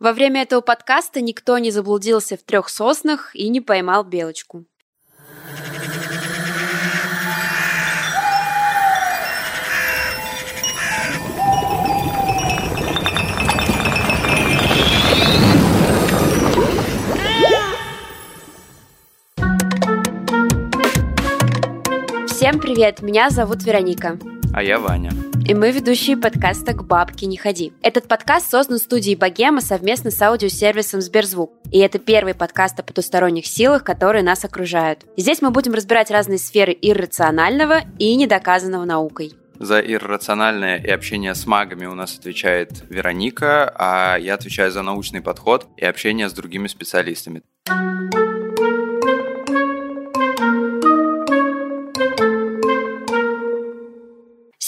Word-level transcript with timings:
Во 0.00 0.14
время 0.14 0.40
этого 0.40 0.62
подкаста 0.62 1.20
никто 1.20 1.58
не 1.58 1.70
заблудился 1.70 2.38
в 2.38 2.42
трех 2.42 2.70
соснах 2.70 3.36
и 3.36 3.50
не 3.50 3.60
поймал 3.60 4.02
белочку. 4.02 4.64
Всем 22.26 22.58
привет, 22.58 23.02
меня 23.02 23.28
зовут 23.28 23.62
Вероника. 23.64 24.18
А 24.54 24.62
я 24.62 24.78
Ваня. 24.78 25.10
И 25.50 25.54
мы 25.54 25.72
ведущие 25.72 26.16
подкаста 26.16 26.74
«К 26.74 26.84
бабке 26.84 27.26
не 27.26 27.36
ходи». 27.36 27.72
Этот 27.82 28.06
подкаст 28.06 28.48
создан 28.52 28.78
студией 28.78 29.16
«Богема» 29.16 29.60
совместно 29.60 30.12
с 30.12 30.22
аудиосервисом 30.22 31.00
«Сберзвук». 31.00 31.50
И 31.72 31.80
это 31.80 31.98
первый 31.98 32.34
подкаст 32.34 32.78
о 32.78 32.84
потусторонних 32.84 33.46
силах, 33.46 33.82
которые 33.82 34.22
нас 34.22 34.44
окружают. 34.44 35.06
Здесь 35.16 35.42
мы 35.42 35.50
будем 35.50 35.74
разбирать 35.74 36.12
разные 36.12 36.38
сферы 36.38 36.72
иррационального 36.80 37.80
и 37.98 38.14
недоказанного 38.14 38.84
наукой. 38.84 39.32
За 39.58 39.80
иррациональное 39.80 40.76
и 40.76 40.88
общение 40.88 41.34
с 41.34 41.44
магами 41.48 41.86
у 41.86 41.94
нас 41.94 42.16
отвечает 42.16 42.84
Вероника, 42.88 43.74
а 43.76 44.18
я 44.18 44.34
отвечаю 44.34 44.70
за 44.70 44.82
научный 44.82 45.20
подход 45.20 45.66
и 45.76 45.84
общение 45.84 46.28
с 46.28 46.32
другими 46.32 46.68
специалистами. 46.68 47.42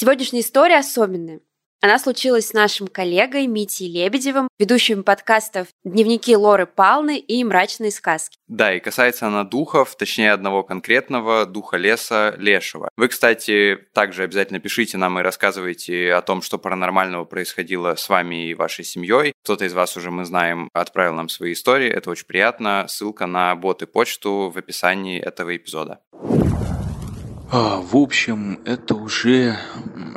Сегодняшняя 0.02 0.40
история 0.40 0.78
особенная. 0.78 1.38
Она 1.80 1.96
случилась 1.96 2.48
с 2.48 2.52
нашим 2.52 2.88
коллегой 2.88 3.46
Митей 3.46 3.88
Лебедевым, 3.88 4.48
ведущим 4.58 5.04
подкастов 5.04 5.68
«Дневники 5.84 6.34
Лоры 6.36 6.66
Палны» 6.66 7.18
и 7.18 7.44
«Мрачные 7.44 7.92
сказки». 7.92 8.36
Да, 8.48 8.74
и 8.74 8.80
касается 8.80 9.28
она 9.28 9.44
духов, 9.44 9.94
точнее 9.94 10.32
одного 10.32 10.64
конкретного, 10.64 11.46
духа 11.46 11.76
леса 11.76 12.34
Лешего. 12.36 12.88
Вы, 12.96 13.06
кстати, 13.06 13.78
также 13.94 14.24
обязательно 14.24 14.58
пишите 14.58 14.96
нам 14.98 15.20
и 15.20 15.22
рассказывайте 15.22 16.12
о 16.12 16.22
том, 16.22 16.42
что 16.42 16.58
паранормального 16.58 17.24
происходило 17.24 17.94
с 17.94 18.08
вами 18.08 18.48
и 18.48 18.54
вашей 18.54 18.84
семьей. 18.84 19.34
Кто-то 19.44 19.64
из 19.66 19.72
вас 19.72 19.96
уже, 19.96 20.10
мы 20.10 20.24
знаем, 20.24 20.68
отправил 20.72 21.14
нам 21.14 21.28
свои 21.28 21.52
истории, 21.52 21.88
это 21.88 22.10
очень 22.10 22.26
приятно. 22.26 22.86
Ссылка 22.88 23.26
на 23.26 23.54
бот 23.54 23.82
и 23.82 23.86
почту 23.86 24.50
в 24.52 24.58
описании 24.58 25.20
этого 25.20 25.56
эпизода. 25.56 26.00
А, 27.54 27.82
в 27.82 27.98
общем, 27.98 28.60
это 28.64 28.94
уже 28.94 29.58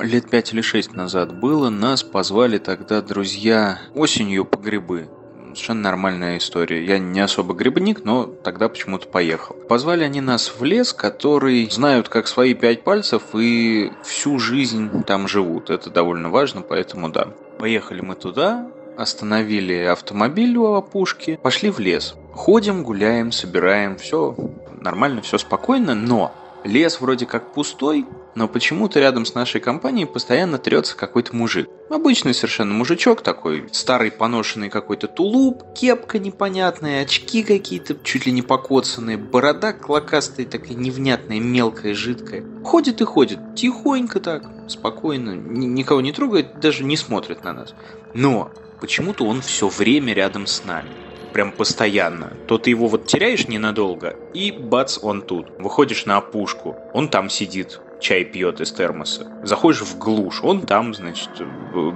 лет 0.02 0.30
пять 0.30 0.53
или 0.53 0.61
шесть 0.61 0.94
назад 0.94 1.38
было. 1.38 1.69
Нас 1.69 2.02
позвали 2.02 2.59
тогда 2.59 3.02
друзья 3.02 3.78
осенью 3.94 4.45
по 4.45 4.55
грибы. 4.55 5.09
Совершенно 5.47 5.81
нормальная 5.81 6.38
история. 6.38 6.86
Я 6.86 6.97
не 6.97 7.19
особо 7.19 7.53
грибник, 7.53 8.06
но 8.06 8.23
тогда 8.23 8.69
почему-то 8.69 9.09
поехал. 9.09 9.53
Позвали 9.67 10.06
они 10.06 10.22
нас 10.22 10.50
в 10.58 10.63
лес, 10.63 10.94
который 10.94 11.69
знают 11.69 12.08
как 12.08 12.28
свои 12.28 12.53
пять 12.53 12.86
пальцев 12.86 13.22
и 13.33 13.91
всю 14.02 14.39
жизнь 14.39 15.03
там 15.03 15.28
живут. 15.28 15.69
Это 15.69 15.89
довольно 15.89 16.30
важно, 16.30 16.61
поэтому 16.61 17.09
да. 17.09 17.33
Поехали 17.59 18.00
мы 18.00 18.16
туда, 18.16 18.72
остановили 18.97 19.75
автомобиль 19.83 20.56
у 20.56 20.73
опушки, 20.75 21.38
пошли 21.44 21.69
в 21.69 21.80
лес. 21.80 22.16
Ходим, 22.31 22.83
гуляем, 22.83 23.33
собираем, 23.33 23.97
все 23.97 24.38
нормально, 24.80 25.22
все 25.22 25.38
спокойно, 25.38 25.95
но 25.95 26.33
Лес 26.66 26.99
вроде 26.99 27.27
как 27.27 27.53
пустой, 27.53 28.08
но 28.33 28.47
почему-то 28.47 28.99
рядом 28.99 29.25
с 29.25 29.35
нашей 29.35 29.61
компанией 29.61 30.08
постоянно 30.08 30.58
трется 30.58 30.97
какой-то 30.97 31.35
мужик. 31.35 31.69
Обычный 31.91 32.33
совершенно 32.33 32.73
мужичок 32.73 33.22
такой, 33.22 33.69
старый 33.72 34.09
поношенный 34.09 34.72
какой-то 34.72 35.07
тулуп, 35.07 35.61
кепка 35.75 36.17
непонятная, 36.17 37.03
очки 37.03 37.44
какие-то 37.44 37.95
чуть 38.03 38.25
ли 38.25 38.31
не 38.31 38.41
покоцанные, 38.41 39.17
борода 39.17 39.73
клокастая 39.73 40.47
такая 40.47 40.73
невнятная, 40.73 41.39
мелкая, 41.39 41.94
жидкая. 41.94 42.44
Ходит 42.63 43.00
и 43.00 43.06
ходит, 43.06 43.39
тихонько 43.53 44.19
так, 44.19 44.44
спокойно, 44.68 45.35
никого 45.35 46.01
не 46.01 46.13
трогает, 46.13 46.59
даже 46.59 46.84
не 46.84 46.97
смотрит 46.97 47.44
на 47.44 47.53
нас. 47.53 47.75
Но 48.16 48.51
почему-то 48.81 49.25
он 49.25 49.41
все 49.41 49.68
время 49.68 50.13
рядом 50.13 50.47
с 50.47 50.66
нами 50.66 50.89
прям 51.35 51.51
постоянно, 51.51 52.31
то 52.47 52.57
ты 52.57 52.69
его 52.69 52.88
вот 52.88 53.07
теряешь 53.07 53.50
ненадолго, 53.50 54.16
и 54.34 54.53
бац, 54.53 54.97
он 55.01 55.22
тут. 55.22 55.47
Выходишь 55.59 56.06
на 56.06 56.16
опушку, 56.16 56.78
он 56.94 57.09
там 57.09 57.29
сидит, 57.29 57.81
чай 58.00 58.23
пьет 58.23 58.62
из 58.62 58.72
термоса. 58.72 59.28
Заходишь 59.44 59.81
в 59.81 59.97
глушь, 59.97 60.40
он 60.41 60.62
там, 60.62 60.94
значит, 60.94 61.29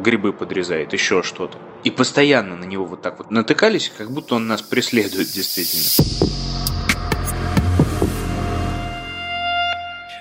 грибы 0.03 0.33
подрезает, 0.33 0.91
еще 0.91 1.23
что-то. 1.23 1.57
И 1.85 1.89
постоянно 1.89 2.57
на 2.57 2.65
него 2.65 2.83
вот 2.83 3.01
так 3.01 3.17
вот 3.17 3.31
натыкались, 3.31 3.89
как 3.97 4.11
будто 4.11 4.35
он 4.35 4.45
нас 4.47 4.61
преследует 4.61 5.31
действительно. 5.31 6.38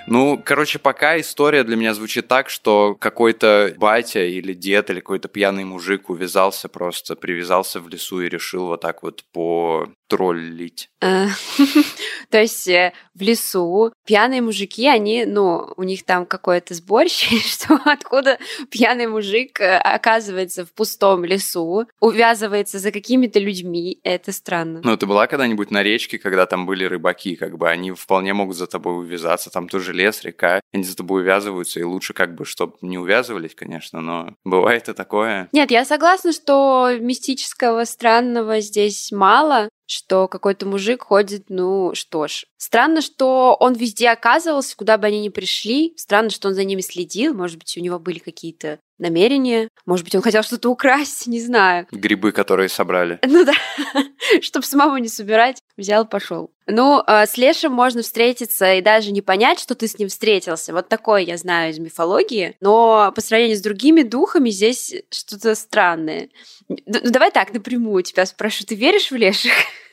Ну, 0.09 0.41
короче, 0.43 0.79
пока 0.79 1.19
история 1.19 1.63
для 1.63 1.75
меня 1.75 1.93
звучит 1.93 2.27
так, 2.27 2.49
что 2.49 2.95
какой-то 2.95 3.75
батя 3.77 4.25
или 4.25 4.53
дед 4.53 4.89
или 4.89 5.01
какой-то 5.01 5.27
пьяный 5.27 5.65
мужик 5.65 6.09
увязался 6.09 6.67
просто, 6.67 7.15
привязался 7.15 7.79
в 7.79 7.87
лесу 7.89 8.21
и 8.21 8.29
решил 8.29 8.65
вот 8.65 8.81
так 8.81 9.03
вот 9.03 9.23
по 9.31 9.87
троллить. 10.09 10.89
То 10.99 12.41
есть 12.41 12.67
э, 12.67 12.93
в 13.15 13.21
лесу 13.21 13.93
пьяные 14.05 14.41
мужики, 14.41 14.87
они, 14.87 15.23
ну, 15.25 15.71
у 15.77 15.83
них 15.83 16.03
там 16.03 16.25
какое-то 16.25 16.73
сборище, 16.73 17.37
что 17.45 17.79
откуда 17.85 18.37
пьяный 18.69 19.07
мужик 19.07 19.61
э, 19.61 19.77
оказывается 19.77 20.65
в 20.65 20.73
пустом 20.73 21.23
лесу, 21.23 21.87
увязывается 21.99 22.79
за 22.79 22.91
какими-то 22.91 23.39
людьми, 23.39 23.99
это 24.03 24.31
странно. 24.31 24.81
Ну, 24.83 24.97
ты 24.97 25.05
была 25.05 25.27
когда-нибудь 25.27 25.71
на 25.71 25.83
речке, 25.83 26.17
когда 26.17 26.45
там 26.45 26.65
были 26.65 26.83
рыбаки, 26.83 27.35
как 27.35 27.57
бы 27.57 27.69
они 27.69 27.91
вполне 27.91 28.33
могут 28.33 28.57
за 28.57 28.67
тобой 28.67 28.97
увязаться, 28.97 29.49
там 29.49 29.69
тоже 29.69 29.93
лес, 29.93 30.23
река, 30.23 30.59
они 30.73 30.83
за 30.83 30.97
тобой 30.97 31.21
увязываются, 31.21 31.79
и 31.79 31.83
лучше 31.83 32.13
как 32.13 32.35
бы, 32.35 32.45
чтобы 32.45 32.77
не 32.81 32.97
увязывались, 32.97 33.55
конечно, 33.55 34.01
но 34.01 34.35
бывает 34.43 34.89
и 34.89 34.93
такое. 34.93 35.49
Нет, 35.51 35.71
я 35.71 35.85
согласна, 35.85 36.33
что 36.33 36.89
мистического, 36.99 37.85
странного 37.85 38.59
здесь 38.59 39.11
мало, 39.11 39.69
что 39.89 40.27
какой-то 40.27 40.67
мужик 40.67 41.03
ходит, 41.03 41.45
ну 41.49 41.95
что 41.95 42.27
ж. 42.27 42.45
Странно, 42.57 43.01
что 43.01 43.57
он 43.59 43.73
везде 43.73 44.09
оказывался, 44.09 44.77
куда 44.77 44.99
бы 44.99 45.07
они 45.07 45.19
ни 45.19 45.29
пришли. 45.29 45.95
Странно, 45.97 46.29
что 46.29 46.49
он 46.49 46.53
за 46.53 46.63
ними 46.63 46.81
следил. 46.81 47.33
Может 47.33 47.57
быть, 47.57 47.75
у 47.75 47.81
него 47.81 47.97
были 47.97 48.19
какие-то 48.19 48.79
намерения. 48.99 49.69
Может 49.85 50.05
быть, 50.05 50.15
он 50.15 50.21
хотел 50.21 50.43
что-то 50.43 50.69
украсть, 50.69 51.27
не 51.27 51.39
знаю. 51.41 51.87
Грибы, 51.91 52.31
которые 52.31 52.69
собрали. 52.69 53.19
Ну 53.29 53.45
да, 53.45 53.53
чтобы 54.41 54.65
самому 54.65 54.97
не 54.97 55.07
собирать, 55.07 55.61
взял, 55.77 56.05
пошел. 56.05 56.51
Ну, 56.67 57.01
а, 57.05 57.25
с 57.25 57.37
Лешем 57.37 57.71
можно 57.71 58.01
встретиться 58.01 58.73
и 58.73 58.81
даже 58.81 59.11
не 59.11 59.21
понять, 59.21 59.59
что 59.59 59.75
ты 59.75 59.87
с 59.87 59.97
ним 59.97 60.09
встретился. 60.09 60.73
Вот 60.73 60.89
такое 60.89 61.21
я 61.21 61.37
знаю 61.37 61.71
из 61.71 61.79
мифологии. 61.79 62.55
Но 62.59 63.11
по 63.15 63.21
сравнению 63.21 63.57
с 63.57 63.61
другими 63.61 64.01
духами 64.01 64.49
здесь 64.49 64.93
что-то 65.09 65.55
странное. 65.55 66.29
Ну, 66.67 66.77
давай 67.03 67.31
так, 67.31 67.53
напрямую 67.53 68.03
тебя 68.03 68.25
спрошу. 68.25 68.65
Ты 68.65 68.75
веришь 68.75 69.11
в 69.11 69.15
Леших? 69.15 69.53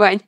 Вань. 0.00 0.20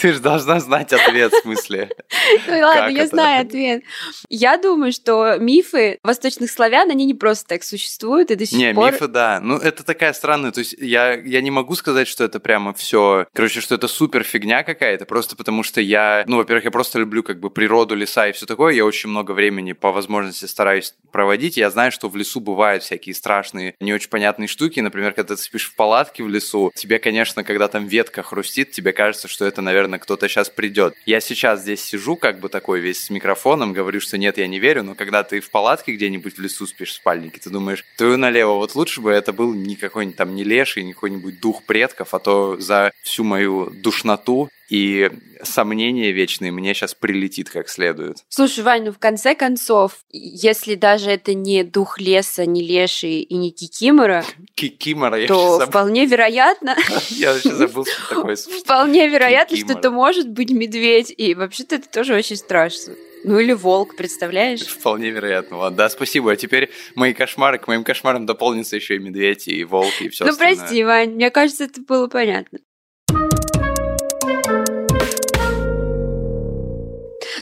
Ты 0.00 0.12
же 0.12 0.20
должна 0.20 0.60
знать 0.60 0.92
ответ, 0.92 1.32
в 1.32 1.42
смысле. 1.42 1.90
Ну 2.46 2.58
ладно, 2.58 2.88
я 2.88 3.06
знаю 3.06 3.42
ответ. 3.46 3.82
Я 4.28 4.58
думаю, 4.58 4.92
что 4.92 5.36
мифы 5.38 5.98
восточных 6.02 6.50
славян, 6.50 6.90
они 6.90 7.04
не 7.04 7.14
просто 7.14 7.46
так 7.46 7.62
существуют, 7.62 8.30
и 8.30 8.34
до 8.34 8.44
сих 8.44 8.58
не, 8.58 8.74
пор... 8.74 8.86
Не, 8.86 8.92
мифы, 8.92 9.08
да. 9.08 9.40
Ну, 9.40 9.56
это 9.56 9.84
такая 9.84 10.12
странная, 10.12 10.50
то 10.50 10.60
есть 10.60 10.74
я, 10.78 11.14
я 11.14 11.40
не 11.40 11.50
могу 11.50 11.74
сказать, 11.74 12.08
что 12.08 12.24
это 12.24 12.40
прямо 12.40 12.74
все, 12.74 13.26
короче, 13.32 13.60
что 13.60 13.74
это 13.76 13.88
супер 13.88 14.24
фигня 14.24 14.62
какая-то, 14.62 15.06
просто 15.06 15.36
потому 15.36 15.62
что 15.62 15.80
я, 15.80 16.24
ну, 16.26 16.36
во-первых, 16.38 16.64
я 16.64 16.70
просто 16.70 16.98
люблю 16.98 17.22
как 17.22 17.40
бы 17.40 17.50
природу, 17.50 17.94
леса 17.94 18.28
и 18.28 18.32
все 18.32 18.46
такое, 18.46 18.74
я 18.74 18.84
очень 18.84 19.10
много 19.10 19.32
времени 19.32 19.72
по 19.72 19.92
возможности 19.92 20.46
стараюсь 20.46 20.94
проводить, 21.12 21.56
я 21.56 21.70
знаю, 21.70 21.92
что 21.92 22.08
в 22.08 22.16
лесу 22.16 22.40
бывают 22.40 22.82
всякие 22.82 23.14
страшные, 23.14 23.74
не 23.80 23.92
очень 23.92 24.10
понятные 24.10 24.48
штуки, 24.48 24.80
например, 24.80 25.12
когда 25.12 25.34
ты 25.34 25.42
спишь 25.42 25.70
в 25.70 25.76
палатке 25.76 26.22
в 26.22 26.28
лесу, 26.28 26.72
тебе, 26.74 26.98
конечно, 26.98 27.44
когда 27.44 27.68
там 27.68 27.86
ветка 27.86 28.07
хрустит, 28.10 28.70
тебе 28.70 28.92
кажется, 28.92 29.28
что 29.28 29.44
это, 29.44 29.62
наверное, 29.62 29.98
кто-то 29.98 30.28
сейчас 30.28 30.50
придет. 30.50 30.94
Я 31.06 31.20
сейчас 31.20 31.62
здесь 31.62 31.82
сижу, 31.82 32.16
как 32.16 32.40
бы 32.40 32.48
такой 32.48 32.80
весь 32.80 33.04
с 33.04 33.10
микрофоном, 33.10 33.72
говорю, 33.72 34.00
что 34.00 34.18
нет, 34.18 34.38
я 34.38 34.46
не 34.46 34.58
верю, 34.58 34.82
но 34.82 34.94
когда 34.94 35.22
ты 35.22 35.40
в 35.40 35.50
палатке 35.50 35.92
где-нибудь 35.92 36.36
в 36.36 36.40
лесу 36.40 36.66
спишь 36.66 36.90
в 36.90 36.94
спальнике, 36.94 37.40
ты 37.40 37.50
думаешь, 37.50 37.84
твою 37.96 38.16
налево, 38.16 38.54
вот 38.54 38.74
лучше 38.74 39.00
бы 39.00 39.10
это 39.10 39.32
был 39.32 39.54
не 39.54 39.76
какой-нибудь 39.76 40.16
там 40.16 40.34
не 40.34 40.44
леший, 40.44 40.82
не 40.82 40.92
какой-нибудь 40.92 41.40
дух 41.40 41.62
предков, 41.64 42.14
а 42.14 42.18
то 42.18 42.56
за 42.58 42.92
всю 43.02 43.24
мою 43.24 43.70
душноту 43.70 44.48
и 44.68 45.10
сомнения 45.42 46.12
вечные 46.12 46.52
мне 46.52 46.74
сейчас 46.74 46.94
прилетит 46.94 47.50
как 47.50 47.68
следует. 47.68 48.18
Слушай, 48.28 48.64
Вань, 48.64 48.84
ну 48.84 48.92
в 48.92 48.98
конце 48.98 49.34
концов, 49.34 49.92
если 50.10 50.74
даже 50.74 51.10
это 51.10 51.34
не 51.34 51.64
дух 51.64 51.98
леса, 52.00 52.44
не 52.44 52.62
леший 52.62 53.20
и 53.20 53.34
не 53.36 53.50
кикимора, 53.50 54.24
кикимора, 54.54 55.26
то 55.26 55.60
вполне 55.66 56.06
вероятно... 56.06 56.76
Я 57.08 57.32
вообще 57.32 57.54
забыл, 57.54 57.86
что 57.86 58.08
такое 58.14 58.36
Вполне 58.36 59.08
вероятно, 59.08 59.56
что 59.56 59.72
это 59.72 59.90
может 59.90 60.28
быть 60.28 60.50
медведь, 60.50 61.12
и 61.16 61.34
вообще-то 61.34 61.76
это 61.76 61.88
тоже 61.88 62.14
очень 62.14 62.36
страшно. 62.36 62.94
Ну 63.24 63.38
или 63.38 63.52
волк, 63.52 63.96
представляешь? 63.96 64.60
Вполне 64.66 65.10
вероятно. 65.10 65.56
Ладно, 65.58 65.76
да, 65.76 65.88
спасибо. 65.88 66.32
А 66.32 66.36
теперь 66.36 66.70
мои 66.94 67.12
кошмары, 67.12 67.58
к 67.58 67.66
моим 67.66 67.84
кошмарам 67.84 68.26
дополнится 68.26 68.76
еще 68.76 68.96
и 68.96 68.98
медведь, 68.98 69.48
и 69.48 69.64
волк, 69.64 69.92
и 70.00 70.08
все 70.08 70.24
Ну 70.24 70.30
остальное. 70.30 70.56
прости, 70.56 70.84
Вань, 70.84 71.10
мне 71.14 71.30
кажется, 71.30 71.64
это 71.64 71.80
было 71.80 72.06
понятно. 72.06 72.60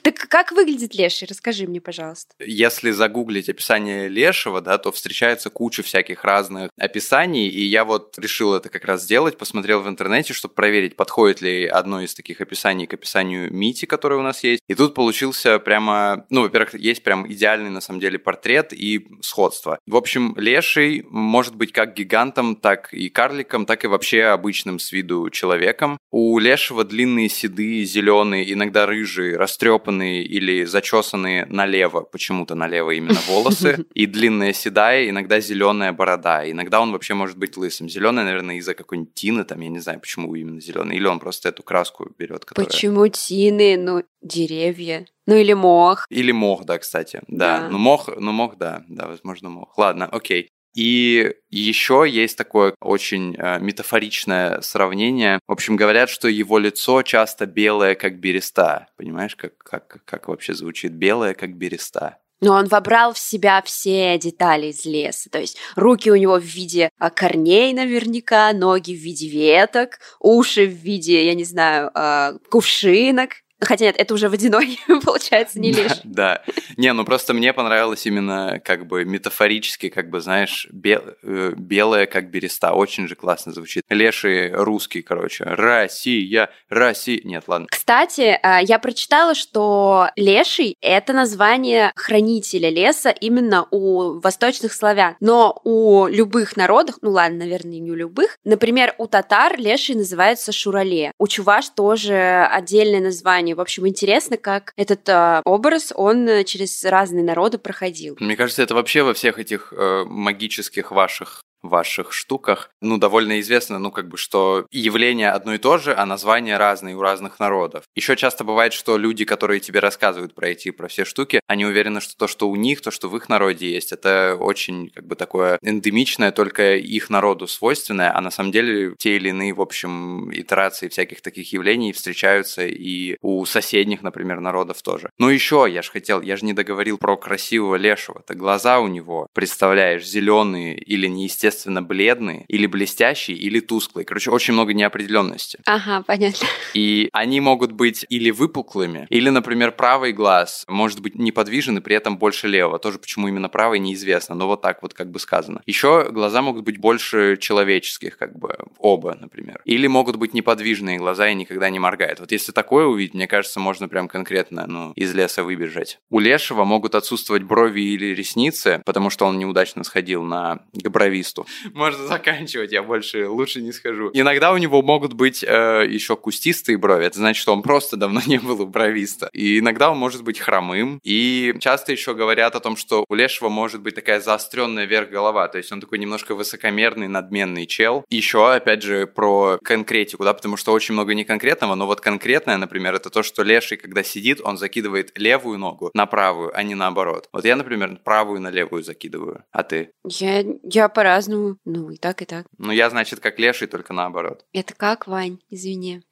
Так 0.07 0.29
как 0.29 0.53
выглядит 0.53 0.95
леший? 0.95 1.27
Расскажи 1.29 1.67
мне, 1.67 1.81
пожалуйста. 1.81 2.33
Если 2.39 2.93
загуглить 2.93 3.49
описание 3.49 4.07
лешего, 4.07 4.61
да, 4.61 4.79
то 4.79 4.93
встречается 4.93 5.51
куча 5.51 5.83
всяких 5.83 6.23
разных 6.23 6.71
описаний, 6.79 7.49
и 7.49 7.65
я 7.65 7.85
вот 7.85 8.17
решил 8.17 8.55
это 8.55 8.69
как 8.69 8.85
раз 8.85 9.03
сделать, 9.03 9.37
посмотрел 9.37 9.81
в 9.81 9.89
интернете, 9.89 10.33
чтобы 10.33 10.55
проверить, 10.55 10.95
подходит 10.95 11.41
ли 11.41 11.67
одно 11.67 12.03
из 12.03 12.15
таких 12.15 12.41
описаний 12.41 12.87
к 12.87 12.95
описанию 12.95 13.53
Мити, 13.53 13.87
который 13.87 14.17
у 14.17 14.23
нас 14.23 14.45
есть. 14.45 14.63
И 14.69 14.77
тут 14.77 14.95
получился 14.95 15.59
прямо, 15.59 16.25
ну, 16.31 16.43
во-первых, 16.43 16.75
есть 16.75 17.03
прям 17.03 17.27
идеальный 17.27 17.71
на 17.71 17.81
самом 17.81 17.99
деле 17.99 18.21
портрет 18.21 18.73
и 18.73 19.09
сходство. 19.23 19.81
В 19.89 19.97
общем, 19.97 20.37
леший 20.37 21.05
может 21.11 21.57
быть 21.57 21.73
как 21.73 21.95
гигантом, 21.95 22.55
так 22.55 22.95
и 22.95 23.09
карликом, 23.09 23.67
так 23.67 23.83
и 23.83 23.89
вообще 23.89 24.27
обычным 24.27 24.79
с 24.79 24.93
виду 24.93 25.31
человеком. 25.31 25.99
У 26.13 26.39
лешего 26.39 26.85
длинные 26.85 27.29
седые, 27.29 27.85
зеленые, 27.85 28.53
иногда 28.53 28.87
рыжие, 28.87 29.37
растрепанные 29.37 29.96
или 30.03 30.65
зачесанные 30.65 31.47
налево, 31.47 32.01
почему-то 32.03 32.55
налево 32.55 32.93
именно 32.93 33.19
волосы, 33.29 33.87
и 33.95 34.07
длинная 34.07 34.53
седая, 34.53 35.09
иногда 35.09 35.41
зеленая 35.41 35.93
борода. 35.93 36.49
Иногда 36.51 36.81
он 36.81 36.93
вообще 36.93 37.15
может 37.15 37.37
быть 37.39 37.57
лысым. 37.57 37.89
Зеленая, 37.89 38.25
наверное, 38.25 38.57
из-за 38.57 38.75
какой-нибудь 38.75 39.15
тины, 39.15 39.45
там, 39.45 39.61
я 39.61 39.69
не 39.69 39.81
знаю, 39.81 40.01
почему 40.01 40.35
именно 40.35 40.61
зеленый. 40.61 40.97
Или 40.97 41.07
он 41.07 41.19
просто 41.19 41.49
эту 41.49 41.63
краску 41.63 42.11
берет, 42.19 42.45
которая... 42.45 42.71
Почему 42.71 43.07
тины? 43.09 43.77
Ну, 43.77 44.03
деревья. 44.23 45.07
Ну 45.27 45.35
или 45.35 45.55
мох. 45.55 46.07
Или 46.09 46.33
мох, 46.33 46.65
да, 46.65 46.79
кстати. 46.79 47.21
Да, 47.27 47.61
Да. 47.61 47.69
ну 47.69 47.79
мох, 47.79 48.09
ну 48.17 48.33
мох, 48.33 48.57
да, 48.57 48.85
да, 48.89 49.09
возможно, 49.09 49.49
мох. 49.49 49.77
Ладно, 49.77 50.07
окей. 50.07 50.51
И 50.77 51.33
еще 51.49 52.05
есть 52.07 52.37
такое 52.37 52.75
очень 52.83 53.35
э, 53.35 53.59
метафоричное 53.61 54.61
сравнение. 54.61 55.41
В 55.49 55.53
общем, 55.53 55.75
говорят, 55.75 56.11
что 56.11 56.29
его 56.29 56.59
лицо 56.59 57.03
часто 57.03 57.47
белое, 57.47 57.95
как 57.95 58.21
береста. 58.21 58.89
Понимаешь, 58.97 59.35
как, 59.37 59.57
как, 59.57 60.03
как 60.05 60.29
вообще 60.29 60.53
звучит 60.53 60.93
белое, 60.93 61.33
как 61.33 61.57
береста? 61.57 62.19
Но 62.41 62.53
он 62.53 62.67
вобрал 62.67 63.15
в 63.15 63.19
себя 63.19 63.63
все 63.63 64.19
детали 64.19 64.67
из 64.67 64.85
леса. 64.85 65.31
То 65.31 65.41
есть 65.41 65.57
руки 65.75 66.11
у 66.11 66.17
него 66.17 66.39
в 66.39 66.45
виде 66.45 66.91
а, 66.99 67.09
корней 67.09 67.73
наверняка, 67.73 68.53
ноги 68.53 68.93
в 68.93 69.01
виде 69.01 69.29
веток, 69.29 69.99
уши 70.21 70.67
в 70.67 70.73
виде, 70.73 71.25
я 71.25 71.35
не 71.35 71.45
знаю, 71.45 71.91
а, 71.95 72.35
кувшинок. 72.51 73.31
Хотя 73.61 73.87
нет, 73.87 73.97
это 73.99 74.15
уже 74.15 74.29
водяной, 74.29 74.79
получается, 75.05 75.59
не 75.61 75.73
лишь. 75.73 76.01
Да. 76.05 76.43
Не, 76.77 76.93
ну 76.93 77.05
просто 77.05 77.35
мне 77.35 77.53
понравилось 77.53 78.05
именно 78.07 78.61
как 78.65 78.87
бы 78.87 79.05
метафорически, 79.05 79.89
как 79.89 80.11
бы, 80.11 80.21
знаешь, 80.21 80.69
бел- 80.73 81.15
э, 81.23 81.53
белое, 81.57 82.07
как 82.07 82.31
береста. 82.31 82.73
Очень 82.73 83.09
же 83.09 83.15
классно 83.15 83.53
звучит. 83.53 83.85
Леший 83.89 84.51
русский, 84.53 85.03
короче. 85.03 85.45
Россия, 85.45 86.51
Россия. 86.69 87.21
Нет, 87.25 87.45
ладно. 87.47 87.67
Кстати, 87.71 88.39
а, 88.43 88.61
я 88.61 88.79
прочитала, 88.79 89.35
что 89.35 90.09
леший— 90.17 90.77
это 90.81 91.13
название 91.13 91.93
хранителя 91.95 92.69
леса 92.69 93.11
именно 93.11 93.67
у 93.71 94.19
восточных 94.21 94.73
славян. 94.73 95.17
Но 95.21 95.61
у 95.65 96.07
любых 96.07 96.57
народов, 96.57 96.97
ну 97.03 97.11
ладно, 97.11 97.39
наверное, 97.39 97.79
не 97.79 97.91
у 97.91 97.95
любых, 97.95 98.37
например, 98.45 98.95
у 98.99 99.07
татар 99.07 99.59
леший 99.59 99.95
называется 99.95 100.53
шурале. 100.53 101.13
У 101.19 101.27
чуваш 101.27 101.71
тоже 101.71 102.47
отдельное 102.51 103.01
название. 103.01 103.46
В 103.55 103.61
общем, 103.61 103.87
интересно, 103.87 104.37
как 104.37 104.73
этот 104.77 105.09
а, 105.09 105.43
образ, 105.45 105.93
он 105.95 106.29
э, 106.29 106.45
через 106.45 106.85
разные 106.85 107.25
народы 107.25 107.59
проходил. 107.59 108.17
Мне 108.21 108.37
кажется, 108.37 108.63
это 108.63 108.75
вообще 108.75 109.03
во 109.03 109.15
всех 109.15 109.39
этих 109.39 109.73
э, 109.77 110.05
магических 110.07 110.91
ваших 110.91 111.43
ваших 111.69 112.13
штуках, 112.13 112.71
ну, 112.81 112.99
довольно 112.99 113.41
известно, 113.41 113.79
ну, 113.79 113.91
как 113.91 114.09
бы, 114.09 114.17
что 114.17 114.67
явление 114.71 115.31
одно 115.31 115.55
и 115.55 115.59
то 115.59 115.79
же, 115.79 115.95
а 115.95 116.07
названия 116.07 116.57
разные 116.57 116.97
у 116.97 117.01
разных 117.01 117.41
народов. 117.41 117.85
Еще 117.95 118.17
часто 118.17 118.45
бывает, 118.45 118.73
что 118.73 118.97
люди, 118.97 119.25
которые 119.25 119.61
тебе 119.61 119.81
рассказывают 119.81 120.35
про 120.35 120.49
эти, 120.49 120.71
про 120.71 120.89
все 120.89 121.05
штуки, 121.05 121.41
они 121.47 121.65
уверены, 121.65 122.01
что 122.01 122.17
то, 122.17 122.29
что 122.29 122.49
у 122.49 122.57
них, 122.57 122.81
то, 122.81 122.91
что 122.91 123.09
в 123.09 123.17
их 123.17 123.29
народе 123.29 123.71
есть, 123.71 123.93
это 123.93 124.37
очень, 124.39 124.91
как 124.91 125.07
бы, 125.07 125.17
такое 125.17 125.59
эндемичное, 125.63 126.33
только 126.33 126.77
их 126.77 127.11
народу 127.11 127.47
свойственное, 127.47 128.17
а 128.17 128.21
на 128.21 128.31
самом 128.31 128.53
деле 128.53 128.95
те 128.99 129.17
или 129.17 129.31
иные, 129.31 129.55
в 129.55 129.61
общем, 129.61 130.31
итерации 130.33 130.89
всяких 130.89 131.21
таких 131.21 131.53
явлений 131.53 131.93
встречаются 131.93 132.67
и 132.67 133.17
у 133.23 133.45
соседних, 133.45 134.03
например, 134.03 134.41
народов 134.41 134.83
тоже. 134.83 135.11
Ну, 135.19 135.29
еще, 135.29 135.67
я 135.69 135.83
же 135.83 135.91
хотел, 135.91 136.21
я 136.23 136.37
же 136.37 136.45
не 136.45 136.53
договорил 136.53 136.99
про 136.99 137.17
красивого 137.17 137.77
лешего. 137.77 138.21
Это 138.21 138.35
глаза 138.35 138.81
у 138.81 138.89
него, 138.89 139.29
представляешь, 139.33 140.07
зеленые 140.07 140.77
или 140.77 141.07
неестественно 141.57 141.83
бледные, 141.83 142.45
или 142.49 142.67
блестящие, 142.67 143.37
или 143.37 143.61
тусклые. 143.61 144.05
Короче, 144.05 144.31
очень 144.31 144.55
много 144.55 144.75
неопределенности. 144.75 145.59
Ага, 145.67 146.03
понятно. 146.07 146.47
И 146.75 147.09
они 147.13 147.41
могут 147.41 147.73
быть 147.73 148.05
или 148.09 148.31
выпуклыми, 148.31 149.07
или, 149.11 149.31
например, 149.31 149.73
правый 149.73 150.13
глаз 150.13 150.65
может 150.69 151.01
быть 151.01 151.15
неподвижен 151.15 151.79
и 151.79 151.81
при 151.81 151.97
этом 151.97 152.19
больше 152.19 152.49
левого. 152.49 152.79
Тоже 152.79 152.99
почему 152.99 153.29
именно 153.29 153.49
правый 153.49 153.79
неизвестно, 153.79 154.35
но 154.35 154.47
вот 154.47 154.63
так 154.63 154.83
вот 154.83 154.95
как 154.95 155.11
бы 155.11 155.19
сказано. 155.19 155.63
Еще 155.67 156.11
глаза 156.11 156.43
могут 156.43 156.65
быть 156.65 156.79
больше 156.79 157.37
человеческих, 157.39 158.19
как 158.19 158.39
бы 158.39 158.57
оба, 158.79 159.17
например. 159.21 159.61
Или 159.65 159.87
могут 159.87 160.17
быть 160.17 160.35
неподвижные 160.35 160.99
глаза 160.99 161.29
и 161.29 161.35
никогда 161.35 161.71
не 161.71 161.79
моргают. 161.79 162.21
Вот 162.21 162.33
если 162.33 162.53
такое 162.53 162.87
увидеть, 162.87 163.15
мне 163.15 163.27
кажется, 163.27 163.61
можно 163.61 163.89
прям 163.89 164.09
конкретно 164.09 164.67
ну, 164.67 164.93
из 164.93 165.15
леса 165.15 165.43
выбежать. 165.43 165.99
У 166.11 166.21
лешего 166.21 166.65
могут 166.65 166.95
отсутствовать 166.95 167.43
брови 167.43 167.81
или 167.81 168.15
ресницы, 168.15 168.83
потому 168.85 169.11
что 169.11 169.27
он 169.27 169.39
неудачно 169.39 169.85
сходил 169.85 170.23
на 170.23 170.61
к 170.73 170.89
бровисту. 170.89 171.46
Можно 171.75 172.07
заканчивать, 172.07 172.73
я 172.73 172.83
больше 172.83 173.29
лучше 173.29 173.63
не 173.63 173.73
схожу. 173.73 174.11
Иногда 174.13 174.53
у 174.53 174.57
него 174.57 174.83
могут 174.83 175.13
быть 175.13 175.45
э, 175.45 175.87
еще 175.89 176.17
кустистые 176.17 176.79
брови. 176.79 177.07
Это 177.07 177.19
значит, 177.19 177.41
что 177.41 177.53
он 177.53 177.63
просто 177.63 177.97
давно 177.97 178.21
не 178.27 178.39
был 178.39 178.63
у 178.63 178.67
бровиста. 178.67 179.29
И 179.33 179.59
иногда 179.59 179.91
он 179.91 179.99
может 179.99 180.23
быть 180.23 180.39
хромым. 180.39 181.01
И 181.03 181.55
часто 181.61 181.93
еще 181.93 182.15
говорят 182.15 182.55
о 182.55 182.61
том, 182.61 182.77
что 182.77 183.05
у 183.09 183.15
лешего 183.15 183.49
может 183.49 183.83
быть 183.83 183.95
такая 183.95 184.21
заостренная 184.21 184.85
вверх 184.85 185.11
голова. 185.11 185.49
То 185.49 185.59
есть 185.59 185.73
он 185.73 185.81
такой 185.81 185.99
немножко 185.99 186.35
высокомерный, 186.35 187.09
надменный 187.09 187.67
чел. 187.67 188.05
Еще, 188.11 188.53
опять 188.53 188.83
же, 188.83 189.07
про 189.07 189.59
конкретику, 189.63 190.25
да, 190.25 190.35
потому 190.35 190.57
что 190.57 190.73
очень 190.73 190.95
много 190.95 191.15
неконкретного, 191.15 191.75
но 191.75 191.87
вот 191.87 192.01
конкретное, 192.01 192.57
например, 192.57 192.95
это 192.95 193.11
то, 193.11 193.23
что 193.23 193.43
леший, 193.43 193.77
когда 193.77 194.03
сидит, 194.03 194.41
он 194.43 194.59
закидывает 194.59 195.13
левую 195.19 195.59
ногу 195.59 195.91
на 195.95 196.07
правую, 196.07 196.57
а 196.57 196.63
не 196.63 196.75
наоборот. 196.75 197.29
Вот 197.33 197.45
я, 197.45 197.57
например, 197.57 197.99
правую 198.05 198.41
на 198.41 198.49
левую 198.51 198.83
закидываю. 198.83 199.45
А 199.53 199.63
ты? 199.63 199.91
Я, 200.05 200.45
я 200.63 200.89
по-разному. 200.89 201.26
Ну, 201.27 201.91
и 201.91 201.97
так, 201.97 202.23
и 202.23 202.25
так. 202.25 202.47
Ну, 202.59 202.73
я, 202.73 202.91
значит, 202.91 203.21
как 203.21 203.39
леший, 203.39 203.67
только 203.67 203.93
наоборот. 203.93 204.45
Это 204.53 204.75
как, 204.75 205.07
Вань? 205.07 205.39
Извини. 205.51 206.03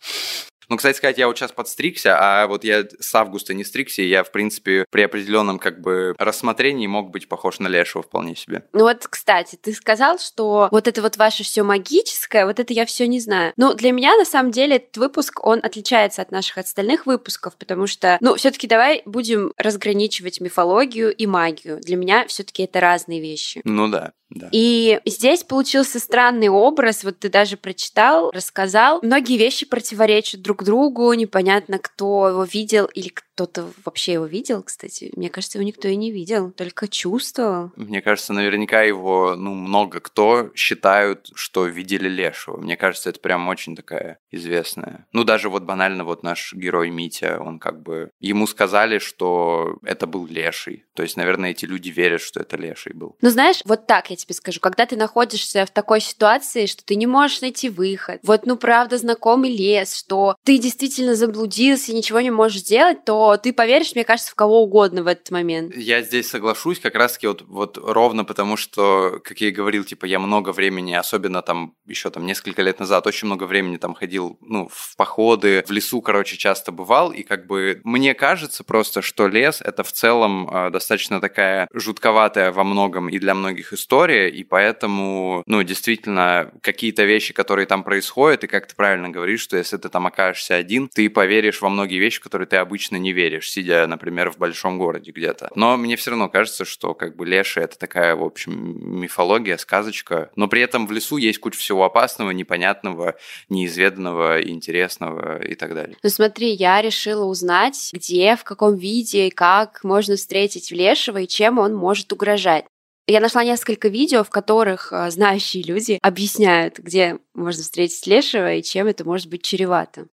Ну, 0.69 0.77
кстати 0.77 0.97
сказать, 0.97 1.19
я 1.19 1.27
вот 1.27 1.37
сейчас 1.37 1.53
подстригся, 1.53 2.17
а 2.19 2.47
вот 2.47 2.65
я 2.65 2.85
с 2.99 3.15
августа 3.15 3.55
не 3.55 3.65
стригся, 3.65 4.03
и 4.03 4.09
я, 4.09 4.25
в 4.25 4.33
принципе, 4.33 4.87
при 4.91 5.03
определенном 5.03 5.59
как 5.59 5.81
бы 5.81 6.15
рассмотрении 6.19 6.87
мог 6.87 7.11
быть 7.11 7.29
похож 7.29 7.59
на 7.59 7.69
лешего 7.69 8.03
вполне 8.03 8.35
себе. 8.35 8.65
Ну 8.73 8.85
вот, 8.85 9.07
кстати, 9.07 9.57
ты 9.57 9.73
сказал, 9.73 10.19
что 10.19 10.69
вот 10.71 10.89
это 10.89 11.03
вот 11.03 11.17
ваше 11.17 11.45
все 11.45 11.63
магическое, 11.63 12.47
вот 12.47 12.61
это 12.61 12.73
я 12.73 12.87
все 12.87 13.07
не 13.07 13.21
знаю. 13.21 13.53
Ну, 13.57 13.75
для 13.75 13.93
меня, 13.93 14.17
на 14.17 14.25
самом 14.25 14.51
деле, 14.51 14.77
этот 14.77 14.97
выпуск, 14.97 15.45
он 15.45 15.61
отличается 15.63 16.23
от 16.23 16.31
наших 16.31 16.59
остальных 16.59 17.07
выпусков, 17.07 17.57
потому 17.57 17.87
что, 17.87 18.17
ну, 18.21 18.35
все-таки 18.37 18.67
давай 18.67 19.03
будем 19.05 19.53
разграничивать 19.57 20.41
мифологию 20.41 21.15
и 21.15 21.27
магию. 21.27 21.81
Для 21.81 21.97
меня 21.97 22.27
все-таки 22.27 22.63
это 22.63 22.81
разные 22.81 23.21
вещи. 23.21 23.61
Ну 23.65 23.89
да, 23.89 24.13
да. 24.31 24.49
И 24.53 25.01
здесь 25.05 25.45
получился 25.45 25.99
странный 26.01 26.49
образ, 26.49 27.05
вот 27.05 27.19
ты 27.19 27.29
даже 27.29 27.57
прочитал, 27.57 28.31
рассказал. 28.33 29.01
Многие 29.03 29.37
вещи 29.37 29.67
противоречат 29.67 30.43
друг 30.43 30.65
другу, 30.65 31.13
непонятно, 31.13 31.79
кто 31.79 32.29
его 32.29 32.45
видел 32.45 32.87
или 32.87 33.09
кто-то 33.09 33.69
вообще 33.85 34.13
его 34.13 34.27
видел, 34.27 34.63
кстати. 34.63 35.13
Мне 35.17 35.29
кажется, 35.29 35.59
его 35.59 35.67
никто 35.67 35.89
и 35.89 35.97
не 35.97 36.11
видел, 36.13 36.53
только 36.53 36.89
чувствовал. 36.89 37.73
Мне 37.77 38.01
кажется, 38.01 38.33
наверняка 38.33 38.83
его, 38.83 39.35
ну, 39.37 39.55
много 39.55 40.01
кто 40.01 40.51
считают, 40.55 41.31
что 41.35 41.67
видели 41.67 42.09
лешего. 42.09 42.57
Мне 42.57 42.77
кажется, 42.77 43.11
это 43.11 43.21
прям 43.21 43.49
очень 43.49 43.75
такая 43.75 44.19
известная. 44.31 45.07
Ну, 45.13 45.25
даже 45.25 45.49
вот 45.49 45.65
банально 45.65 46.05
вот 46.05 46.23
наш 46.23 46.53
герой 46.55 46.91
Митя, 46.91 47.41
он 47.41 47.59
как 47.59 47.83
бы... 47.83 48.11
Ему 48.21 48.47
сказали, 48.47 48.99
что 48.99 49.79
это 49.85 50.07
был 50.07 50.27
леший. 50.27 50.85
То 50.95 51.03
есть, 51.03 51.17
наверное, 51.17 51.51
эти 51.51 51.65
люди 51.65 51.91
верят, 51.91 52.21
что 52.21 52.41
это 52.41 52.57
леший 52.57 52.93
был. 52.95 53.17
Ну, 53.21 53.31
знаешь, 53.31 53.61
вот 53.65 53.87
так 53.89 54.11
я 54.11 54.17
тебе 54.17 54.24
тебе 54.25 54.35
скажу, 54.35 54.61
когда 54.61 54.87
ты 54.87 54.97
находишься 54.97 55.65
в 55.67 55.71
такой 55.71 56.01
ситуации, 56.01 56.67
что 56.67 56.85
ты 56.85 56.97
не 56.97 57.07
можешь 57.07 57.41
найти 57.41 57.69
выход, 57.69 58.21
вот, 58.23 58.47
ну, 58.47 58.57
правда, 58.57 58.99
знакомый 58.99 59.55
лес, 59.55 59.95
что 59.95 60.37
ты 60.45 60.59
действительно 60.59 61.15
заблудился 61.15 61.93
и 61.93 61.95
ничего 61.95 62.21
не 62.21 62.31
можешь 62.31 62.61
сделать, 62.61 63.05
то 63.05 63.37
ты 63.37 63.53
поверишь, 63.53 63.95
мне 63.95 64.05
кажется, 64.05 64.33
в 64.33 64.35
кого 64.35 64.63
угодно 64.63 65.03
в 65.03 65.07
этот 65.07 65.31
момент. 65.31 65.77
Я 65.77 66.03
здесь 66.03 66.29
соглашусь 66.29 66.81
как 66.81 66.95
раз-таки 66.95 67.27
вот, 67.27 67.43
вот 67.47 67.79
ровно 67.79 68.25
потому, 68.25 68.57
что, 68.57 69.21
как 69.25 69.41
я 69.41 69.49
и 69.49 69.53
говорил, 69.53 69.85
типа, 69.85 70.07
я 70.07 70.19
много 70.19 70.51
времени, 70.51 70.95
особенно 70.95 71.43
там 71.43 71.75
еще 71.87 72.11
там 72.11 72.27
несколько 72.27 72.63
лет 72.63 72.81
назад, 72.81 73.07
очень 73.07 73.27
много 73.27 73.45
времени 73.45 73.77
там 73.77 73.95
ходил, 73.95 74.39
ну, 74.41 74.69
в 74.73 74.97
походы, 74.97 75.65
в 75.67 75.71
лесу, 75.71 76.01
короче, 76.01 76.37
часто 76.37 76.73
бывал, 76.73 77.13
и 77.13 77.23
как 77.23 77.47
бы 77.47 77.81
мне 77.85 78.15
кажется 78.15 78.65
просто, 78.65 79.03
что 79.03 79.29
лес— 79.29 79.61
это 79.65 79.83
в 79.83 79.93
целом 79.93 80.49
э, 80.49 80.71
достаточно 80.71 81.21
такая 81.21 81.69
жутковатая 81.73 82.53
во 82.53 82.65
многом 82.65 83.09
и 83.09 83.19
для 83.19 83.35
многих 83.35 83.73
история, 83.73 84.04
и 84.11 84.45
поэтому, 84.45 85.43
ну, 85.47 85.63
действительно, 85.63 86.53
какие-то 86.61 87.05
вещи, 87.05 87.33
которые 87.33 87.67
там 87.67 87.85
происходят, 87.85 88.45
и 88.45 88.47
как 88.47 88.67
ты 88.67 88.75
правильно 88.75 89.09
говоришь, 89.09 89.41
что 89.41 89.57
если 89.57 89.77
ты 89.77 89.89
там 89.89 90.07
окажешься 90.07 90.55
один, 90.55 90.89
ты 90.89 91.09
поверишь 91.11 91.61
во 91.61 91.69
многие 91.69 91.99
вещи, 91.99 92.21
которые 92.21 92.47
ты 92.47 92.57
обычно 92.57 92.97
не 92.97 93.13
веришь, 93.13 93.51
сидя, 93.51 93.87
например, 93.87 94.31
в 94.31 94.39
большом 94.39 94.79
городе 94.79 95.11
где-то. 95.11 95.51
Но 95.55 95.77
мне 95.77 95.97
все 95.97 96.11
равно 96.11 96.29
кажется, 96.29 96.65
что 96.65 96.95
как 96.95 97.17
бы 97.17 97.27
леши— 97.27 97.61
это 97.63 97.79
такая, 97.79 98.17
в 98.17 98.23
общем, 98.23 99.01
мифология, 99.01 99.57
сказочка, 99.57 100.31
но 100.37 100.49
при 100.49 100.61
этом 100.63 100.87
в 100.87 100.93
лесу 100.93 101.17
есть 101.17 101.39
куча 101.39 101.59
всего 101.59 101.85
опасного, 101.85 102.31
непонятного, 102.31 103.17
неизведанного, 103.49 104.43
интересного 104.43 105.43
и 105.43 105.55
так 105.55 105.75
далее. 105.75 105.97
Ну 106.03 106.11
смотри, 106.11 106.51
я 106.51 106.81
решила 106.83 107.25
узнать, 107.25 107.91
где, 107.93 108.37
в 108.37 108.45
каком 108.45 108.77
виде 108.77 109.31
как 109.31 109.83
можно 109.85 110.17
встретить 110.17 110.71
лешего 110.71 111.19
и 111.19 111.29
чем 111.29 111.59
он 111.59 111.75
может 111.75 112.13
угрожать. 112.13 112.65
Я 113.07 113.21
нашла 113.21 113.45
несколько 113.45 113.89
видео, 113.89 114.25
в 114.25 114.31
которых 114.31 114.91
э, 114.91 115.11
знающие 115.11 115.63
люди 115.63 115.99
объясняют, 116.01 116.79
где 116.79 117.19
можно 117.35 117.63
встретить 117.63 118.07
лешего 118.07 118.55
и 118.55 118.63
чем 118.63 118.87
это 118.87 119.05
может 119.05 119.29
быть 119.29 119.43
чревато. 119.43 120.07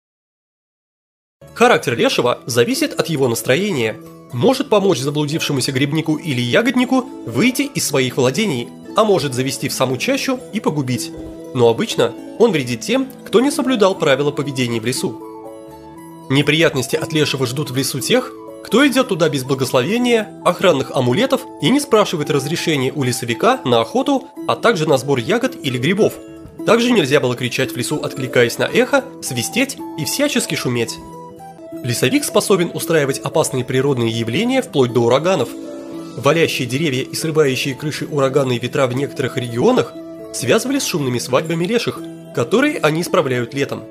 Характер 1.54 1.96
лешего 1.96 2.40
зависит 2.46 2.98
от 2.98 3.08
его 3.08 3.28
настроения. 3.28 3.96
Может 4.32 4.68
помочь 4.68 4.98
заблудившемуся 4.98 5.70
грибнику 5.70 6.16
или 6.16 6.40
ягоднику 6.40 7.02
выйти 7.26 7.62
из 7.62 7.86
своих 7.86 8.16
владений, 8.16 8.68
а 8.96 9.04
может 9.04 9.34
завести 9.34 9.68
в 9.68 9.72
саму 9.72 9.96
чащу 9.96 10.40
и 10.52 10.58
погубить. 10.58 11.12
Но 11.54 11.68
обычно 11.68 12.12
он 12.38 12.50
вредит 12.50 12.80
тем, 12.80 13.08
кто 13.24 13.40
не 13.40 13.52
соблюдал 13.52 13.96
правила 13.96 14.32
поведения 14.32 14.80
в 14.80 14.84
лесу. 14.84 15.30
Неприятности 16.28 16.96
от 16.96 17.12
лешего 17.12 17.46
ждут 17.46 17.70
в 17.70 17.76
лесу 17.76 18.00
тех, 18.00 18.32
кто 18.64 18.86
идет 18.86 19.08
туда 19.08 19.28
без 19.28 19.44
благословения, 19.44 20.28
охранных 20.44 20.90
амулетов 20.94 21.42
и 21.60 21.70
не 21.70 21.80
спрашивает 21.80 22.30
разрешения 22.30 22.92
у 22.94 23.02
лесовика 23.02 23.60
на 23.64 23.80
охоту, 23.80 24.28
а 24.46 24.56
также 24.56 24.88
на 24.88 24.98
сбор 24.98 25.18
ягод 25.18 25.56
или 25.62 25.78
грибов. 25.78 26.14
Также 26.66 26.92
нельзя 26.92 27.20
было 27.20 27.36
кричать 27.36 27.72
в 27.72 27.76
лесу, 27.76 27.96
откликаясь 27.96 28.58
на 28.58 28.64
эхо, 28.64 29.04
свистеть 29.22 29.76
и 29.98 30.04
всячески 30.04 30.54
шуметь. 30.54 30.98
Лесовик 31.82 32.24
способен 32.24 32.70
устраивать 32.74 33.18
опасные 33.18 33.64
природные 33.64 34.10
явления 34.10 34.60
вплоть 34.60 34.92
до 34.92 35.00
ураганов. 35.00 35.48
Валящие 36.16 36.68
деревья 36.68 37.02
и 37.02 37.14
срывающие 37.14 37.74
крыши 37.74 38.06
ураганные 38.06 38.58
ветра 38.58 38.86
в 38.86 38.92
некоторых 38.92 39.38
регионах 39.38 39.94
связывали 40.34 40.78
с 40.78 40.84
шумными 40.84 41.18
свадьбами 41.18 41.64
леших, 41.64 41.98
которые 42.34 42.78
они 42.78 43.02
справляют 43.02 43.54
летом. 43.54 43.84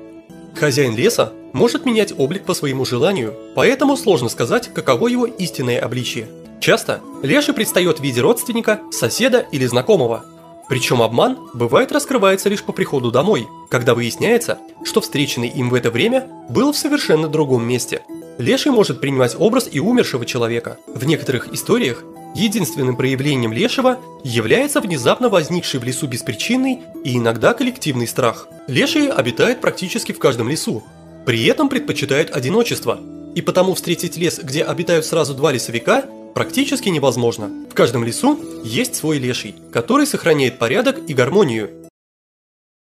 Хозяин 0.54 0.94
леса 0.96 1.32
может 1.52 1.86
менять 1.86 2.12
облик 2.16 2.44
по 2.44 2.54
своему 2.54 2.84
желанию, 2.84 3.34
поэтому 3.54 3.96
сложно 3.96 4.28
сказать, 4.28 4.72
каково 4.72 5.08
его 5.08 5.26
истинное 5.26 5.80
обличие. 5.80 6.28
Часто 6.60 7.00
леший 7.22 7.54
предстает 7.54 7.98
в 7.98 8.02
виде 8.02 8.20
родственника, 8.20 8.80
соседа 8.90 9.46
или 9.50 9.66
знакомого. 9.66 10.24
Причем 10.68 11.02
обман 11.02 11.38
бывает 11.54 11.90
раскрывается 11.90 12.48
лишь 12.48 12.62
по 12.62 12.72
приходу 12.72 13.10
домой, 13.10 13.48
когда 13.70 13.94
выясняется, 13.94 14.58
что 14.84 15.00
встреченный 15.00 15.48
им 15.48 15.70
в 15.70 15.74
это 15.74 15.90
время 15.90 16.28
был 16.48 16.72
в 16.72 16.76
совершенно 16.76 17.28
другом 17.28 17.66
месте. 17.66 18.02
Леший 18.40 18.72
может 18.72 19.02
принимать 19.02 19.36
образ 19.38 19.68
и 19.70 19.80
умершего 19.80 20.24
человека. 20.24 20.78
В 20.86 21.04
некоторых 21.04 21.52
историях 21.52 22.02
единственным 22.34 22.96
проявлением 22.96 23.52
лешего 23.52 23.98
является 24.24 24.80
внезапно 24.80 25.28
возникший 25.28 25.78
в 25.78 25.84
лесу 25.84 26.06
беспричинный 26.06 26.78
и 27.04 27.18
иногда 27.18 27.52
коллективный 27.52 28.06
страх. 28.06 28.48
Лешие 28.66 29.12
обитают 29.12 29.60
практически 29.60 30.12
в 30.12 30.18
каждом 30.18 30.48
лесу, 30.48 30.82
при 31.26 31.44
этом 31.44 31.68
предпочитают 31.68 32.30
одиночество, 32.30 32.98
и 33.34 33.42
потому 33.42 33.74
встретить 33.74 34.16
лес, 34.16 34.40
где 34.42 34.64
обитают 34.64 35.04
сразу 35.04 35.34
два 35.34 35.52
лесовика, 35.52 36.06
практически 36.34 36.88
невозможно. 36.88 37.50
В 37.70 37.74
каждом 37.74 38.04
лесу 38.04 38.40
есть 38.64 38.94
свой 38.94 39.18
леший, 39.18 39.54
который 39.70 40.06
сохраняет 40.06 40.58
порядок 40.58 40.98
и 41.06 41.12
гармонию, 41.12 41.68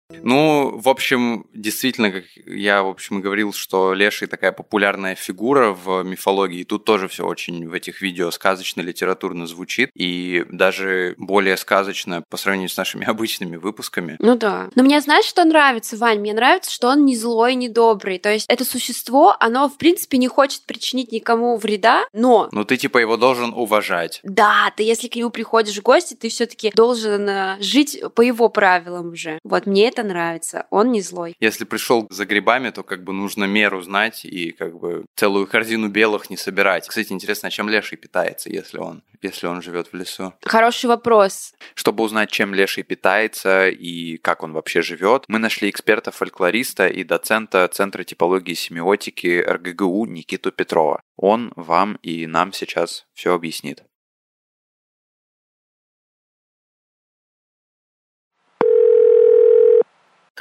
ну, 0.10 0.78
в 0.78 0.88
общем, 0.88 1.46
действительно, 1.54 2.12
как 2.12 2.24
я, 2.46 2.84
в 2.84 2.88
общем, 2.88 3.22
говорил, 3.22 3.54
что 3.54 3.94
Леший 3.94 4.28
такая 4.28 4.52
популярная 4.52 5.16
фигура 5.16 5.72
в 5.72 6.04
мифологии. 6.04 6.64
Тут 6.64 6.86
тоже 6.86 7.08
все 7.08 7.26
очень 7.26 7.68
в 7.68 7.74
этих 7.74 8.02
видео 8.02 8.32
сказочно, 8.32 8.82
литературно 8.82 9.48
звучит. 9.48 9.90
И 9.94 10.46
даже 10.50 11.16
более 11.18 11.58
сказочно 11.58 12.24
по 12.30 12.38
сравнению 12.38 12.70
с 12.70 12.78
нашими 12.78 13.06
обычными 13.10 13.58
выпусками. 13.58 14.16
Ну 14.20 14.36
да. 14.36 14.70
Но 14.76 14.84
мне 14.84 15.02
знаешь, 15.02 15.26
что 15.26 15.44
нравится, 15.44 15.98
Вань? 15.98 16.20
Мне 16.20 16.34
нравится, 16.34 16.72
что 16.72 16.88
он 16.88 17.06
не 17.06 17.16
злой, 17.16 17.56
не 17.56 17.70
добрый. 17.70 18.18
То 18.20 18.32
есть 18.32 18.46
это 18.48 18.64
существо, 18.64 19.36
оно, 19.40 19.70
в 19.70 19.78
принципе, 19.78 20.18
не 20.18 20.28
хочет 20.28 20.62
причинить 20.64 21.12
никому 21.12 21.58
вреда, 21.58 22.06
но... 22.14 22.48
Но 22.52 22.64
ты, 22.64 22.78
типа, 22.78 23.00
его 23.00 23.18
должен 23.18 23.54
уважать. 23.54 24.22
Да, 24.24 24.72
ты 24.76 24.84
если 24.84 25.08
к 25.08 25.16
нему 25.16 25.30
приходишь 25.32 25.78
в 25.78 25.82
гости, 25.82 26.14
ты 26.14 26.30
все 26.30 26.46
таки 26.46 26.72
должен 26.74 27.28
э, 27.28 27.58
жить 27.60 28.02
по 28.16 28.22
его 28.22 28.50
правилам 28.50 29.10
уже. 29.10 29.40
Вот 29.44 29.66
мне 29.66 29.88
это 29.88 29.97
нравится. 30.04 30.68
Он 30.70 30.92
не 30.92 31.02
злой. 31.02 31.36
Если 31.40 31.66
пришел 31.66 32.08
за 32.10 32.26
грибами, 32.26 32.70
то 32.70 32.84
как 32.84 33.04
бы 33.04 33.14
нужно 33.14 33.46
меру 33.46 33.82
знать 33.82 34.26
и 34.26 34.52
как 34.52 34.80
бы 34.80 35.06
целую 35.16 35.48
корзину 35.48 35.90
белых 35.90 36.30
не 36.30 36.38
собирать. 36.38 36.88
Кстати, 36.88 37.12
интересно, 37.12 37.48
а 37.48 37.52
чем 37.52 37.70
леший 37.70 37.98
питается, 37.98 38.50
если 38.50 38.78
он, 38.78 39.04
если 39.22 39.48
он 39.48 39.62
живет 39.62 39.92
в 39.92 39.96
лесу? 39.96 40.34
Хороший 40.44 40.86
вопрос. 40.86 41.54
Чтобы 41.76 42.04
узнать, 42.04 42.30
чем 42.30 42.54
леший 42.54 42.84
питается 42.84 43.70
и 43.70 44.18
как 44.18 44.44
он 44.44 44.54
вообще 44.54 44.82
живет, 44.82 45.26
мы 45.28 45.40
нашли 45.40 45.70
эксперта-фольклориста 45.70 46.88
и 46.88 47.04
доцента 47.04 47.68
Центра 47.68 48.04
типологии 48.04 48.52
и 48.52 48.56
семиотики 48.56 49.44
РГГУ 49.48 50.06
Никиту 50.06 50.52
Петрова. 50.52 51.02
Он 51.16 51.52
вам 51.56 51.98
и 52.02 52.28
нам 52.28 52.54
сейчас 52.54 53.06
все 53.14 53.34
объяснит. 53.34 53.80
То 53.80 53.84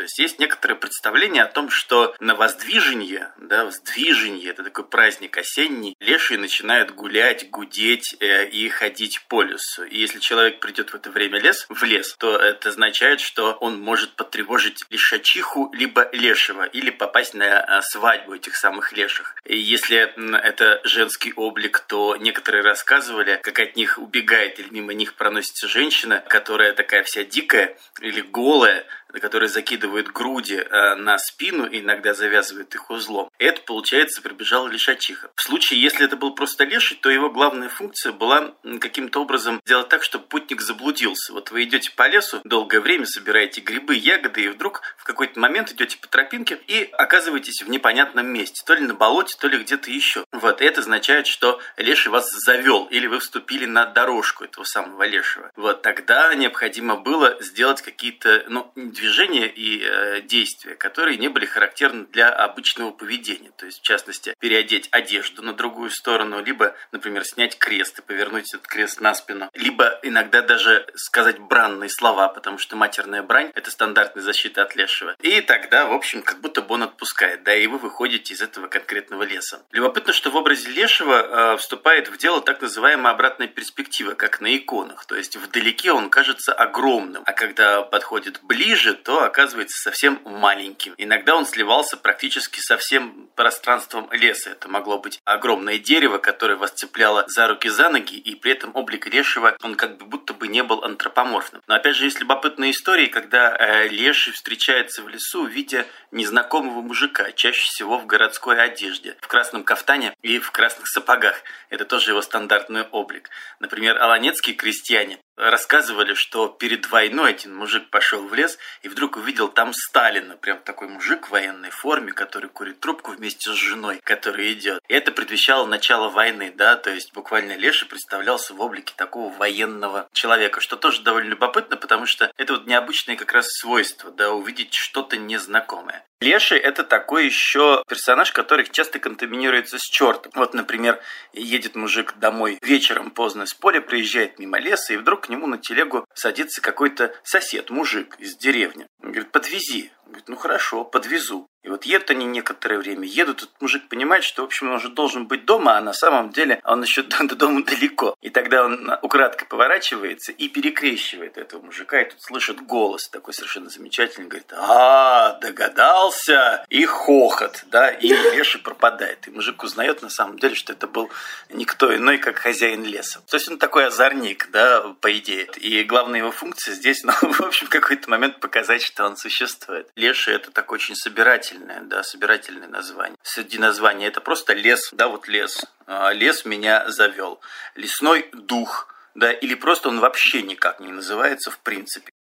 есть 0.07 0.37
есть 0.37 0.39
некоторое 0.39 0.75
представление 0.75 1.45
о 1.45 1.49
том, 1.49 1.71
что 1.71 2.15
на 2.21 2.35
воздвижение, 2.35 3.33
да, 3.39 3.65
воздвижение, 3.65 4.51
это 4.51 4.63
такой 4.63 4.85
праздник 4.85 5.39
осенний, 5.39 5.97
лешие 6.01 6.39
начинают 6.39 6.91
гулять, 6.91 7.49
гудеть 7.51 8.17
э, 8.21 8.47
и 8.49 8.69
ходить 8.69 9.23
по 9.29 9.43
лесу. 9.43 9.85
И 9.85 9.99
если 9.99 10.19
человек 10.19 10.61
придет 10.61 10.91
в 10.91 10.95
это 10.95 11.11
время 11.11 11.41
лес, 11.41 11.67
в 11.69 11.83
лес, 11.85 12.15
то 12.19 12.37
это 12.37 12.69
означает, 12.69 13.21
что 13.21 13.53
он 13.53 13.81
может 13.81 14.15
потревожить 14.17 14.85
лишачиху 14.91 15.71
либо 15.73 16.09
лешего, 16.13 16.65
или 16.65 16.91
попасть 16.91 17.35
на 17.35 17.45
э, 17.45 17.83
свадьбу 17.83 18.35
этих 18.35 18.57
самых 18.57 18.93
леших. 18.93 19.37
И 19.45 19.57
если 19.57 20.13
это 20.43 20.81
женский 20.85 21.33
облик, 21.35 21.81
то 21.81 22.17
некоторые 22.17 22.63
рассказывали, 22.63 23.41
как 23.43 23.59
от 23.59 23.77
них 23.77 23.99
убегает 23.99 24.61
или 24.61 24.69
мимо 24.71 24.93
них 24.93 25.15
проносится 25.15 25.67
женщина, 25.67 26.23
которая 26.29 26.73
такая 26.73 27.03
вся 27.05 27.25
дикая 27.25 27.77
или 28.01 28.21
голая, 28.21 28.87
который 29.13 29.49
закидывает 29.49 30.13
груди 30.13 30.57
э, 30.57 30.95
на 30.97 31.19
спину 31.19 31.67
и 31.67 31.81
иногда 31.81 32.15
завязывает 32.15 32.75
их 32.75 32.91
узлом. 32.91 33.31
Это, 33.39 33.61
получается, 33.63 34.23
прибежал 34.23 34.67
лишачиха. 34.69 35.31
В 35.35 35.43
случае, 35.43 35.81
если 35.81 36.05
это 36.05 36.17
был 36.17 36.35
просто 36.35 36.65
леший, 36.65 36.99
то 37.01 37.11
его 37.11 37.31
главная 37.31 37.69
функция 37.69 38.13
была 38.13 38.55
каким-то 38.81 39.21
образом 39.21 39.61
сделать 39.65 39.89
так, 39.89 40.03
чтобы 40.03 40.27
путник 40.27 40.61
заблудился. 40.61 41.33
Вот 41.33 41.51
вы 41.51 41.65
идете 41.65 41.91
по 41.95 42.09
лесу, 42.09 42.41
долгое 42.45 42.81
время 42.81 43.07
собираете 43.07 43.61
грибы, 43.61 43.95
ягоды, 43.95 44.45
и 44.45 44.49
вдруг 44.49 44.83
в 44.97 45.05
какой-то 45.05 45.39
момент 45.39 45.73
идете 45.73 45.99
по 45.99 46.09
тропинке 46.09 46.59
и 46.67 46.89
оказываетесь 46.93 47.63
в 47.63 47.71
непонятном 47.71 48.27
месте. 48.27 48.63
То 48.67 48.75
ли 48.75 48.83
на 48.83 48.95
болоте, 48.95 49.37
то 49.39 49.49
ли 49.49 49.59
где-то 49.59 49.91
еще. 49.91 50.25
Вот, 50.33 50.61
это 50.61 50.81
означает, 50.81 51.27
что 51.27 51.61
леший 51.77 52.11
вас 52.11 52.31
завел, 52.31 52.87
или 52.87 53.07
вы 53.07 53.21
вступили 53.21 53.67
на 53.67 53.87
дорожку 53.87 54.45
этого 54.45 54.65
самого 54.65 55.05
лешего. 55.05 55.51
Вот, 55.57 55.83
тогда 55.83 56.35
необходимо 56.35 56.97
было 56.97 57.37
сделать 57.41 57.83
какие-то, 57.83 58.45
ну, 58.49 58.73
движения 58.97 59.47
и 59.47 59.83
э, 59.83 60.21
действия, 60.23 60.75
которые 60.75 61.17
не 61.19 61.29
были 61.29 61.47
характерны 61.47 62.07
для 62.07 62.31
обычного 62.31 62.91
поведения. 62.91 63.51
То 63.57 63.67
есть, 63.67 63.81
в 63.81 63.83
частности, 63.83 64.35
переодеть 64.41 64.89
одежду 64.91 65.43
на 65.43 65.53
другую 65.53 65.91
сторону, 65.91 66.43
либо, 66.43 66.75
например, 66.93 67.25
снять 67.25 67.59
крест 67.59 67.99
и 67.99 68.03
повернуть 68.03 68.53
этот 68.53 68.67
крест 68.67 69.01
на 69.01 69.15
спину, 69.15 69.51
либо 69.55 69.99
иногда 70.03 70.43
даже 70.43 70.87
сказать 70.95 71.39
бранные 71.39 71.91
слова, 71.91 72.29
потому 72.29 72.59
что 72.59 72.77
матерная 72.77 73.23
брань– 73.23 73.53
это 73.55 73.71
стандартная 73.71 74.23
защита 74.23 74.63
от 74.63 74.75
лешего. 74.77 75.15
И 75.21 75.41
тогда, 75.41 75.87
в 75.87 75.93
общем, 75.93 76.23
как 76.23 76.41
будто 76.41 76.63
бы 76.63 76.75
он 76.75 76.83
отпускает, 76.83 77.43
да, 77.45 77.55
и 77.55 77.67
вы 77.67 77.79
выходите 77.79 78.35
из 78.35 78.43
этого 78.43 78.67
конкретного 78.67 79.23
леса. 79.23 79.63
Любопытно, 79.73 80.13
что 80.13 80.31
в 80.31 80.37
образе 80.37 80.71
лешего 80.71 81.55
э, 81.55 81.57
вступает 81.59 82.09
в 82.09 82.17
дело 82.17 82.41
так 82.41 82.61
называемая 82.61 83.13
обратная 83.13 83.49
перспектива, 83.49 84.15
как 84.15 84.41
на 84.41 84.57
иконах. 84.57 85.05
То 85.07 85.17
есть 85.17 85.37
вдалеке 85.37 85.93
он 85.93 86.11
кажется 86.11 86.53
огромным, 86.53 87.23
а 87.27 87.33
когда 87.33 87.83
подходит 87.83 88.41
ближе, 88.43 88.86
то 88.95 89.25
оказывается 89.25 89.81
совсем 89.83 90.21
маленьким. 90.25 90.95
Иногда 90.99 91.37
он 91.37 91.47
сливался 91.47 91.97
практически 91.97 92.61
со 92.61 92.77
всем 92.77 93.29
пространством 93.35 94.09
леса. 94.13 94.51
Это 94.51 94.69
могло 94.69 94.99
быть 94.99 95.21
огромное 95.25 95.79
дерево, 95.79 96.19
которое 96.19 96.57
вас 96.57 96.73
цепляло 96.73 97.25
за 97.29 97.49
руки, 97.49 97.69
за 97.69 97.89
ноги, 97.89 98.17
и 98.17 98.35
при 98.35 98.53
этом 98.53 98.71
облик 98.75 99.07
лешего, 99.07 99.57
он 99.63 99.75
как 99.75 99.97
бы 99.99 100.07
будто 100.07 100.35
бы 100.35 100.49
не 100.49 100.63
был 100.63 100.83
антропоморфным. 100.85 101.63
Но 101.67 101.75
опять 101.75 101.97
же, 101.97 102.05
есть 102.05 102.21
любопытные 102.21 102.73
истории, 102.73 103.07
когда 103.07 103.57
э, 103.57 103.89
леший 103.89 104.33
встречается 104.33 105.03
в 105.03 105.09
лесу 105.09 105.45
в 105.45 105.51
виде 105.51 105.87
незнакомого 106.11 106.81
мужика, 106.81 107.33
чаще 107.33 107.63
всего 107.63 107.99
в 107.99 108.07
городской 108.07 108.61
одежде, 108.61 109.17
в 109.21 109.29
красном 109.29 109.65
кафтане 109.65 110.15
и 110.23 110.39
в 110.39 110.51
красных 110.51 110.89
сапогах. 110.89 111.43
Это 111.71 111.85
тоже 111.85 112.13
его 112.13 112.23
стандартный 112.23 112.83
облик. 112.83 113.31
Например, 113.61 114.01
аланецкие 114.01 114.55
крестьяне 114.55 115.19
рассказывали, 115.37 116.15
что 116.15 116.49
перед 116.49 116.91
войной 116.91 117.31
один 117.31 117.55
мужик 117.55 117.91
пошел 117.91 118.27
в 118.27 118.35
лес 118.35 118.59
и 118.83 118.89
вдруг 118.89 119.17
увидел 119.17 119.49
там 119.49 119.73
Сталина. 119.73 120.37
Прям 120.37 120.59
такой 120.61 120.89
мужик 120.89 121.27
в 121.27 121.31
военной 121.31 121.71
форме, 121.71 122.13
который 122.13 122.49
курит 122.49 122.81
трубку 122.81 123.13
вместе 123.13 123.51
с 123.51 123.55
женой, 123.55 124.01
которая 124.03 124.53
идет. 124.53 124.81
И 124.89 124.95
это 124.95 125.13
предвещало 125.13 125.67
начало 125.67 126.09
войны, 126.09 126.53
да, 126.55 126.77
то 126.77 126.91
есть 126.91 127.13
буквально 127.13 127.57
Леша 127.57 127.87
представлялся 127.87 128.55
в 128.55 128.61
облике 128.61 128.95
такого 128.97 129.33
военного 129.35 130.09
человека, 130.13 130.61
что 130.61 130.77
тоже 130.77 131.03
довольно 131.03 131.31
любопытно, 131.31 131.77
потому 131.77 132.07
что 132.07 132.33
это 132.37 132.55
вот 132.55 132.67
необычное 132.67 133.17
как 133.17 133.33
раз 133.33 133.49
свойство, 133.49 134.11
да, 134.11 134.33
увидеть 134.33 134.75
что-то 134.75 135.17
незнакомое. 135.17 136.05
Леший– 136.21 136.59
это 136.59 136.83
такой 136.83 137.27
еще 137.27 137.83
персонаж, 137.87 138.33
который 138.33 138.67
часто 138.67 138.99
контаминируется 138.99 139.79
с 139.79 139.83
чертом. 139.83 140.33
Вот, 140.35 140.55
например, 140.55 140.99
едет 141.35 141.77
мужик 141.77 142.15
домой 142.17 142.59
вечером 142.63 143.11
поздно 143.11 143.45
с 143.45 143.53
поля, 143.53 143.83
приезжает 143.83 144.39
мимо 144.39 144.59
леса, 144.59 144.95
и 144.95 144.97
вдруг 144.97 145.26
к 145.27 145.29
нему 145.29 145.49
на 145.49 145.59
телегу 145.59 146.07
садится 146.15 146.63
какой-то 146.63 147.13
сосед, 147.25 147.71
мужик 147.71 148.15
из 148.21 148.37
деревни. 148.37 148.87
Он 149.03 149.11
говорит, 149.11 149.33
подвези. 149.33 149.91
Он 150.05 150.13
говорит, 150.13 150.29
ну 150.29 150.37
хорошо, 150.37 150.85
подвезу. 150.85 151.49
И 151.67 151.69
вот 151.69 151.85
едут 151.85 152.11
они 152.13 152.27
некоторое 152.27 152.79
время, 152.79 153.09
едут, 153.09 153.43
этот 153.43 153.61
мужик 153.61 153.89
понимает, 153.89 154.23
что, 154.23 154.43
в 154.43 154.45
общем, 154.45 154.69
он 154.69 154.77
уже 154.77 154.89
должен 154.89 155.27
быть 155.27 155.45
дома, 155.45 155.77
а 155.77 155.81
на 155.81 155.93
самом 155.93 156.31
деле 156.31 156.61
он 156.63 156.81
еще 156.83 157.03
до, 157.03 157.35
дома 157.35 157.65
далеко. 157.65 158.15
И 158.23 158.31
тогда 158.31 158.65
он 158.65 158.89
украдкой 159.03 159.49
поворачивается 159.49 160.31
и 160.31 160.49
перекрещивает 160.49 161.37
этого 161.37 161.61
мужика, 161.63 162.01
и 162.01 162.09
тут 162.09 162.23
слышит 162.23 162.61
голос 162.65 163.09
такой 163.09 163.35
совершенно 163.35 163.69
замечательный, 163.69 164.29
говорит, 164.29 164.53
а, 164.53 165.33
догадался, 165.41 166.65
и 166.69 166.85
хохот, 166.85 167.65
да, 167.67 167.91
и 167.91 168.11
Леша 168.11 168.61
пропадает. 168.61 169.27
И 169.27 169.33
мужик 169.33 169.65
узнает 169.65 170.03
на 170.03 170.09
самом 170.09 170.39
деле, 170.39 170.55
что 170.55 170.73
это 170.73 170.87
был 170.87 171.11
никто 171.51 171.93
иной, 171.93 172.19
как 172.19 172.37
хозяин 172.37 172.85
леса. 172.85 173.23
То 173.27 173.39
есть 173.39 173.49
он 173.49 173.59
такой 173.59 173.87
озорник, 173.89 174.51
да, 174.53 174.95
по 175.01 175.13
идее. 175.19 175.49
И 175.57 175.83
главная 175.83 176.21
его 176.21 176.31
функция 176.31 176.75
здесь, 176.75 177.03
ну, 177.03 177.13
в 177.23 177.41
общем, 177.41 177.67
в 177.67 177.71
какой-то 177.71 178.09
момент 178.09 178.39
показать, 178.39 178.83
что 178.83 179.05
он 179.05 179.17
существует. 179.17 179.91
Леша 179.97 180.31
это 180.31 180.53
такой 180.53 180.77
очень 180.77 180.95
собирательный 180.95 181.56
собирательное, 181.57 181.81
да, 181.83 182.03
собирательное 182.03 182.69
название. 182.69 183.17
Среди 183.23 183.59
названий 183.59 184.07
это 184.07 184.21
просто 184.21 184.53
лес, 184.53 184.91
да, 184.93 185.09
вот 185.09 185.29
лес. 185.29 185.65
А, 185.87 186.13
лес 186.13 186.45
меня 186.45 186.89
завел. 186.91 187.41
Лесной 187.75 188.29
дух, 188.33 188.89
да, 189.15 189.33
или 189.33 189.55
просто 189.55 189.89
он 189.89 190.01
вообще 190.01 190.43
никак 190.43 190.81
не 190.81 190.93
называется 190.93 191.51
в 191.51 191.59
принципе. 191.59 192.11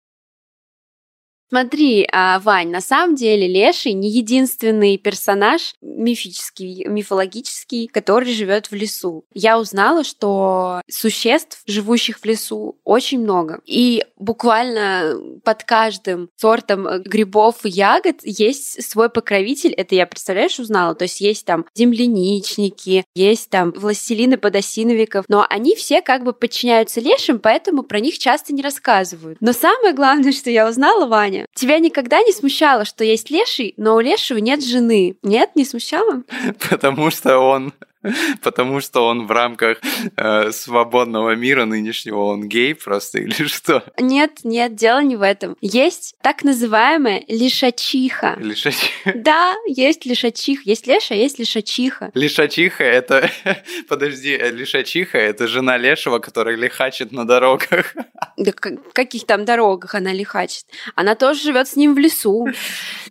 Смотри, 1.48 2.08
а, 2.12 2.40
Вань, 2.40 2.70
на 2.70 2.80
самом 2.80 3.14
деле 3.14 3.46
Леший 3.46 3.92
не 3.92 4.10
единственный 4.10 4.98
персонаж 4.98 5.74
мифический, 5.80 6.84
мифологический, 6.86 7.86
который 7.86 8.32
живет 8.32 8.66
в 8.66 8.72
лесу. 8.72 9.24
Я 9.32 9.58
узнала, 9.58 10.02
что 10.02 10.82
существ, 10.90 11.62
живущих 11.66 12.18
в 12.18 12.24
лесу, 12.24 12.78
очень 12.84 13.20
много. 13.20 13.60
И 13.64 14.04
буквально 14.16 15.18
под 15.44 15.64
каждым 15.64 16.30
сортом 16.36 16.86
э, 16.86 16.98
грибов 17.00 17.64
и 17.64 17.68
ягод 17.68 18.16
есть 18.22 18.82
свой 18.82 19.08
покровитель. 19.08 19.72
Это 19.72 19.94
я, 19.94 20.06
представляешь, 20.06 20.58
узнала. 20.58 20.94
То 20.94 21.04
есть 21.04 21.20
есть 21.20 21.44
там 21.46 21.66
земляничники, 21.74 23.04
есть 23.14 23.50
там 23.50 23.70
властелины 23.72 24.36
подосиновиков, 24.36 25.24
но 25.28 25.46
они 25.48 25.76
все 25.76 26.02
как 26.02 26.24
бы 26.24 26.32
подчиняются 26.32 27.00
лешим, 27.00 27.38
поэтому 27.38 27.82
про 27.82 28.00
них 28.00 28.18
часто 28.18 28.52
не 28.52 28.62
рассказывают. 28.62 29.38
Но 29.40 29.52
самое 29.52 29.94
главное, 29.94 30.32
что 30.32 30.50
я 30.50 30.68
узнала, 30.68 31.06
Ваня, 31.06 31.35
Аня, 31.36 31.46
тебя 31.54 31.78
никогда 31.78 32.22
не 32.22 32.32
смущало, 32.32 32.84
что 32.84 33.04
есть 33.04 33.30
леший, 33.30 33.74
но 33.76 33.96
у 33.96 34.00
лешего 34.00 34.38
нет 34.38 34.64
жены? 34.64 35.16
Нет, 35.22 35.50
не 35.54 35.64
смущало? 35.64 36.22
Потому 36.70 37.10
что 37.10 37.38
он 37.38 37.72
потому 38.42 38.80
что 38.80 39.06
он 39.06 39.26
в 39.26 39.30
рамках 39.30 39.78
э, 40.16 40.52
свободного 40.52 41.34
мира 41.34 41.64
нынешнего 41.64 42.24
он 42.24 42.48
гей 42.48 42.74
просто 42.74 43.18
или 43.18 43.46
что? 43.46 43.84
Нет, 43.98 44.40
нет, 44.44 44.74
дело 44.74 45.02
не 45.02 45.16
в 45.16 45.22
этом. 45.22 45.56
Есть 45.60 46.14
так 46.22 46.44
называемая 46.44 47.24
лишачиха. 47.28 48.36
Лишачиха? 48.38 49.12
Да, 49.14 49.54
есть 49.66 50.06
лишачиха. 50.06 50.62
Есть 50.64 50.86
леша, 50.86 51.14
есть 51.14 51.38
лишачиха. 51.38 52.10
Лишачиха 52.14 52.84
это... 52.84 53.30
Подожди, 53.88 54.32
э, 54.32 54.50
лишачиха 54.50 55.18
это 55.18 55.46
жена 55.46 55.76
лешего, 55.76 56.18
которая 56.18 56.56
лихачит 56.56 57.12
на 57.12 57.26
дорогах. 57.26 57.94
Да 58.36 58.52
каких 58.52 59.26
там 59.26 59.44
дорогах 59.44 59.94
она 59.94 60.12
лихачит? 60.12 60.64
Она 60.94 61.14
тоже 61.14 61.40
живет 61.40 61.68
с 61.68 61.76
ним 61.76 61.94
в 61.94 61.98
лесу. 61.98 62.48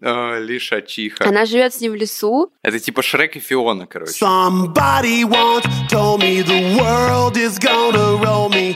О, 0.02 0.40
лишачиха. 0.40 1.28
Она 1.28 1.46
живет 1.46 1.74
с 1.74 1.82
ним 1.82 1.94
в 1.94 1.96
лесу. 1.96 2.52
Это 2.62 2.80
типа 2.80 3.02
Шрек 3.02 3.36
и 3.36 3.40
Фиона, 3.40 3.88
короче. 3.88 4.12
Somebody 4.12 4.85
once 5.26 5.66
told 5.90 6.22
me 6.22 6.42
the 6.42 6.78
world 6.78 7.38
is 7.38 7.58
gonna 7.58 8.18
roll 8.24 8.50
me. 8.50 8.76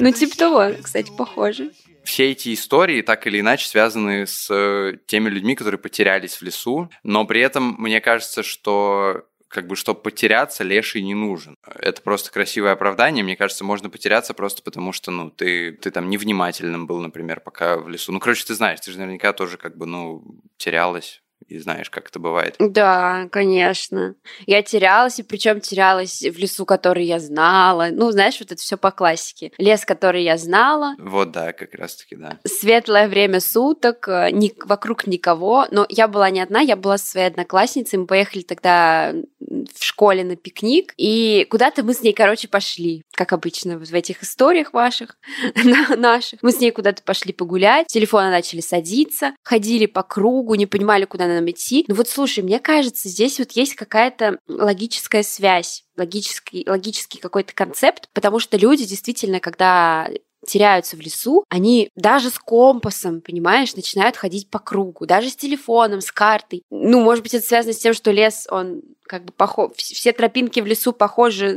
Ну, 0.00 0.12
типа 0.12 0.36
того, 0.36 0.82
кстати, 0.82 1.10
похоже 1.16 1.70
все 2.02 2.32
эти 2.32 2.52
истории 2.54 3.02
так 3.02 3.26
или 3.26 3.38
иначе 3.40 3.68
связаны 3.68 4.26
с 4.26 4.50
э, 4.50 4.96
теми 5.06 5.28
людьми, 5.28 5.54
которые 5.54 5.78
потерялись 5.78 6.34
в 6.34 6.42
лесу, 6.42 6.90
но 7.04 7.24
при 7.24 7.40
этом 7.40 7.76
мне 7.78 8.00
кажется, 8.00 8.42
что 8.42 9.26
как 9.46 9.66
бы, 9.66 9.76
чтобы 9.76 10.00
потеряться, 10.00 10.64
леший 10.64 11.02
не 11.02 11.14
нужен. 11.14 11.56
Это 11.64 12.02
просто 12.02 12.30
красивое 12.30 12.72
оправдание. 12.72 13.24
Мне 13.24 13.36
кажется, 13.36 13.64
можно 13.64 13.90
потеряться 13.90 14.32
просто 14.32 14.62
потому, 14.62 14.92
что, 14.92 15.10
ну, 15.10 15.30
ты, 15.30 15.72
ты 15.72 15.90
там 15.90 16.08
невнимательным 16.08 16.86
был, 16.86 17.00
например, 17.00 17.40
пока 17.40 17.76
в 17.76 17.88
лесу. 17.88 18.12
Ну, 18.12 18.20
короче, 18.20 18.44
ты 18.44 18.54
знаешь, 18.54 18.80
ты 18.80 18.92
же 18.92 18.98
наверняка 18.98 19.32
тоже 19.32 19.56
как 19.56 19.76
бы, 19.76 19.86
ну, 19.86 20.24
терялась 20.56 21.20
и 21.48 21.58
знаешь, 21.58 21.90
как 21.90 22.08
это 22.08 22.18
бывает. 22.18 22.56
Да, 22.58 23.28
конечно. 23.30 24.14
Я 24.46 24.62
терялась, 24.62 25.18
и 25.18 25.22
причем 25.22 25.60
терялась 25.60 26.22
в 26.22 26.38
лесу, 26.38 26.64
который 26.64 27.04
я 27.04 27.18
знала. 27.18 27.88
Ну, 27.90 28.10
знаешь, 28.10 28.38
вот 28.40 28.52
это 28.52 28.60
все 28.60 28.76
по 28.76 28.90
классике. 28.90 29.52
Лес, 29.58 29.84
который 29.84 30.22
я 30.22 30.36
знала. 30.36 30.94
Вот, 30.98 31.32
да, 31.32 31.52
как 31.52 31.74
раз-таки, 31.74 32.16
да. 32.16 32.38
Светлое 32.46 33.08
время 33.08 33.40
суток, 33.40 34.08
э, 34.08 34.30
ни, 34.30 34.52
вокруг 34.64 35.06
никого. 35.06 35.66
Но 35.70 35.86
я 35.88 36.08
была 36.08 36.30
не 36.30 36.40
одна, 36.40 36.60
я 36.60 36.76
была 36.76 36.98
со 36.98 37.06
своей 37.06 37.26
одноклассницей. 37.26 37.98
Мы 37.98 38.06
поехали 38.06 38.42
тогда 38.42 39.12
в 39.50 39.84
школе 39.84 40.24
на 40.24 40.36
пикник, 40.36 40.94
и 40.96 41.46
куда-то 41.50 41.82
мы 41.82 41.94
с 41.94 42.02
ней, 42.02 42.12
короче, 42.12 42.46
пошли, 42.48 43.02
как 43.12 43.32
обычно 43.32 43.78
в 43.78 43.94
этих 43.94 44.22
историях 44.22 44.72
ваших, 44.72 45.16
наших. 45.96 46.42
Мы 46.42 46.52
с 46.52 46.60
ней 46.60 46.70
куда-то 46.70 47.02
пошли 47.02 47.32
погулять, 47.32 47.88
телефоны 47.88 48.30
начали 48.30 48.60
садиться, 48.60 49.34
ходили 49.42 49.86
по 49.86 50.02
кругу, 50.02 50.54
не 50.54 50.66
понимали, 50.66 51.04
куда 51.04 51.26
нам 51.34 51.50
идти. 51.50 51.84
Ну 51.88 51.94
вот 51.94 52.08
слушай, 52.08 52.42
мне 52.42 52.58
кажется, 52.58 53.08
здесь 53.08 53.38
вот 53.38 53.52
есть 53.52 53.74
какая-то 53.74 54.38
логическая 54.48 55.22
связь 55.22 55.84
логический, 55.96 56.64
логический 56.66 57.18
какой-то 57.18 57.54
концепт, 57.54 58.08
потому 58.14 58.38
что 58.38 58.56
люди 58.56 58.86
действительно, 58.86 59.38
когда 59.38 60.08
теряются 60.46 60.96
в 60.96 61.00
лесу, 61.00 61.44
они 61.48 61.90
даже 61.94 62.30
с 62.30 62.38
компасом, 62.38 63.20
понимаешь, 63.20 63.76
начинают 63.76 64.16
ходить 64.16 64.48
по 64.50 64.58
кругу, 64.58 65.06
даже 65.06 65.28
с 65.28 65.36
телефоном, 65.36 66.00
с 66.00 66.10
картой. 66.10 66.62
Ну, 66.70 67.02
может 67.02 67.22
быть, 67.22 67.34
это 67.34 67.46
связано 67.46 67.74
с 67.74 67.78
тем, 67.78 67.92
что 67.92 68.10
лес, 68.10 68.46
он 68.50 68.82
как 69.02 69.24
бы 69.24 69.32
похож, 69.32 69.72
все 69.76 70.12
тропинки 70.12 70.60
в 70.60 70.66
лесу 70.66 70.92
похожи 70.92 71.52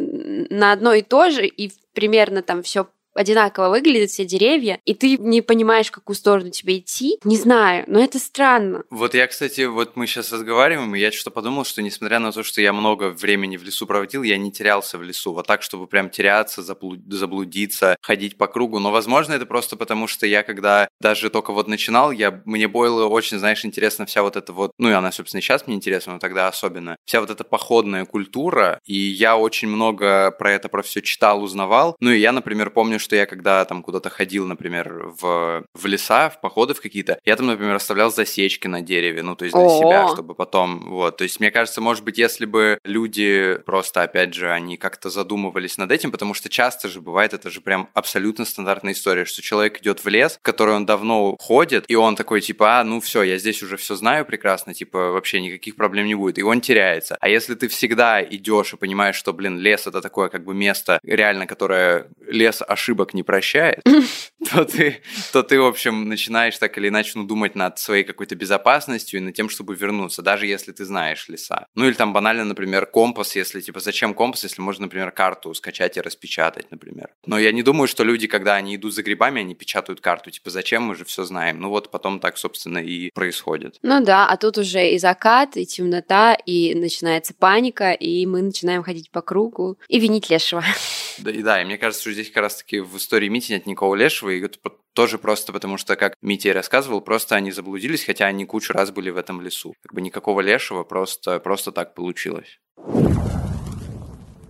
на 0.50 0.74
одно 0.74 0.94
и 0.94 1.02
то 1.02 1.30
же, 1.30 1.48
и 1.48 1.72
примерно 1.94 2.42
там 2.42 2.64
все 2.64 2.88
одинаково 3.14 3.70
выглядят 3.70 4.10
все 4.10 4.26
деревья, 4.26 4.80
и 4.86 4.94
ты 4.94 5.18
не 5.18 5.42
понимаешь, 5.42 5.88
в 5.88 5.92
какую 5.92 6.16
сторону 6.16 6.50
тебе 6.50 6.80
идти. 6.80 7.18
Не 7.24 7.38
знаю, 7.38 7.84
но 7.88 8.04
это 8.04 8.20
странно. 8.20 8.84
Вот 8.90 9.14
я, 9.14 9.28
кстати, 9.28 9.62
вот 9.62 9.96
мы 9.96 10.08
сейчас 10.08 10.32
разговариваем, 10.32 10.96
и 10.96 11.00
я 11.00 11.12
что-то 11.12 11.32
подумал, 11.32 11.66
что 11.66 11.82
несмотря 11.82 12.20
на 12.20 12.32
то, 12.32 12.44
что 12.44 12.62
я 12.62 12.74
много 12.74 13.10
времени 13.10 13.58
в 13.58 13.64
лесу 13.64 13.86
проводил, 13.86 14.24
я 14.24 14.38
не 14.38 14.52
терялся 14.52 14.98
в 14.98 15.04
лесу. 15.04 15.34
Вот 15.34 15.48
так, 15.48 15.62
чтобы 15.62 15.88
прям 15.88 16.10
теряться, 16.10 16.62
заблудиться, 16.62 17.98
ходить 18.02 18.38
по 18.38 18.48
кругу. 18.48 18.80
Но, 18.80 18.92
возможно, 18.92 19.34
это 19.34 19.46
просто 19.46 19.76
потому, 19.76 20.08
что 20.08 20.26
я, 20.26 20.44
когда 20.44 20.88
даже 21.00 21.30
только 21.30 21.54
вот 21.54 21.68
начинал, 21.68 22.12
я, 22.12 22.42
мне 22.46 22.68
было 22.68 23.06
очень, 23.06 23.40
знаешь, 23.40 23.66
интересно 23.66 24.06
вся 24.06 24.24
вот 24.24 24.36
эта 24.36 24.54
вот, 24.54 24.72
ну 24.78 24.90
и 24.90 24.94
она, 24.94 25.12
собственно, 25.12 25.42
сейчас 25.42 25.68
мне 25.68 25.76
интересна, 25.76 26.14
но 26.14 26.20
тогда 26.20 26.48
особенно, 26.48 26.96
вся 27.06 27.22
вот 27.22 27.30
эта 27.30 27.44
походная 27.44 28.06
культура, 28.06 28.80
и 28.86 28.96
я 28.96 29.38
очень 29.38 29.68
много 29.68 30.32
про 30.32 30.52
это, 30.52 30.70
про 30.70 30.82
все 30.82 31.02
читал, 31.02 31.44
узнавал. 31.44 31.96
Ну 32.00 32.12
и 32.12 32.20
я, 32.20 32.32
например, 32.32 32.70
помню, 32.70 33.00
что 33.04 33.16
я 33.16 33.26
когда 33.26 33.64
там 33.66 33.84
куда-то 33.84 34.10
ходил, 34.10 34.48
например, 34.48 35.12
в, 35.20 35.64
в 35.74 35.86
леса, 35.86 36.30
в 36.30 36.42
походы 36.42 36.74
в 36.74 36.82
какие-то, 36.82 37.20
я 37.26 37.36
там, 37.36 37.48
например, 37.48 37.76
оставлял 37.76 38.12
засечки 38.12 38.68
на 38.68 38.82
дереве, 38.82 39.22
ну, 39.22 39.36
то 39.36 39.46
есть 39.46 39.56
для 39.56 39.66
О-о-о. 39.66 39.80
себя, 39.80 40.08
чтобы 40.14 40.36
потом, 40.36 40.90
вот. 40.90 41.18
То 41.18 41.24
есть, 41.24 41.40
мне 41.40 41.52
кажется, 41.52 41.82
может 41.82 42.04
быть, 42.04 42.18
если 42.18 42.46
бы 42.46 42.80
люди 42.84 43.60
просто, 43.66 44.04
опять 44.04 44.34
же, 44.34 44.52
они 44.52 44.78
как-то 44.78 45.10
задумывались 45.10 45.78
над 45.78 45.92
этим, 45.92 46.12
потому 46.12 46.34
что 46.34 46.50
часто 46.50 46.88
же 46.88 47.02
бывает, 47.02 47.34
это 47.34 47.50
же 47.50 47.62
прям 47.62 47.90
абсолютно 47.94 48.46
стандартная 48.46 48.94
история, 48.94 49.26
что 49.26 49.42
человек 49.42 49.80
идет 49.82 50.04
в 50.04 50.08
лес, 50.08 50.38
в 50.40 50.42
который 50.42 50.76
он 50.76 50.86
давно 50.86 51.36
ходит, 51.40 51.86
и 51.88 51.96
он 51.96 52.16
такой, 52.16 52.42
типа, 52.42 52.80
а, 52.80 52.84
ну 52.84 53.02
все, 53.02 53.24
я 53.24 53.38
здесь 53.38 53.62
уже 53.62 53.78
все 53.78 53.96
знаю 53.96 54.26
прекрасно, 54.26 54.74
типа, 54.74 55.12
вообще 55.12 55.42
никаких 55.42 55.76
проблем 55.76 56.08
не 56.08 56.16
будет, 56.16 56.38
и 56.38 56.44
он 56.44 56.62
теряется. 56.62 57.18
А 57.20 57.30
если 57.30 57.56
ты 57.56 57.68
всегда 57.68 58.24
идешь 58.24 58.74
и 58.74 58.78
понимаешь, 58.78 59.16
что, 59.16 59.34
блин, 59.34 59.60
лес 59.60 59.88
это 59.88 60.02
такое 60.02 60.30
как 60.30 60.44
бы 60.44 60.54
место, 60.54 61.00
реально, 61.04 61.48
которое 61.48 62.08
лес 62.28 62.62
ошибок 62.94 63.14
не 63.14 63.24
прощает, 63.24 63.82
то 64.52 64.66
ты, 64.66 65.02
то 65.32 65.44
ты, 65.44 65.60
в 65.60 65.66
общем, 65.66 66.08
начинаешь 66.08 66.58
так 66.58 66.78
или 66.78 66.90
иначе 66.90 67.14
ну, 67.16 67.24
думать 67.24 67.56
над 67.56 67.80
своей 67.80 68.04
какой-то 68.04 68.36
безопасностью 68.36 69.20
и 69.20 69.24
над 69.24 69.34
тем, 69.34 69.50
чтобы 69.50 69.76
вернуться, 69.76 70.22
даже 70.22 70.46
если 70.46 70.72
ты 70.72 70.86
знаешь 70.86 71.28
леса. 71.28 71.66
Ну 71.76 71.86
или 71.86 71.94
там 71.94 72.14
банально, 72.14 72.46
например, 72.46 72.86
компас, 72.86 73.36
если, 73.36 73.62
типа, 73.62 73.80
зачем 73.80 74.14
компас, 74.14 74.44
если 74.44 74.62
можно, 74.62 74.84
например, 74.84 75.12
карту 75.12 75.54
скачать 75.54 75.98
и 75.98 76.02
распечатать, 76.02 76.72
например. 76.72 77.10
Но 77.26 77.40
я 77.40 77.52
не 77.52 77.64
думаю, 77.64 77.88
что 77.88 78.04
люди, 78.04 78.28
когда 78.28 78.56
они 78.56 78.76
идут 78.76 78.94
за 78.94 79.02
грибами, 79.02 79.42
они 79.42 79.56
печатают 79.56 80.02
карту, 80.02 80.30
типа, 80.30 80.50
зачем, 80.50 80.84
мы 80.84 80.96
же 80.96 81.06
все 81.06 81.24
знаем. 81.24 81.60
Ну 81.60 81.70
вот 81.70 81.90
потом 81.90 82.20
так, 82.20 82.38
собственно, 82.38 82.78
и 82.78 83.10
происходит. 83.14 83.78
Ну 83.82 84.04
да, 84.04 84.28
а 84.28 84.38
тут 84.38 84.58
уже 84.58 84.92
и 84.92 85.00
закат, 85.00 85.58
и 85.58 85.66
темнота, 85.66 86.36
и 86.46 86.76
начинается 86.76 87.34
паника, 87.34 87.92
и 87.92 88.26
мы 88.26 88.42
начинаем 88.42 88.84
ходить 88.84 89.10
по 89.12 89.22
кругу 89.22 89.78
и 89.88 90.00
винить 90.00 90.30
лешего. 90.30 90.64
Да, 91.18 91.32
и 91.32 91.42
да, 91.42 91.62
и 91.62 91.66
мне 91.66 91.78
кажется, 91.78 92.02
что 92.02 92.12
здесь 92.12 92.30
как 92.30 92.44
раз-таки 92.44 92.83
в 92.84 92.98
истории 92.98 93.30
Мити 93.30 93.52
нет 93.52 93.66
никакого 93.66 93.96
лешего, 93.96 94.30
и 94.30 94.42
это 94.42 94.60
тоже 94.94 95.18
просто 95.18 95.52
потому, 95.54 95.78
что, 95.78 95.96
как 95.96 96.16
Митя 96.22 96.54
рассказывал, 96.54 97.02
просто 97.02 97.36
они 97.36 97.52
заблудились, 97.52 98.06
хотя 98.06 98.26
они 98.26 98.46
кучу 98.46 98.74
раз 98.74 98.92
были 98.92 99.10
в 99.10 99.18
этом 99.18 99.42
лесу. 99.42 99.74
Как 99.82 99.94
бы 99.94 100.02
никакого 100.02 100.42
лешего, 100.42 100.84
просто, 100.84 101.40
просто 101.40 101.72
так 101.72 101.96
получилось 101.96 102.60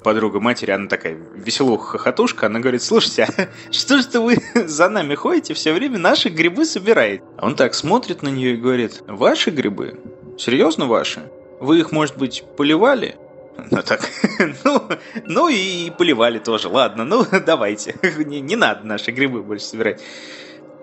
подруга 0.04 0.40
матери, 0.40 0.72
она 0.72 0.88
такая 0.88 1.18
веселуха 1.34 1.98
хохотушка, 1.98 2.46
она 2.48 2.60
говорит, 2.60 2.84
слушайте, 2.84 3.24
а 3.24 3.50
что 3.72 3.98
же 3.98 4.20
вы 4.20 4.38
за 4.68 4.90
нами 4.90 5.16
ходите 5.16 5.54
все 5.54 5.74
время, 5.74 5.98
наши 5.98 6.30
грибы 6.30 6.66
собираете? 6.66 7.24
Он 7.40 7.56
так 7.56 7.74
смотрит 7.74 8.22
на 8.22 8.30
нее 8.30 8.54
и 8.54 8.58
говорит, 8.58 9.02
ваши 9.08 9.50
грибы? 9.50 10.00
Серьезно 10.38 10.86
ваши? 10.86 11.32
Вы 11.60 11.80
их, 11.80 11.92
может 11.92 12.18
быть, 12.18 12.44
поливали? 12.58 13.16
Ну 13.58 13.82
так, 13.84 14.10
ну, 14.64 14.82
ну 15.26 15.50
и 15.50 15.92
поливали 15.92 16.40
тоже, 16.40 16.70
ладно, 16.70 17.06
ну 17.06 17.26
давайте, 17.46 17.96
не, 18.26 18.42
не 18.42 18.56
надо 18.56 18.86
наши 18.86 19.12
грибы 19.12 19.44
больше 19.44 19.66
собирать. 19.66 20.02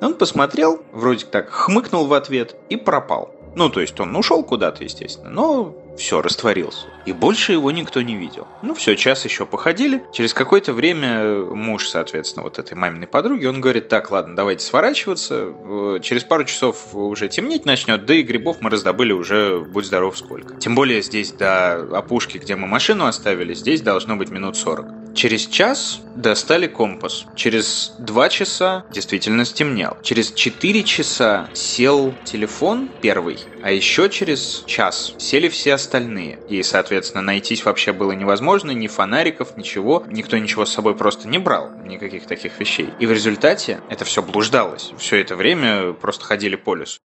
Он 0.01 0.15
посмотрел, 0.15 0.83
вроде 0.93 1.27
так 1.27 1.51
хмыкнул 1.51 2.07
в 2.07 2.15
ответ 2.15 2.57
и 2.71 2.77
пропал. 2.77 3.35
Ну, 3.55 3.69
то 3.69 3.81
есть 3.81 3.99
он 4.01 4.15
ушел 4.17 4.43
куда-то, 4.45 4.85
естественно, 4.85 5.29
но 5.29 5.77
все, 5.97 6.23
растворился. 6.23 6.87
И 7.07 7.13
больше 7.13 7.53
его 7.53 7.71
никто 7.71 8.03
не 8.03 8.17
видел. 8.17 8.47
Ну 8.63 8.75
все, 8.75 8.95
час 8.95 9.25
еще 9.25 9.47
походили. 9.47 10.03
Через 10.13 10.35
какое-то 10.35 10.73
время 10.73 11.45
муж, 11.45 11.89
соответственно, 11.89 12.45
вот 12.45 12.59
этой 12.59 12.75
маминой 12.75 13.07
подруги, 13.07 13.47
он 13.47 13.61
говорит, 13.61 13.89
так, 13.89 14.11
ладно, 14.11 14.37
давайте 14.37 14.65
сворачиваться. 14.65 15.53
Через 16.03 16.25
пару 16.25 16.45
часов 16.45 16.95
уже 16.95 17.29
темнеть 17.29 17.65
начнет, 17.65 18.05
да 18.05 18.15
и 18.15 18.23
грибов 18.23 18.59
мы 18.61 18.71
раздобыли 18.71 19.13
уже, 19.13 19.61
будь 19.61 19.87
здоров, 19.87 20.17
сколько. 20.17 20.55
Тем 20.57 20.75
более 20.75 21.03
здесь 21.03 21.33
до 21.33 21.75
опушки, 21.97 22.39
где 22.39 22.57
мы 22.57 22.67
машину 22.67 23.07
оставили, 23.07 23.55
здесь 23.55 23.81
должно 23.81 24.17
быть 24.17 24.31
минут 24.31 24.57
40. 24.57 25.00
Через 25.15 25.47
час 25.47 26.01
достали 26.17 26.67
компас. 26.67 27.27
Через 27.35 27.95
два 27.99 28.29
часа 28.29 28.85
действительно 28.93 29.45
стемнел. 29.45 29.97
Через 30.03 30.33
четыре 30.33 30.83
часа 30.83 31.49
сел 31.53 32.15
телефон 32.25 32.89
первый, 33.01 33.39
а 33.63 33.73
еще 33.73 34.09
через 34.09 34.65
час 34.67 35.15
сели 35.19 35.49
все 35.49 35.75
остальные. 35.75 36.39
И, 36.49 36.63
соответственно, 36.63 37.23
найтись 37.23 37.65
вообще 37.65 37.93
было 37.93 38.13
невозможно, 38.13 38.71
ни 38.71 38.87
фонариков, 38.87 39.57
ничего. 39.57 40.05
Никто 40.09 40.39
ничего 40.39 40.65
с 40.65 40.73
собой 40.73 40.97
просто 40.97 41.29
не 41.29 41.39
брал, 41.39 41.71
никаких 41.85 42.27
таких 42.27 42.59
вещей. 42.59 42.91
И 42.99 43.07
в 43.07 43.13
результате 43.13 43.81
это 43.89 44.05
все 44.05 44.23
блуждалось. 44.23 44.93
Все 44.99 45.17
это 45.21 45.37
время 45.37 45.93
просто 45.93 46.25
ходили 46.25 46.57
по 46.57 46.75
лесу. 46.75 47.01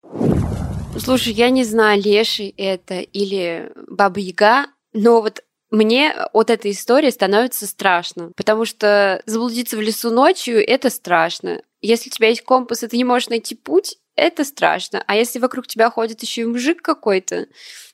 Слушай, 0.97 1.33
я 1.33 1.49
не 1.49 1.63
знаю, 1.65 2.01
леший 2.01 2.53
это 2.55 2.99
или 2.99 3.71
баба 3.87 4.19
Яга, 4.19 4.67
но 4.93 5.21
вот 5.21 5.43
мне 5.75 6.13
от 6.33 6.49
этой 6.49 6.71
истории 6.71 7.09
становится 7.09 7.67
страшно, 7.67 8.31
потому 8.35 8.65
что 8.65 9.21
заблудиться 9.25 9.77
в 9.77 9.81
лесу 9.81 10.09
ночью— 10.09 10.65
это 10.67 10.89
страшно. 10.89 11.61
Если 11.81 12.09
у 12.09 12.11
тебя 12.13 12.29
есть 12.29 12.41
компас, 12.41 12.83
и 12.83 12.87
ты 12.87 12.97
не 12.97 13.03
можешь 13.03 13.29
найти 13.29 13.55
путь, 13.55 13.97
это 14.15 14.43
страшно. 14.45 15.03
А 15.07 15.15
если 15.15 15.39
вокруг 15.39 15.67
тебя 15.67 15.89
ходит 15.89 16.21
еще 16.21 16.41
и 16.41 16.45
мужик 16.45 16.81
какой-то 16.81 17.47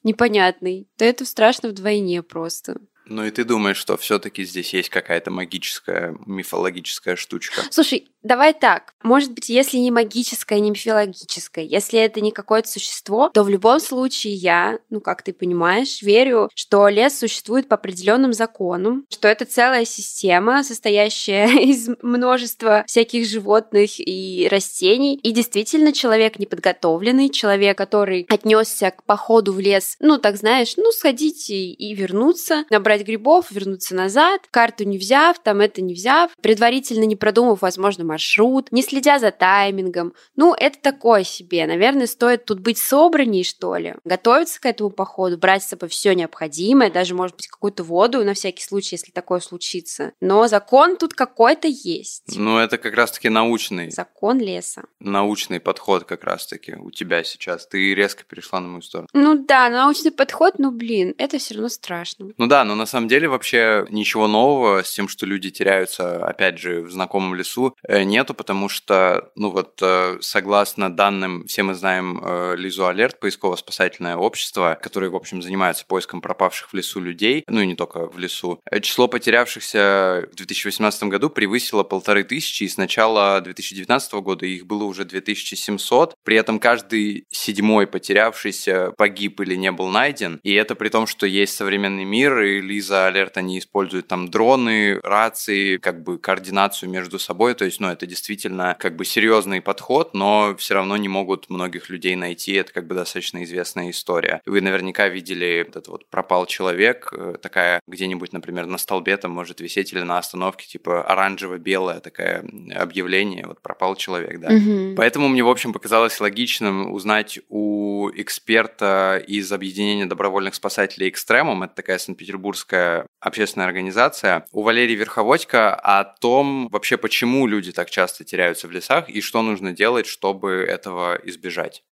непонятный, 0.04 0.88
то 0.98 1.04
это 1.04 1.26
страшно 1.26 1.70
вдвойне 1.70 2.22
просто. 2.22 2.78
Ну 3.06 3.26
и 3.26 3.32
ты 3.32 3.44
думаешь, 3.44 3.78
что 3.78 3.98
все-таки 3.98 4.44
здесь 4.44 4.74
есть 4.74 4.89
какая-то 4.89 5.32
магическая, 5.32 6.15
мифологическая 6.26 7.15
штучка? 7.15 7.63
Слушай, 7.70 8.11
давай 8.24 8.54
так. 8.54 8.94
Может 9.04 9.34
быть, 9.34 9.50
если 9.50 9.78
не 9.78 9.92
магическое, 9.92 10.60
не 10.60 10.72
мифологическое, 10.72 11.66
если 11.66 12.00
это 12.00 12.22
не 12.22 12.32
какое-то 12.32 12.68
существо, 12.68 13.30
то 13.34 13.44
в 13.44 13.50
любом 13.50 13.80
случае 13.80 14.34
я, 14.34 14.80
ну 14.90 15.02
как 15.02 15.24
ты 15.24 15.34
понимаешь, 15.34 16.02
верю, 16.02 16.50
что 16.56 16.88
лес 16.88 17.18
существует 17.18 17.68
по 17.68 17.76
определенным 17.76 18.34
законам, 18.34 19.06
что 19.10 19.28
это 19.28 19.46
целая 19.46 19.86
система, 19.86 20.64
состоящая 20.64 21.48
из 21.64 21.90
множества 22.02 22.84
всяких 22.88 23.28
животных 23.28 23.92
и 23.98 24.48
растений. 24.52 25.16
И 25.16 25.32
действительно, 25.32 25.94
человек 25.94 26.38
неподготовленный, 26.40 27.30
человек, 27.30 27.78
который 27.78 28.26
отнесся 28.30 28.92
к 28.92 29.04
походу 29.04 29.54
в 29.54 29.60
лес, 29.60 29.96
ну 30.00 30.18
так 30.18 30.38
знаешь, 30.38 30.74
ну 30.78 30.92
сходить 30.92 31.50
и, 31.50 31.74
и 31.74 31.94
вернуться, 31.96 32.66
набрать 32.70 33.04
грибов, 33.04 33.52
вернуться 33.52 33.96
назад, 33.96 34.42
карту 34.52 34.84
не 34.84 34.98
взяв, 34.98 35.40
там 35.40 35.62
это 35.62 35.82
не 35.82 35.94
взяв, 35.94 36.32
предварительно 36.42 37.04
не 37.06 37.16
продумав, 37.16 37.62
возможно, 37.62 38.11
маршрут, 38.12 38.71
не 38.71 38.84
следя 38.84 39.19
за 39.19 39.32
таймингом. 39.32 40.13
Ну, 40.36 40.54
это 40.54 40.78
такое 40.80 41.24
себе. 41.24 41.65
Наверное, 41.65 42.08
стоит 42.08 42.45
тут 42.45 42.60
быть 42.60 42.78
собранней, 42.78 43.43
что 43.43 43.76
ли. 43.78 43.95
Готовиться 44.04 44.60
к 44.60 44.65
этому 44.65 44.89
походу, 44.89 45.38
брать 45.38 45.63
с 45.63 45.69
собой 45.69 45.89
все 45.89 46.13
необходимое, 46.13 46.91
даже, 46.91 47.15
может 47.15 47.36
быть, 47.38 47.47
какую-то 47.47 47.84
воду 47.84 48.24
на 48.24 48.34
всякий 48.34 48.63
случай, 48.63 48.95
если 48.95 49.12
такое 49.12 49.39
случится. 49.39 50.12
Но 50.19 50.47
закон 50.47 50.97
тут 50.97 51.13
какой-то 51.13 51.67
есть. 51.67 52.36
Ну, 52.36 52.58
это 52.58 52.78
как 52.78 52.93
раз-таки 52.95 53.30
научный. 53.30 53.91
Закон 53.91 54.39
леса. 54.39 54.84
Научный 55.00 55.60
подход 55.60 56.04
как 56.04 56.24
раз-таки 56.24 56.74
у 56.74 56.91
тебя 56.91 57.24
сейчас. 57.24 57.67
Ты 57.67 57.95
резко 57.95 58.24
перешла 58.24 58.60
на 58.60 58.67
мою 58.67 58.82
сторону. 58.82 59.08
Ну 59.13 59.45
да, 59.45 59.69
научный 59.69 60.12
подход, 60.12 60.60
но, 60.60 60.71
блин, 60.71 61.15
это 61.17 61.38
все 61.38 61.54
равно 61.54 61.69
страшно. 61.69 62.32
Ну 62.38 62.47
да, 62.47 62.65
но 62.65 62.76
на 62.76 62.86
самом 62.86 63.08
деле 63.08 63.30
вообще 63.30 63.86
ничего 63.89 64.28
нового 64.28 64.84
с 64.84 64.91
тем, 64.91 65.08
что 65.08 65.26
люди 65.26 65.50
теряются, 65.50 66.26
опять 66.26 66.60
же, 66.60 66.82
в 66.82 66.91
знакомом 66.91 67.36
лесу, 67.36 67.76
э, 68.02 68.04
нету, 68.04 68.34
потому 68.34 68.70
что, 68.70 69.32
ну 69.36 69.50
вот, 69.50 69.80
э, 69.82 70.18
согласно 70.22 70.94
данным, 70.94 71.46
все 71.48 71.64
мы 71.64 71.74
знаем 71.74 72.22
э, 72.24 72.56
Лизу 72.58 72.86
Алерт, 72.86 73.20
поисково-спасательное 73.20 74.16
общество, 74.16 74.78
которое, 74.82 75.10
в 75.10 75.16
общем, 75.16 75.42
занимается 75.42 75.86
поиском 75.86 76.22
пропавших 76.22 76.72
в 76.72 76.74
лесу 76.74 77.00
людей, 77.00 77.44
ну 77.48 77.62
и 77.62 77.68
не 77.68 77.76
только 77.76 78.08
в 78.08 78.18
лесу. 78.18 78.60
Э, 78.70 78.80
число 78.80 79.08
потерявшихся 79.08 80.28
в 80.32 80.36
2018 80.36 81.04
году 81.04 81.30
превысило 81.30 81.84
полторы 81.84 82.24
тысячи, 82.24 82.64
и 82.64 82.70
с 82.70 82.78
начала 82.78 83.40
2019 83.42 84.14
года 84.16 84.46
их 84.46 84.66
было 84.66 84.84
уже 84.84 85.06
2700. 85.06 86.16
При 86.24 86.38
этом 86.38 86.60
каждый 86.60 87.26
седьмой 87.32 87.88
потерявшийся 87.88 88.94
погиб 88.98 89.42
или 89.42 89.56
не 89.56 89.72
был 89.72 89.88
найден, 89.88 90.40
и 90.44 90.54
это 90.54 90.76
при 90.76 90.90
том, 90.90 91.08
что 91.08 91.26
есть 91.26 91.56
современный 91.56 92.06
мир, 92.06 92.42
и 92.42 92.62
Лиза 92.62 93.08
Алерт, 93.08 93.38
они 93.38 93.60
используют 93.60 94.08
там 94.08 94.30
дроны, 94.30 95.00
рации, 95.04 95.78
как 95.78 96.04
бы 96.04 96.18
координацию 96.18 96.90
между 96.90 97.20
собой. 97.20 97.54
То 97.54 97.66
есть, 97.66 97.80
ну, 97.80 97.91
это 97.92 98.06
действительно 98.06 98.76
как 98.80 98.96
бы 98.96 99.06
серьезный 99.06 99.62
подход, 99.62 100.14
но 100.14 100.56
все 100.58 100.76
равно 100.76 100.98
не 100.98 101.08
могут 101.08 101.50
многих 101.50 101.90
людей 101.90 102.16
найти. 102.16 102.54
Это 102.54 102.74
как 102.74 102.88
бы 102.88 102.96
достаточно 102.96 103.44
известная 103.44 103.90
история. 103.90 104.42
Вы 104.46 104.62
наверняка 104.62 105.08
видели 105.08 105.66
этот 105.68 105.88
вот 105.88 106.10
пропал 106.10 106.46
человек, 106.46 107.10
э, 107.14 107.36
такая 107.42 107.82
где-нибудь, 107.88 108.34
например, 108.34 108.66
на 108.66 108.78
столбе 108.78 109.18
там 109.18 109.32
может 109.32 109.62
висеть 109.62 109.94
или 109.94 110.02
на 110.02 110.18
остановке, 110.18 110.68
типа 110.68 111.04
оранжево-белое 111.04 112.00
такое 112.00 112.44
объявление, 112.76 113.46
вот 113.48 113.62
пропал 113.62 113.96
человек, 113.96 114.40
да. 114.40 114.50
Угу. 114.54 114.96
Поэтому 114.96 115.28
мне, 115.28 115.44
в 115.44 115.50
общем, 115.50 115.74
показалось 115.74 116.20
логичным 116.20 116.92
узнать 116.92 117.40
у 117.50 118.10
эксперта 118.16 119.24
из 119.26 119.52
объединения 119.52 120.06
добровольных 120.06 120.56
спасателей 120.56 121.10
«Экстремум», 121.10 121.64
это 121.64 121.76
такая 121.76 121.98
санкт-петербургская 121.98 123.06
общественная 123.22 123.68
организация, 123.68 124.46
у 124.52 124.64
Валерии 124.64 124.96
Верховодько 124.96 125.74
о 125.76 126.04
том 126.04 126.68
вообще, 126.70 126.98
почему 126.98 127.48
люди 127.48 127.72
так 127.72 127.90
часто 127.90 128.26
теряются 128.26 128.68
в 128.68 128.72
лесах 128.72 129.10
и 129.10 129.22
что 129.22 129.42
нужно 129.42 129.72
делать, 129.72 130.08
чтобы 130.08 130.66
этого 130.68 131.18
избежать. 131.24 131.84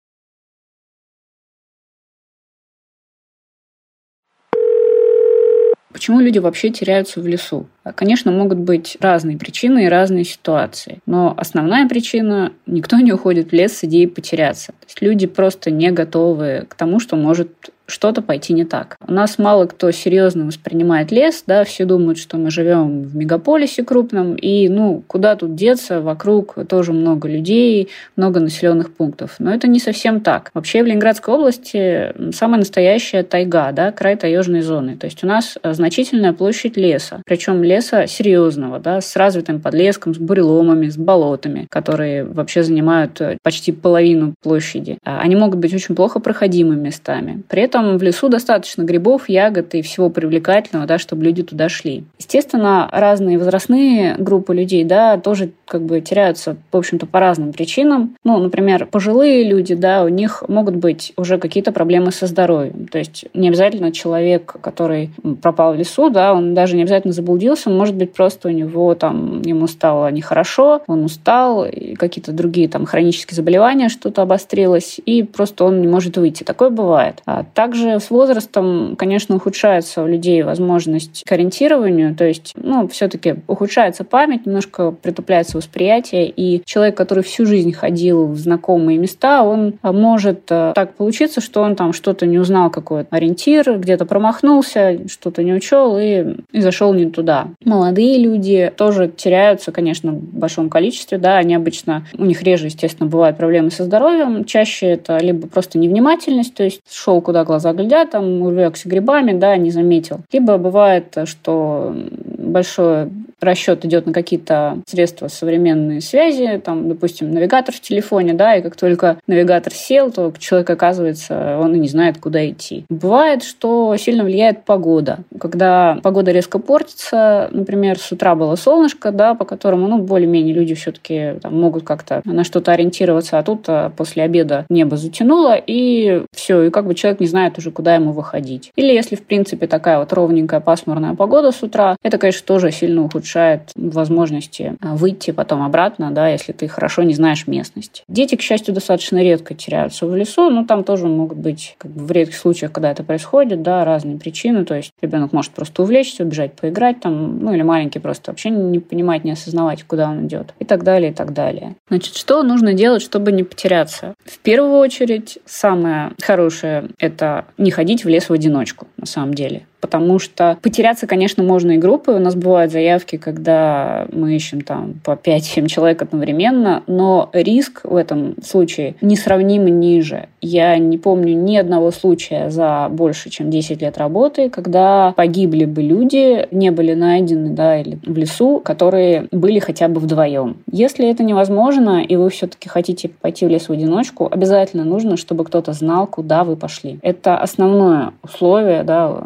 Почему 5.91 6.19
люди 6.19 6.37
вообще 6.37 6.69
теряются 6.69 7.19
в 7.19 7.27
лесу? 7.27 7.67
Конечно, 7.95 8.31
могут 8.31 8.59
быть 8.59 8.95
разные 8.99 9.37
причины 9.37 9.85
и 9.85 9.89
разные 9.89 10.23
ситуации. 10.23 10.99
Но 11.07 11.33
основная 11.35 11.89
причина– 11.89 12.53
никто 12.67 12.97
не 12.97 13.11
уходит 13.11 13.49
в 13.49 13.53
лес 13.53 13.77
с 13.77 13.83
идеей 13.83 14.05
потеряться. 14.05 14.67
То 14.67 14.85
есть 14.87 15.01
люди 15.01 15.25
просто 15.25 15.71
не 15.71 15.91
готовы 15.91 16.67
к 16.69 16.75
тому, 16.75 16.99
что 16.99 17.15
может 17.15 17.71
что-то 17.89 18.21
пойти 18.21 18.53
не 18.53 18.65
так. 18.65 18.97
У 19.05 19.11
нас 19.11 19.37
мало 19.37 19.65
кто 19.65 19.91
серьезно 19.91 20.45
воспринимает 20.45 21.11
лес, 21.11 21.43
да, 21.45 21.63
все 21.63 21.85
думают, 21.85 22.17
что 22.17 22.37
мы 22.37 22.51
живем 22.51 23.03
в 23.03 23.15
мегаполисе 23.15 23.83
крупном, 23.83 24.35
и, 24.35 24.69
ну, 24.69 25.03
куда 25.07 25.35
тут 25.35 25.55
деться, 25.55 25.99
вокруг 26.01 26.55
тоже 26.67 26.93
много 26.93 27.27
людей, 27.27 27.89
много 28.15 28.39
населенных 28.39 28.93
пунктов. 28.93 29.35
Но 29.39 29.53
это 29.53 29.67
не 29.67 29.79
совсем 29.79 30.21
так. 30.21 30.51
Вообще 30.53 30.83
в 30.83 30.85
Ленинградской 30.85 31.33
области 31.33 32.13
самая 32.33 32.59
настоящая 32.59 33.23
тайга, 33.23 33.71
да, 33.71 33.91
край 33.91 34.15
таежной 34.15 34.61
зоны. 34.61 34.95
То 34.95 35.05
есть 35.05 35.23
у 35.23 35.27
нас 35.27 35.57
значительная 35.63 36.33
площадь 36.33 36.77
леса, 36.77 37.21
причем 37.25 37.63
леса 37.63 38.07
серьезного, 38.07 38.79
да, 38.79 39.01
с 39.01 39.15
развитым 39.15 39.59
подлеском, 39.59 40.13
с 40.13 40.17
буреломами, 40.17 40.89
с 40.89 40.97
болотами, 40.97 41.67
которые 41.69 42.23
вообще 42.23 42.63
занимают 42.63 43.21
почти 43.41 43.71
половину 43.71 44.35
площади. 44.43 44.97
Они 45.03 45.35
могут 45.35 45.59
быть 45.59 45.73
очень 45.73 45.95
плохо 45.95 46.19
проходимыми 46.19 46.79
местами. 46.79 47.43
При 47.47 47.63
этом 47.63 47.78
этом 47.79 47.97
в 47.97 48.03
лесу 48.03 48.29
достаточно 48.29 48.83
грибов, 48.83 49.29
ягод 49.29 49.75
и 49.75 49.81
всего 49.81 50.09
привлекательного, 50.09 50.85
да, 50.85 50.97
чтобы 50.97 51.23
люди 51.23 51.43
туда 51.43 51.69
шли. 51.69 52.03
Естественно, 52.17 52.89
разные 52.91 53.37
возрастные 53.37 54.15
группы 54.17 54.53
людей, 54.53 54.83
да, 54.83 55.17
тоже 55.17 55.51
как 55.69 55.83
бы 55.83 56.01
теряются, 56.01 56.57
в 56.71 56.77
общем-то, 56.77 57.05
по 57.05 57.21
разным 57.21 57.53
причинам. 57.53 58.17
Ну, 58.25 58.37
например, 58.37 58.85
пожилые 58.85 59.43
люди, 59.43 59.75
да, 59.75 60.03
у 60.03 60.09
них 60.09 60.43
могут 60.49 60.75
быть 60.75 61.13
уже 61.15 61.37
какие-то 61.37 61.71
проблемы 61.71 62.11
со 62.11 62.27
здоровьем. 62.27 62.87
То 62.87 62.97
есть 62.97 63.25
не 63.33 63.47
обязательно 63.47 63.93
человек, 63.93 64.57
который 64.61 65.11
пропал 65.41 65.73
в 65.73 65.77
лесу, 65.77 66.09
да, 66.09 66.33
он 66.33 66.53
даже 66.53 66.75
не 66.75 66.81
обязательно 66.81 67.13
заблудился, 67.13 67.69
может 67.69 67.95
быть, 67.95 68.11
просто 68.13 68.49
у 68.49 68.51
него 68.51 68.93
там, 68.95 69.41
ему 69.43 69.67
стало 69.67 70.11
нехорошо, 70.11 70.81
он 70.87 71.05
устал, 71.05 71.65
и 71.65 71.95
какие-то 71.95 72.33
другие 72.33 72.67
там 72.67 72.85
хронические 72.85 73.37
заболевания, 73.37 73.87
что-то 73.87 74.21
обострилось, 74.21 74.99
и 75.05 75.23
просто 75.23 75.63
он 75.63 75.79
не 75.79 75.87
может 75.87 76.17
выйти. 76.17 76.43
Такое 76.43 76.69
бывает. 76.69 77.21
А 77.25 77.45
так 77.53 77.69
также 77.69 77.99
с 77.99 78.09
возрастом, 78.09 78.95
конечно, 78.97 79.35
ухудшается 79.35 80.01
у 80.01 80.07
людей 80.07 80.41
возможность 80.41 81.23
к 81.23 81.31
ориентированию, 81.31 82.15
то 82.15 82.25
есть, 82.25 82.53
ну, 82.55 82.87
все-таки 82.87 83.35
ухудшается 83.45 84.03
память, 84.03 84.47
немножко 84.47 84.89
притупляется 84.89 85.58
восприятие, 85.59 86.29
и 86.29 86.61
человек, 86.65 86.97
который 86.97 87.23
всю 87.23 87.45
жизнь 87.45 87.71
ходил 87.71 88.27
в 88.27 88.37
знакомые 88.37 88.97
места, 88.97 89.43
он 89.43 89.75
может 89.83 90.43
э, 90.49 90.73
так 90.75 90.95
получиться, 90.95 91.41
что 91.41 91.61
он 91.61 91.75
там 91.75 91.93
что-то 91.93 92.25
не 92.25 92.39
узнал, 92.39 92.69
какой-то 92.69 93.07
ориентир, 93.15 93.77
где-то 93.77 94.05
промахнулся, 94.05 95.07
что-то 95.07 95.43
не 95.43 95.53
учел 95.53 95.97
и, 95.97 96.35
и 96.51 96.61
зашел 96.61 96.93
не 96.93 97.09
туда. 97.09 97.47
Молодые 97.63 98.17
люди 98.17 98.71
тоже 98.75 99.07
теряются, 99.07 99.71
конечно, 99.71 100.11
в 100.11 100.19
большом 100.19 100.69
количестве, 100.69 101.17
да, 101.17 101.37
они 101.37 101.55
обычно, 101.55 102.05
у 102.17 102.25
них 102.25 102.41
реже, 102.43 102.65
естественно, 102.65 103.09
бывают 103.09 103.37
проблемы 103.37 103.71
со 103.71 103.83
здоровьем, 103.83 104.45
чаще 104.45 104.87
это 104.87 105.17
либо 105.17 105.47
просто 105.47 105.77
невнимательность, 105.77 106.53
то 106.53 106.63
есть 106.63 106.81
шел 106.89 107.21
куда 107.21 107.43
глаза 107.43 107.73
глядят, 107.73 108.11
там 108.11 108.41
увлекся 108.41 108.89
грибами, 108.89 109.33
да, 109.33 109.55
не 109.57 109.71
заметил. 109.71 110.21
Либо 110.31 110.57
бывает, 110.57 111.17
что 111.25 111.95
большой 112.37 113.09
расчет 113.41 113.85
идет 113.85 114.05
на 114.05 114.13
какие-то 114.13 114.79
средства 114.85 115.27
современной 115.27 116.01
связи, 116.01 116.61
там, 116.63 116.89
допустим, 116.89 117.31
навигатор 117.31 117.73
в 117.73 117.79
телефоне, 117.79 118.33
да, 118.33 118.55
и 118.55 118.61
как 118.61 118.75
только 118.75 119.17
навигатор 119.27 119.73
сел, 119.73 120.11
то 120.11 120.33
человек 120.37 120.69
оказывается, 120.69 121.57
он 121.59 121.75
и 121.75 121.79
не 121.79 121.87
знает, 121.87 122.17
куда 122.17 122.47
идти. 122.47 122.85
Бывает, 122.89 123.43
что 123.43 123.95
сильно 123.97 124.23
влияет 124.23 124.65
погода. 124.65 125.19
Когда 125.39 125.99
погода 126.03 126.31
резко 126.31 126.59
портится, 126.59 127.49
например, 127.51 127.99
с 127.99 128.11
утра 128.11 128.35
было 128.35 128.55
солнышко, 128.55 129.11
да, 129.11 129.35
по 129.35 129.45
которому, 129.45 129.87
ну, 129.87 129.99
более-менее 129.99 130.53
люди 130.53 130.75
все-таки 130.75 131.35
могут 131.49 131.83
как-то 131.83 132.21
на 132.25 132.43
что-то 132.43 132.71
ориентироваться, 132.71 133.39
а 133.39 133.43
тут 133.43 133.65
а, 133.67 133.89
после 133.95 134.23
обеда 134.23 134.65
небо 134.69 134.97
затянуло, 134.97 135.55
и 135.55 136.23
все, 136.33 136.63
и 136.63 136.69
как 136.69 136.85
бы 136.85 136.95
человек 136.95 137.19
не 137.19 137.27
знает 137.27 137.57
уже, 137.57 137.71
куда 137.71 137.95
ему 137.95 138.11
выходить. 138.11 138.71
Или 138.75 138.93
если, 138.93 139.15
в 139.15 139.23
принципе, 139.23 139.67
такая 139.67 139.99
вот 139.99 140.11
ровненькая 140.13 140.59
пасмурная 140.59 141.15
погода 141.15 141.51
с 141.51 141.63
утра, 141.63 141.95
это, 142.03 142.17
конечно, 142.17 142.45
тоже 142.45 142.71
сильно 142.71 143.03
ухудшает 143.03 143.28
возможности 143.75 144.75
а, 144.81 144.95
выйти 144.95 145.31
потом 145.31 145.61
обратно, 145.61 146.11
да, 146.11 146.27
если 146.29 146.51
ты 146.51 146.67
хорошо 146.67 147.03
не 147.03 147.13
знаешь 147.13 147.47
местность. 147.47 148.03
Дети, 148.07 148.35
к 148.35 148.41
счастью, 148.41 148.73
достаточно 148.73 149.21
редко 149.21 149.53
теряются 149.53 150.05
в 150.05 150.15
лесу, 150.15 150.49
но 150.49 150.65
там 150.65 150.83
тоже 150.83 151.07
могут 151.07 151.37
быть 151.37 151.75
как 151.77 151.91
бы, 151.91 152.05
в 152.05 152.11
редких 152.11 152.35
случаях, 152.35 152.71
когда 152.71 152.91
это 152.91 153.03
происходит, 153.03 153.61
да, 153.61 153.85
разные 153.85 154.17
причины. 154.17 154.65
То 154.65 154.75
есть 154.75 154.91
ребенок 155.01 155.33
может 155.33 155.51
просто 155.51 155.81
увлечься, 155.83 156.23
убежать 156.23 156.53
поиграть 156.53 156.99
там, 157.01 157.39
ну 157.39 157.53
или 157.53 157.61
маленький 157.61 157.99
просто 157.99 158.31
вообще 158.31 158.49
не 158.49 158.79
понимать, 158.79 159.23
не 159.23 159.31
осознавать, 159.31 159.83
куда 159.83 160.09
он 160.09 160.27
идет 160.27 160.53
и 160.59 160.65
так 160.65 160.83
далее, 160.83 161.11
и 161.11 161.13
так 161.13 161.33
далее. 161.33 161.75
Значит, 161.89 162.15
что 162.15 162.43
нужно 162.43 162.73
делать, 162.73 163.01
чтобы 163.01 163.31
не 163.31 163.43
потеряться? 163.43 164.15
В 164.25 164.39
первую 164.39 164.77
очередь, 164.77 165.39
самое 165.45 166.11
хорошее– 166.21 166.89
это 166.99 167.45
не 167.57 167.71
ходить 167.71 168.05
в 168.05 168.09
лес 168.09 168.29
в 168.29 168.33
одиночку, 168.33 168.87
на 168.97 169.05
самом 169.05 169.33
деле 169.33 169.63
потому 169.81 170.19
что 170.19 170.57
потеряться, 170.61 171.07
конечно, 171.07 171.43
можно 171.43 171.71
и 171.71 171.77
группы. 171.77 172.11
У 172.11 172.19
нас 172.19 172.35
бывают 172.35 172.71
заявки, 172.71 173.17
когда 173.17 174.07
мы 174.11 174.35
ищем 174.35 174.61
там 174.61 174.95
по 175.03 175.11
5-7 175.11 175.67
человек 175.67 176.01
одновременно, 176.01 176.83
но 176.87 177.29
риск 177.33 177.81
в 177.83 177.95
этом 177.95 178.35
случае 178.43 178.95
несравнимо 179.01 179.69
ниже. 179.69 180.27
Я 180.41 180.77
не 180.77 180.97
помню 180.97 181.35
ни 181.35 181.57
одного 181.57 181.91
случая 181.91 182.49
за 182.49 182.87
больше, 182.89 183.29
чем 183.29 183.49
10 183.49 183.81
лет 183.81 183.97
работы, 183.97 184.49
когда 184.49 185.13
погибли 185.15 185.65
бы 185.65 185.81
люди, 185.81 186.47
не 186.51 186.71
были 186.71 186.93
найдены, 186.93 187.49
да, 187.49 187.79
или 187.79 187.99
в 188.05 188.17
лесу, 188.17 188.59
которые 188.59 189.27
были 189.31 189.59
хотя 189.59 189.87
бы 189.87 189.99
вдвоем. 189.99 190.57
Если 190.71 191.09
это 191.09 191.23
невозможно, 191.23 192.01
и 192.03 192.15
вы 192.15 192.29
все-таки 192.29 192.69
хотите 192.69 193.09
пойти 193.09 193.45
в 193.45 193.49
лес 193.49 193.69
в 193.69 193.71
одиночку, 193.71 194.27
обязательно 194.31 194.83
нужно, 194.83 195.17
чтобы 195.17 195.43
кто-то 195.45 195.73
знал, 195.73 196.07
куда 196.07 196.43
вы 196.43 196.55
пошли. 196.55 196.99
Это 197.01 197.37
основное 197.37 198.13
условие, 198.23 198.83
да, 198.83 199.23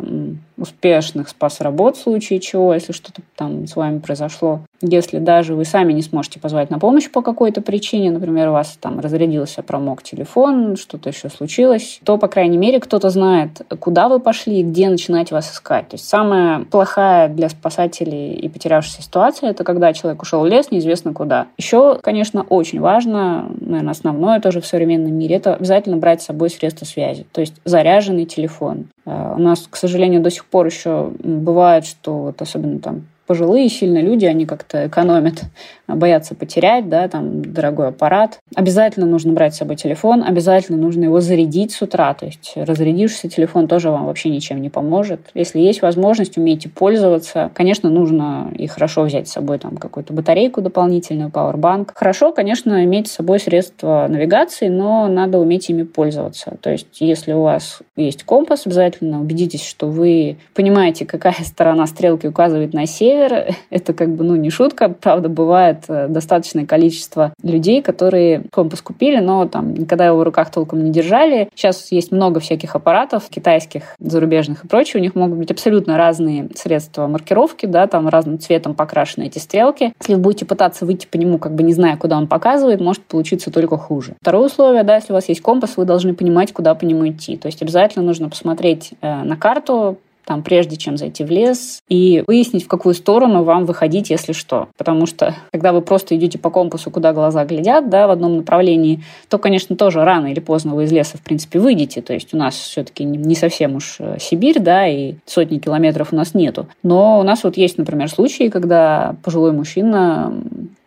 успешных 0.63 1.29
спас-работ 1.29 1.97
в 1.97 2.01
случае 2.01 2.39
чего, 2.39 2.73
если 2.73 2.93
что-то 2.93 3.21
там 3.35 3.67
с 3.67 3.75
вами 3.75 3.99
произошло. 3.99 4.61
Если 4.81 5.19
даже 5.19 5.55
вы 5.55 5.63
сами 5.65 5.93
не 5.93 6.01
сможете 6.01 6.39
позвать 6.39 6.69
на 6.69 6.79
помощь 6.79 7.09
по 7.09 7.21
какой-то 7.21 7.61
причине, 7.61 8.11
например, 8.11 8.49
у 8.49 8.53
вас 8.53 8.77
там 8.81 8.99
разрядился, 8.99 9.61
промок 9.63 10.03
телефон, 10.03 10.75
что-то 10.75 11.09
еще 11.09 11.29
случилось, 11.29 11.99
то, 12.03 12.17
по 12.17 12.27
крайней 12.27 12.57
мере, 12.57 12.79
кто-то 12.79 13.09
знает, 13.09 13.61
куда 13.79 14.09
вы 14.09 14.19
пошли 14.19 14.59
и 14.59 14.63
где 14.63 14.89
начинать 14.89 15.31
вас 15.31 15.53
искать. 15.53 15.89
То 15.89 15.95
есть 15.95 16.07
самая 16.07 16.65
плохая 16.65 17.29
для 17.29 17.49
спасателей 17.49 18.33
и 18.33 18.49
потерявшейся 18.49 19.01
ситуация– 19.01 19.49
это 19.51 19.63
когда 19.63 19.93
человек 19.93 20.21
ушел 20.21 20.41
в 20.41 20.47
лес 20.47 20.71
неизвестно 20.71 21.13
куда. 21.13 21.47
Еще, 21.57 21.99
конечно, 22.01 22.43
очень 22.43 22.79
важно, 22.79 23.51
наверное, 23.59 23.91
основное 23.91 24.39
тоже 24.39 24.59
в 24.61 24.65
современном 24.65 25.13
мире– 25.13 25.35
это 25.37 25.55
обязательно 25.55 25.97
брать 25.97 26.21
с 26.21 26.25
собой 26.25 26.49
средства 26.49 26.85
связи, 26.85 27.25
то 27.31 27.41
есть 27.41 27.53
заряженный 27.65 28.25
телефон. 28.25 28.87
Э, 29.05 29.33
у 29.35 29.39
нас, 29.39 29.67
к 29.69 29.75
сожалению, 29.75 30.21
до 30.21 30.29
сих 30.29 30.45
пор 30.53 30.67
еще 30.67 31.11
бывает, 31.19 31.83
что 31.83 32.19
вот 32.19 32.41
особенно 32.41 32.79
там 32.79 33.07
пожилые 33.25 33.69
сильно 33.69 33.99
люди, 33.99 34.25
они 34.25 34.45
как-то 34.45 34.87
экономят, 34.87 35.43
боятся 35.87 36.35
потерять, 36.35 36.89
да, 36.89 37.07
там 37.07 37.41
дорогой 37.53 37.89
аппарат. 37.89 38.39
Обязательно 38.55 39.05
нужно 39.05 39.33
брать 39.33 39.55
с 39.55 39.57
собой 39.57 39.75
телефон, 39.75 40.23
обязательно 40.23 40.77
нужно 40.77 41.05
его 41.05 41.19
зарядить 41.19 41.71
с 41.71 41.81
утра, 41.81 42.13
то 42.13 42.25
есть 42.25 42.53
разрядившийся 42.55 43.29
телефон 43.29 43.67
тоже 43.67 43.89
вам 43.89 44.05
вообще 44.05 44.29
ничем 44.29 44.61
не 44.61 44.69
поможет. 44.69 45.21
Если 45.33 45.59
есть 45.59 45.81
возможность, 45.81 46.37
умейте 46.37 46.69
пользоваться. 46.69 47.51
Конечно, 47.53 47.89
нужно 47.89 48.51
и 48.57 48.67
хорошо 48.67 49.03
взять 49.03 49.27
с 49.27 49.33
собой 49.33 49.59
там 49.59 49.77
какую-то 49.77 50.13
батарейку 50.13 50.61
дополнительную, 50.61 51.29
пауэрбанк. 51.29 51.93
Хорошо, 51.95 52.31
конечно, 52.31 52.83
иметь 52.83 53.07
с 53.07 53.13
собой 53.13 53.39
средства 53.39 54.07
навигации, 54.09 54.67
но 54.67 55.07
надо 55.07 55.39
уметь 55.39 55.69
ими 55.69 55.83
пользоваться. 55.83 56.57
То 56.61 56.71
есть, 56.71 56.99
если 56.99 57.33
у 57.33 57.43
вас 57.43 57.79
есть 57.95 58.23
компас, 58.23 58.65
обязательно 58.65 59.21
убедитесь, 59.21 59.65
что 59.65 59.87
вы 59.87 60.37
понимаете, 60.53 61.05
какая 61.05 61.35
сторона 61.43 61.85
стрелки 61.87 62.27
указывает 62.27 62.73
на 62.73 62.85
север. 62.85 63.12
Это 63.69 63.93
как 63.93 64.09
бы, 64.09 64.23
ну, 64.23 64.35
не 64.35 64.49
шутка. 64.49 64.89
Правда, 64.89 65.29
бывает 65.29 65.83
э, 65.87 66.07
достаточное 66.07 66.65
количество 66.65 67.33
людей, 67.41 67.81
которые 67.81 68.43
компас 68.51 68.81
купили, 68.81 69.19
но 69.19 69.47
там 69.47 69.73
никогда 69.73 70.07
его 70.07 70.17
в 70.17 70.23
руках 70.23 70.51
толком 70.51 70.83
не 70.83 70.91
держали. 70.91 71.49
Сейчас 71.55 71.91
есть 71.91 72.11
много 72.11 72.39
всяких 72.39 72.75
аппаратов 72.75 73.29
китайских, 73.29 73.83
зарубежных 73.99 74.65
и 74.65 74.67
прочее. 74.67 75.01
У 75.01 75.03
них 75.03 75.15
могут 75.15 75.37
быть 75.37 75.51
абсолютно 75.51 75.97
разные 75.97 76.49
средства 76.55 77.07
маркировки, 77.07 77.65
да, 77.65 77.87
там 77.87 78.07
разным 78.07 78.39
цветом 78.39 78.73
покрашены 78.75 79.25
эти 79.25 79.39
стрелки. 79.39 79.93
Если 79.99 80.15
вы 80.15 80.21
будете 80.21 80.45
пытаться 80.45 80.85
выйти 80.85 81.07
по 81.07 81.17
нему, 81.17 81.37
как 81.37 81.53
бы 81.53 81.63
не 81.63 81.73
зная, 81.73 81.97
куда 81.97 82.17
он 82.17 82.27
показывает, 82.27 82.81
может 82.81 83.03
получиться 83.03 83.51
только 83.51 83.77
хуже. 83.77 84.15
Второе 84.21 84.47
условие, 84.47 84.83
да, 84.83 84.95
если 84.95 85.11
у 85.11 85.15
вас 85.15 85.29
есть 85.29 85.41
компас, 85.41 85.77
вы 85.77 85.85
должны 85.85 86.13
понимать, 86.13 86.53
куда 86.53 86.75
по 86.75 86.85
нему 86.85 87.07
идти. 87.07 87.37
То 87.37 87.47
есть 87.47 87.61
обязательно 87.61 88.05
нужно 88.05 88.29
посмотреть 88.29 88.93
э, 89.01 89.23
на 89.23 89.37
карту, 89.37 89.97
там, 90.25 90.43
прежде 90.43 90.77
чем 90.77 90.97
зайти 90.97 91.23
в 91.23 91.29
лес, 91.29 91.81
и 91.89 92.23
выяснить, 92.27 92.65
в 92.65 92.67
какую 92.67 92.95
сторону 92.95 93.43
вам 93.43 93.65
выходить, 93.65 94.09
если 94.09 94.33
что. 94.33 94.67
Потому 94.77 95.05
что, 95.05 95.35
когда 95.51 95.73
вы 95.73 95.81
просто 95.81 96.15
идете 96.15 96.37
по 96.37 96.49
компасу, 96.49 96.91
куда 96.91 97.13
глаза 97.13 97.45
глядят, 97.45 97.89
да, 97.89 98.07
в 98.07 98.11
одном 98.11 98.37
направлении, 98.37 99.03
то, 99.29 99.37
конечно, 99.37 99.75
тоже 99.75 100.03
рано 100.03 100.27
или 100.27 100.39
поздно 100.39 100.75
вы 100.75 100.85
из 100.85 100.91
леса, 100.91 101.17
в 101.17 101.21
принципе, 101.21 101.59
выйдете. 101.59 102.01
То 102.01 102.13
есть 102.13 102.33
у 102.33 102.37
нас 102.37 102.55
все-таки 102.55 103.03
не 103.03 103.35
совсем 103.35 103.75
уж 103.75 103.97
э, 103.99 104.17
Сибирь, 104.19 104.59
да, 104.59 104.87
и 104.87 105.15
сотни 105.25 105.59
километров 105.59 106.09
у 106.11 106.15
нас 106.15 106.33
нету. 106.33 106.67
Но 106.83 107.19
у 107.19 107.23
нас 107.23 107.43
вот 107.43 107.57
есть, 107.57 107.77
например, 107.77 108.09
случаи, 108.09 108.49
когда 108.49 109.15
пожилой 109.23 109.51
мужчина 109.51 110.33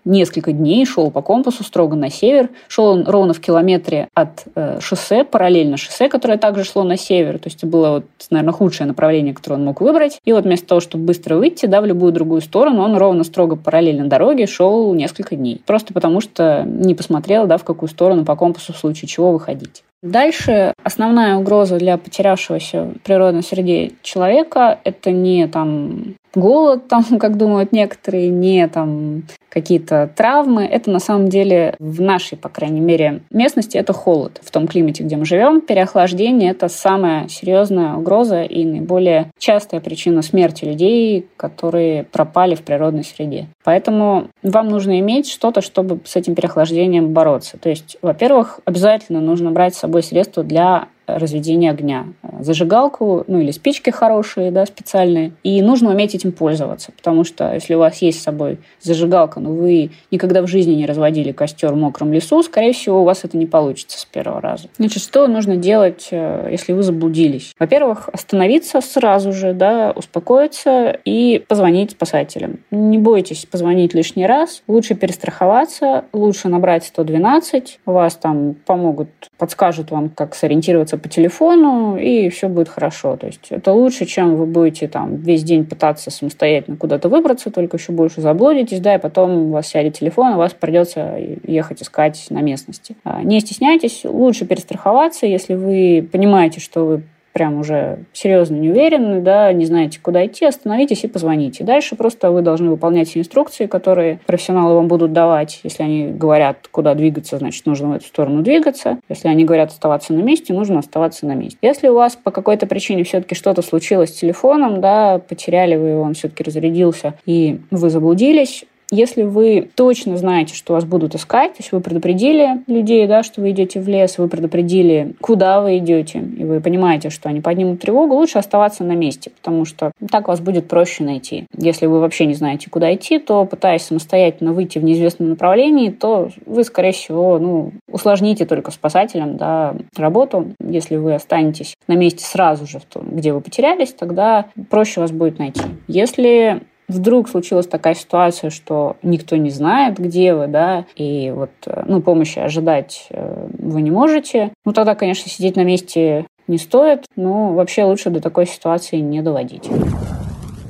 несколько 0.06 0.52
дней 0.52 0.86
шел 0.86 1.10
по 1.10 1.20
компасу 1.20 1.64
строго 1.64 1.96
на 1.96 2.10
север. 2.10 2.48
Шел 2.68 2.86
он 2.86 3.04
ровно 3.06 3.34
в 3.34 3.40
километре 3.40 4.08
от 4.14 4.44
э, 4.54 4.78
шоссе, 4.80 5.24
параллельно 5.24 5.76
шоссе, 5.76 6.08
которое 6.08 6.38
также 6.38 6.64
шло 6.64 6.84
на 6.84 6.96
север. 6.96 7.38
То 7.38 7.48
есть 7.48 7.58
это 7.58 7.66
было, 7.66 7.90
вот, 7.90 8.04
наверное, 8.30 8.52
худшее 8.52 8.86
направление, 8.86 9.34
которое 9.34 9.56
он 9.56 9.64
мог 9.64 9.80
выбрать. 9.80 10.20
И 10.24 10.32
вот 10.32 10.44
вместо 10.44 10.66
того, 10.66 10.80
чтобы 10.80 11.04
быстро 11.04 11.36
выйти 11.36 11.66
да, 11.66 11.80
в 11.80 11.86
любую 11.86 12.12
другую 12.12 12.40
сторону, 12.40 12.82
он 12.82 12.96
ровно 12.96 13.24
строго 13.24 13.56
параллельно 13.56 14.08
дороге 14.08 14.46
шел 14.46 14.94
несколько 14.94 15.36
дней. 15.36 15.60
Просто 15.66 15.92
потому 15.92 16.20
что 16.20 16.64
не 16.64 16.94
посмотрел, 16.94 17.46
да, 17.46 17.58
в 17.58 17.64
какую 17.64 17.88
сторону 17.88 18.24
по 18.24 18.36
компасу 18.36 18.72
в 18.72 18.76
случае 18.78 19.08
чего 19.08 19.32
выходить. 19.32 19.82
Дальше 20.02 20.72
основная 20.84 21.36
угроза 21.36 21.78
для 21.78 21.96
потерявшегося 21.96 22.84
в 22.84 22.98
природной 23.00 23.42
среде 23.42 23.92
человека– 24.02 24.78
это 24.84 25.10
не 25.10 25.48
там 25.48 26.14
голод, 26.36 26.88
там, 26.88 27.04
как 27.18 27.36
думают 27.36 27.72
некоторые, 27.72 28.28
не 28.28 28.68
там 28.68 29.24
какие-то 29.48 30.10
травмы. 30.14 30.64
Это 30.64 30.90
на 30.90 30.98
самом 30.98 31.28
деле 31.28 31.74
в 31.78 32.00
нашей, 32.02 32.36
по 32.36 32.50
крайней 32.50 32.80
мере, 32.80 33.22
местности 33.30 33.78
это 33.78 33.92
холод. 33.94 34.38
В 34.42 34.50
том 34.50 34.68
климате, 34.68 35.02
где 35.02 35.16
мы 35.16 35.24
живем, 35.24 35.62
переохлаждение– 35.62 36.50
это 36.52 36.68
самая 36.68 37.26
серьезная 37.28 37.94
угроза 37.94 38.42
и 38.42 38.64
наиболее 38.66 39.30
частая 39.38 39.80
причина 39.80 40.20
смерти 40.20 40.66
людей, 40.66 41.26
которые 41.38 42.04
пропали 42.04 42.54
в 42.54 42.62
природной 42.62 43.04
среде. 43.04 43.46
Поэтому 43.64 44.28
вам 44.42 44.68
нужно 44.68 45.00
иметь 45.00 45.28
что-то, 45.28 45.62
чтобы 45.62 46.00
с 46.04 46.16
этим 46.16 46.34
переохлаждением 46.34 47.14
бороться. 47.14 47.56
То 47.56 47.70
есть, 47.70 47.96
во-первых, 48.02 48.60
обязательно 48.66 49.20
нужно 49.20 49.52
брать 49.52 49.74
с 49.74 49.78
собой 49.78 50.02
средства 50.02 50.44
для 50.44 50.88
разведения 51.06 51.70
огня. 51.70 52.06
Зажигалку, 52.40 53.24
ну 53.26 53.40
или 53.40 53.50
спички 53.50 53.90
хорошие, 53.90 54.50
да, 54.50 54.66
специальные. 54.66 55.32
И 55.42 55.62
нужно 55.62 55.90
уметь 55.90 56.14
этим 56.14 56.32
пользоваться, 56.32 56.92
потому 56.92 57.24
что 57.24 57.52
если 57.54 57.74
у 57.74 57.78
вас 57.78 58.02
есть 58.02 58.20
с 58.20 58.22
собой 58.22 58.58
зажигалка, 58.80 59.40
но 59.40 59.50
вы 59.50 59.90
никогда 60.10 60.42
в 60.42 60.46
жизни 60.46 60.74
не 60.74 60.86
разводили 60.86 61.32
костер 61.32 61.72
в 61.72 61.76
мокром 61.76 62.12
лесу, 62.12 62.42
скорее 62.42 62.72
всего, 62.72 63.02
у 63.02 63.04
вас 63.04 63.24
это 63.24 63.36
не 63.36 63.46
получится 63.46 63.98
с 63.98 64.04
первого 64.04 64.40
раза. 64.40 64.68
Значит, 64.76 65.02
что 65.02 65.26
нужно 65.26 65.56
делать, 65.56 66.08
э, 66.10 66.48
если 66.50 66.72
вы 66.72 66.82
заблудились? 66.82 67.54
Во-первых, 67.58 68.08
остановиться 68.12 68.80
сразу 68.80 69.32
же, 69.32 69.52
да, 69.52 69.92
успокоиться 69.94 70.98
и 71.04 71.44
позвонить 71.46 71.92
спасателям. 71.92 72.58
Не 72.70 72.98
бойтесь 72.98 73.46
позвонить 73.46 73.94
лишний 73.94 74.26
раз. 74.26 74.62
Лучше 74.66 74.94
перестраховаться, 74.94 76.04
лучше 76.12 76.48
набрать 76.48 76.84
112. 76.84 77.80
Вас 77.86 78.16
там 78.16 78.54
помогут, 78.66 79.08
подскажут 79.38 79.90
вам, 79.90 80.08
как 80.08 80.34
сориентироваться 80.34 80.95
по 80.96 81.08
телефону, 81.08 81.96
и 81.96 82.28
все 82.28 82.48
будет 82.48 82.68
хорошо. 82.68 83.16
То 83.16 83.26
есть 83.26 83.46
это 83.50 83.72
лучше, 83.72 84.04
чем 84.06 84.36
вы 84.36 84.46
будете 84.46 84.88
там 84.88 85.16
весь 85.16 85.42
день 85.42 85.64
пытаться 85.64 86.10
самостоятельно 86.10 86.76
куда-то 86.76 87.08
выбраться, 87.08 87.50
только 87.50 87.76
еще 87.76 87.92
больше 87.92 88.20
заблудитесь, 88.20 88.80
да, 88.80 88.94
и 88.94 88.98
потом 88.98 89.30
у 89.30 89.50
вас 89.50 89.68
сядет 89.68 89.98
телефон, 89.98 90.32
и 90.32 90.36
вас 90.36 90.54
придется 90.54 91.16
ехать 91.46 91.82
искать 91.82 92.26
на 92.30 92.40
местности. 92.40 92.96
А, 93.04 93.22
не 93.22 93.40
стесняйтесь, 93.40 94.02
лучше 94.04 94.46
перестраховаться, 94.46 95.26
если 95.26 95.54
вы 95.54 96.08
понимаете, 96.10 96.60
что 96.60 96.84
вы 96.84 97.02
прям 97.36 97.60
уже 97.60 97.98
серьезно 98.14 98.54
не 98.56 98.70
уверены, 98.70 99.20
да, 99.20 99.52
не 99.52 99.66
знаете, 99.66 100.00
куда 100.00 100.24
идти, 100.24 100.46
остановитесь 100.46 101.04
и 101.04 101.06
позвоните. 101.06 101.64
Дальше 101.64 101.94
просто 101.94 102.30
вы 102.30 102.40
должны 102.40 102.70
выполнять 102.70 103.14
инструкции, 103.14 103.66
которые 103.66 104.20
профессионалы 104.24 104.74
вам 104.76 104.88
будут 104.88 105.12
давать. 105.12 105.60
Если 105.62 105.82
они 105.82 106.06
говорят, 106.06 106.66
куда 106.70 106.94
двигаться, 106.94 107.36
значит, 107.36 107.66
нужно 107.66 107.88
в 107.88 107.92
эту 107.92 108.06
сторону 108.06 108.40
двигаться. 108.40 108.96
Если 109.10 109.28
они 109.28 109.44
говорят 109.44 109.68
оставаться 109.68 110.14
на 110.14 110.22
месте, 110.22 110.54
нужно 110.54 110.78
оставаться 110.78 111.26
на 111.26 111.34
месте. 111.34 111.58
Если 111.60 111.88
у 111.88 111.94
вас 111.94 112.16
по 112.16 112.30
какой-то 112.30 112.66
причине 112.66 113.04
все-таки 113.04 113.34
что-то 113.34 113.60
случилось 113.60 114.14
с 114.14 114.18
телефоном, 114.18 114.80
да, 114.80 115.18
потеряли 115.18 115.76
вы 115.76 115.88
его, 115.88 116.00
он 116.04 116.14
все-таки 116.14 116.42
разрядился, 116.42 117.16
и 117.26 117.60
вы 117.70 117.90
заблудились, 117.90 118.64
если 118.90 119.22
вы 119.22 119.68
точно 119.74 120.16
знаете, 120.16 120.54
что 120.54 120.72
вас 120.72 120.84
будут 120.84 121.14
искать, 121.14 121.52
то 121.52 121.58
есть 121.60 121.72
вы 121.72 121.80
предупредили 121.80 122.62
людей, 122.66 123.06
да, 123.06 123.22
что 123.22 123.40
вы 123.40 123.50
идете 123.50 123.80
в 123.80 123.88
лес, 123.88 124.18
вы 124.18 124.28
предупредили, 124.28 125.14
куда 125.20 125.60
вы 125.60 125.78
идете, 125.78 126.18
и 126.18 126.44
вы 126.44 126.60
понимаете, 126.60 127.10
что 127.10 127.28
они 127.28 127.40
поднимут 127.40 127.80
тревогу, 127.80 128.14
лучше 128.14 128.38
оставаться 128.38 128.84
на 128.84 128.92
месте, 128.92 129.30
потому 129.30 129.64
что 129.64 129.92
так 130.10 130.28
вас 130.28 130.40
будет 130.40 130.68
проще 130.68 131.04
найти. 131.04 131.46
Если 131.56 131.86
вы 131.86 132.00
вообще 132.00 132.26
не 132.26 132.34
знаете, 132.34 132.70
куда 132.70 132.94
идти, 132.94 133.18
то 133.18 133.44
пытаясь 133.44 133.82
самостоятельно 133.82 134.52
выйти 134.52 134.78
в 134.78 134.84
неизвестном 134.84 135.30
направлении, 135.30 135.90
то 135.90 136.30
вы, 136.46 136.64
скорее 136.64 136.92
всего, 136.92 137.38
ну, 137.38 137.72
усложните 137.90 138.46
только 138.46 138.70
спасателям 138.70 139.36
да, 139.36 139.74
работу. 139.96 140.52
Если 140.60 140.96
вы 140.96 141.14
останетесь 141.14 141.76
на 141.88 141.94
месте 141.94 142.24
сразу 142.24 142.66
же, 142.66 142.80
том, 142.88 143.08
где 143.10 143.32
вы 143.32 143.40
потерялись, 143.40 143.92
тогда 143.92 144.46
проще 144.70 145.00
вас 145.00 145.12
будет 145.12 145.38
найти. 145.38 145.62
Если 145.88 146.62
вдруг 146.88 147.28
случилась 147.28 147.66
такая 147.66 147.94
ситуация, 147.94 148.50
что 148.50 148.96
никто 149.02 149.36
не 149.36 149.50
знает, 149.50 149.98
где 149.98 150.34
вы, 150.34 150.46
да, 150.46 150.86
и 150.96 151.32
вот, 151.34 151.50
э, 151.66 151.84
ну, 151.86 152.00
помощи 152.00 152.38
ожидать 152.38 153.06
э, 153.10 153.48
вы 153.58 153.82
не 153.82 153.90
можете, 153.90 154.52
ну, 154.64 154.72
тогда, 154.72 154.94
конечно, 154.94 155.30
сидеть 155.30 155.56
на 155.56 155.64
месте 155.64 156.26
не 156.48 156.58
стоит, 156.58 157.06
но 157.16 157.52
вообще 157.52 157.84
лучше 157.84 158.10
до 158.10 158.20
такой 158.20 158.46
ситуации 158.46 158.98
не 158.98 159.20
доводить. 159.20 159.68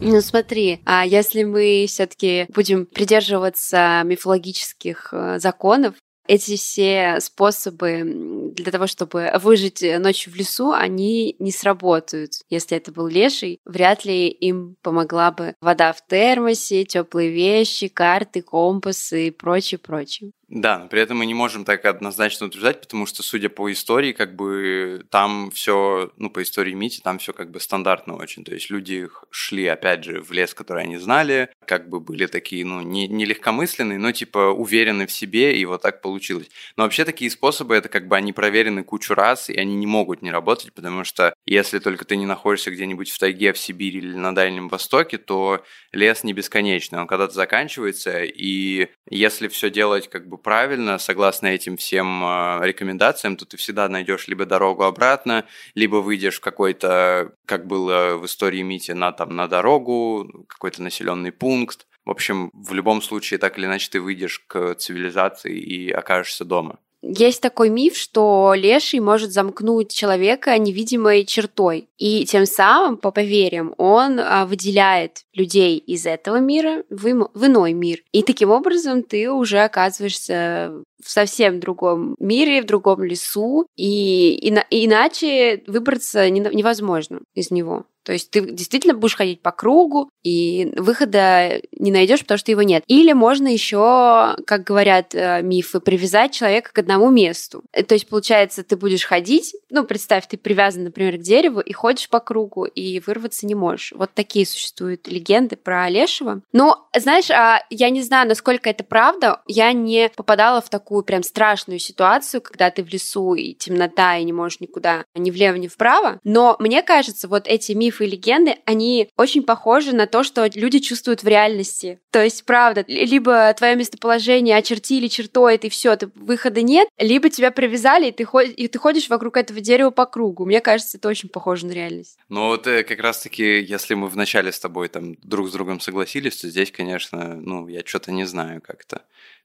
Ну 0.01 0.21
смотри, 0.21 0.81
а 0.85 1.07
если 1.07 1.43
мы 1.43 1.87
все-таки 1.89 2.47
будем 2.55 2.87
придерживаться 2.87 4.03
мифологических 4.05 5.09
э, 5.13 5.39
законов, 5.39 5.95
эти 6.29 6.57
все 6.57 7.19
способы 7.21 8.53
для 8.57 8.73
того, 8.73 8.87
чтобы 8.87 9.31
выжить 9.43 9.83
ночью 9.83 10.33
в 10.33 10.37
лесу, 10.37 10.73
они 10.73 11.37
не 11.39 11.51
сработают. 11.51 12.33
Если 12.49 12.77
это 12.77 12.93
был 12.93 13.07
леший, 13.07 13.61
вряд 13.65 14.05
ли 14.05 14.29
им 14.29 14.77
помогла 14.83 15.31
бы 15.31 15.55
вода 15.61 15.93
в 15.93 16.07
термосе, 16.07 16.85
теплые 16.85 17.31
вещи, 17.31 17.89
карты, 17.89 18.43
компасы 18.43 19.29
и 19.29 19.31
прочее, 19.31 19.79
прочее. 19.79 20.33
Да, 20.49 20.79
но 20.79 20.87
при 20.87 21.01
этом 21.01 21.19
мы 21.19 21.27
не 21.27 21.35
можем 21.35 21.65
так 21.65 21.85
однозначно 21.85 22.47
утверждать, 22.47 22.81
потому 22.81 23.07
что, 23.07 23.25
судя 23.25 23.49
по 23.49 23.73
истории, 23.73 24.13
как 24.13 24.37
бы 24.37 25.05
там 25.11 25.51
все, 25.51 26.13
ну, 26.19 26.31
по 26.31 26.41
истории 26.41 26.73
Мити, 26.73 27.01
там 27.01 27.19
все 27.19 27.33
как 27.33 27.51
бы 27.51 27.59
стандартно 27.59 28.15
очень. 28.15 28.45
То 28.45 28.55
есть 28.55 28.71
люди 28.71 29.09
шли, 29.31 29.67
опять 29.67 30.05
же, 30.05 30.21
в 30.23 30.31
лес, 30.31 30.55
который 30.55 30.85
они 30.85 30.99
знали, 30.99 31.51
как 31.67 31.89
бы 31.89 31.99
были 31.99 32.27
такие, 32.27 32.65
ну, 32.65 32.81
не, 32.81 33.09
не 33.09 33.25
легкомысленные, 33.25 33.99
но 33.99 34.13
типа 34.13 34.53
уверены 34.53 35.09
в 35.09 35.13
себе, 35.13 35.59
и 35.59 35.65
вот 35.65 35.83
так 35.83 36.01
получилось. 36.01 36.49
Но 36.77 36.85
вообще 36.85 37.05
такие 37.05 37.29
способы, 37.29 37.75
это 37.75 37.89
как 37.89 38.07
бы 38.07 38.17
они 38.17 38.33
проверены 38.33 38.85
кучу 38.85 39.15
раз, 39.15 39.51
и 39.51 39.57
они 39.57 39.75
не 39.75 39.89
могут 39.89 40.23
не 40.23 40.31
работать, 40.31 40.73
потому 40.73 41.03
что 41.03 41.35
если 41.45 41.81
только 41.81 42.05
ты 42.05 42.17
не 42.17 42.27
находишься 42.27 42.71
где-нибудь 42.71 43.11
в 43.11 43.19
тайге, 43.19 43.53
в 43.53 43.59
Сибири 43.59 43.99
или 43.99 44.15
на 44.15 44.33
Дальнем 44.33 44.69
Востоке, 44.69 45.19
то 45.19 45.65
лес 45.91 46.23
не 46.23 46.33
бесконечный, 46.33 47.01
он 47.01 47.09
когда-то 47.09 47.35
заканчивается, 47.35 48.23
и 48.23 48.91
если 49.11 49.49
все 49.49 49.71
делать 49.71 50.09
как 50.09 50.29
бы 50.29 50.36
бы 50.37 50.43
правильно, 50.43 50.99
согласно 50.99 51.49
этим 51.49 51.77
всем 51.77 52.23
э, 52.25 52.61
рекомендациям, 52.63 53.37
то 53.37 53.45
ты 53.45 53.57
всегда 53.57 53.89
найдешь 53.89 54.29
либо 54.29 54.45
дорогу 54.47 54.85
обратно, 54.85 55.47
либо 55.75 55.97
выйдешь 55.97 56.37
в 56.37 56.41
какой-то, 56.41 57.33
как 57.47 57.67
было 57.67 58.17
в 58.17 58.27
истории 58.27 58.63
Мити, 58.63 58.93
на, 58.93 59.13
там, 59.13 59.35
на 59.35 59.49
дорогу, 59.49 60.47
какой-то 60.49 60.83
населенный 60.83 61.33
пункт. 61.33 61.87
В 62.05 62.11
общем, 62.11 62.51
в 62.53 62.73
любом 62.73 63.03
случае, 63.03 63.39
так 63.39 63.59
или 63.59 63.67
иначе, 63.67 63.89
ты 63.91 64.01
выйдешь 64.01 64.41
к 64.47 64.75
цивилизации 64.77 65.59
и 65.59 65.91
окажешься 65.91 66.45
дома. 66.45 66.79
Есть 67.09 67.41
такой 67.41 67.69
миф, 67.69 67.97
что 67.97 68.55
леший 68.57 69.01
может 69.01 69.33
замкнуть 69.33 69.93
человека 69.93 70.57
невидимой 70.59 71.25
чертой, 71.25 71.89
и 71.99 72.25
тем 72.25 72.47
самым, 72.47 72.97
по 72.97 73.11
поверьям, 73.11 73.75
он 73.79 74.19
а, 74.19 74.47
выделяет 74.47 75.25
людей 75.35 75.79
из 75.79 76.07
этого 76.07 76.39
мира 76.39 76.83
в, 76.91 77.29
в 77.35 77.47
иной 77.47 77.73
мир. 77.73 78.03
И 78.13 78.23
таким 78.23 78.51
образом 78.51 79.03
ты 79.03 79.31
уже 79.31 79.61
оказываешься 79.61 80.73
в 81.03 81.11
совсем 81.11 81.61
другом 81.61 82.17
мире, 82.19 82.63
в 82.63 82.67
другом 82.67 83.05
лесу, 83.05 83.67
и, 83.77 84.35
и 84.35 84.87
иначе 84.87 85.63
выбраться 85.67 86.29
невозможно 86.31 87.21
из 87.35 87.51
него. 87.51 87.85
То 88.07 88.13
есть 88.13 88.31
ты 88.31 88.41
действительно 88.41 88.95
будешь 88.95 89.17
ходить 89.17 89.43
по 89.43 89.51
кругу, 89.51 90.11
и 90.23 90.73
выхода 90.77 91.61
не 91.73 91.91
найдешь, 91.91 92.21
потому 92.21 92.39
что 92.39 92.53
его 92.53 92.63
нет. 92.63 92.85
Или 92.87 93.13
можно 93.13 93.49
еще, 93.49 94.37
как 94.47 94.63
говорят 94.63 95.13
э, 95.13 95.43
мифы, 95.43 95.81
привязать 95.81 96.33
человека 96.33 96.71
к 96.73 96.79
одному 96.79 97.11
месту. 97.11 97.65
Э, 97.73 97.83
то 97.83 97.95
есть, 97.95 98.09
получается, 98.09 98.63
ты 98.63 98.77
будешь 98.77 99.05
ходить, 99.05 99.57
ну, 99.71 99.83
представь, 99.83 100.29
ты 100.29 100.37
привязан, 100.37 100.85
например, 100.85 101.19
к 101.19 101.23
дереву 101.23 101.59
и 101.59 101.73
ходишь 101.73 102.09
по 102.09 102.21
кругу, 102.21 102.65
и 102.65 103.01
вырваться 103.01 103.45
не 103.45 103.57
можешь. 103.57 103.93
Вот 103.97 104.13
такие 104.15 104.47
существуют 104.47 105.09
легенды 105.09 105.57
про 105.57 105.89
Лешего. 105.89 106.43
Но, 106.53 106.89
знаешь, 106.97 107.31
а 107.33 107.61
я 107.71 107.91
не 107.91 108.03
знаю, 108.03 108.29
насколько 108.29 108.71
это 108.71 108.85
правда. 108.85 109.43
Я 109.49 109.73
не 109.73 110.11
попадала 110.15 110.61
в 110.61 110.71
такую 110.71 111.03
прям 111.03 111.25
страшную 111.25 111.81
ситуацию, 111.81 112.41
когда 112.41 112.71
ты 112.71 112.85
в 112.85 112.89
лесу, 112.89 113.35
и 113.35 113.53
темнота, 113.53 114.17
и 114.17 114.23
не 114.23 114.33
можешь 114.33 114.61
никуда 114.61 115.05
ни 115.17 115.33
влево, 115.33 115.57
ни 115.57 115.67
вправо. 115.67 116.21
Но 116.23 116.55
мне 116.61 116.85
кажется, 116.85 117.27
вот 117.27 117.49
эти 117.49 117.73
мифы 117.73 117.96
мифы 117.97 118.07
и 118.07 118.11
легенды, 118.11 118.57
они 118.65 119.09
очень 119.17 119.43
похожи 119.43 119.95
на 119.95 120.07
то, 120.07 120.23
что 120.23 120.49
люди 120.55 120.79
чувствуют 120.79 121.23
в 121.23 121.29
реальности. 121.29 121.99
То 122.11 122.23
есть, 122.23 122.45
правда, 122.45 122.85
либо 122.87 123.53
твое 123.55 123.77
местоположение 123.77 124.57
очертили 124.57 125.09
чертой, 125.09 125.57
и 125.57 125.69
все, 125.69 125.97
ты, 125.97 126.11
выхода 126.15 126.63
нет, 126.63 126.89
либо 126.99 127.31
тебя 127.31 127.51
привязали, 127.51 128.09
и 128.09 128.13
ты, 128.13 128.25
ход, 128.25 128.47
и 128.47 128.69
ты 128.69 128.79
ходишь 128.79 129.09
вокруг 129.09 129.37
этого 129.37 129.61
дерева 129.61 129.91
по 129.91 130.07
кругу. 130.07 130.45
Мне 130.45 130.61
кажется, 130.61 130.99
это 130.99 131.09
очень 131.09 131.29
похоже 131.29 131.67
на 131.67 131.73
реальность. 131.73 132.19
Ну 132.29 132.49
вот 132.49 132.67
э, 132.67 132.85
как 132.85 133.01
раз-таки, 133.01 133.61
если 133.61 133.95
мы 133.95 134.09
вначале 134.09 134.53
с 134.53 134.61
тобой 134.61 134.89
там 134.89 135.17
друг 135.23 135.49
с 135.49 135.53
другом 135.53 135.81
согласились, 135.81 136.37
то 136.37 136.49
здесь, 136.49 136.71
конечно, 136.71 137.37
ну, 137.37 137.69
я 137.69 137.83
что-то 137.85 138.13
не 138.13 138.25
знаю 138.25 138.61
как-то. 138.61 139.03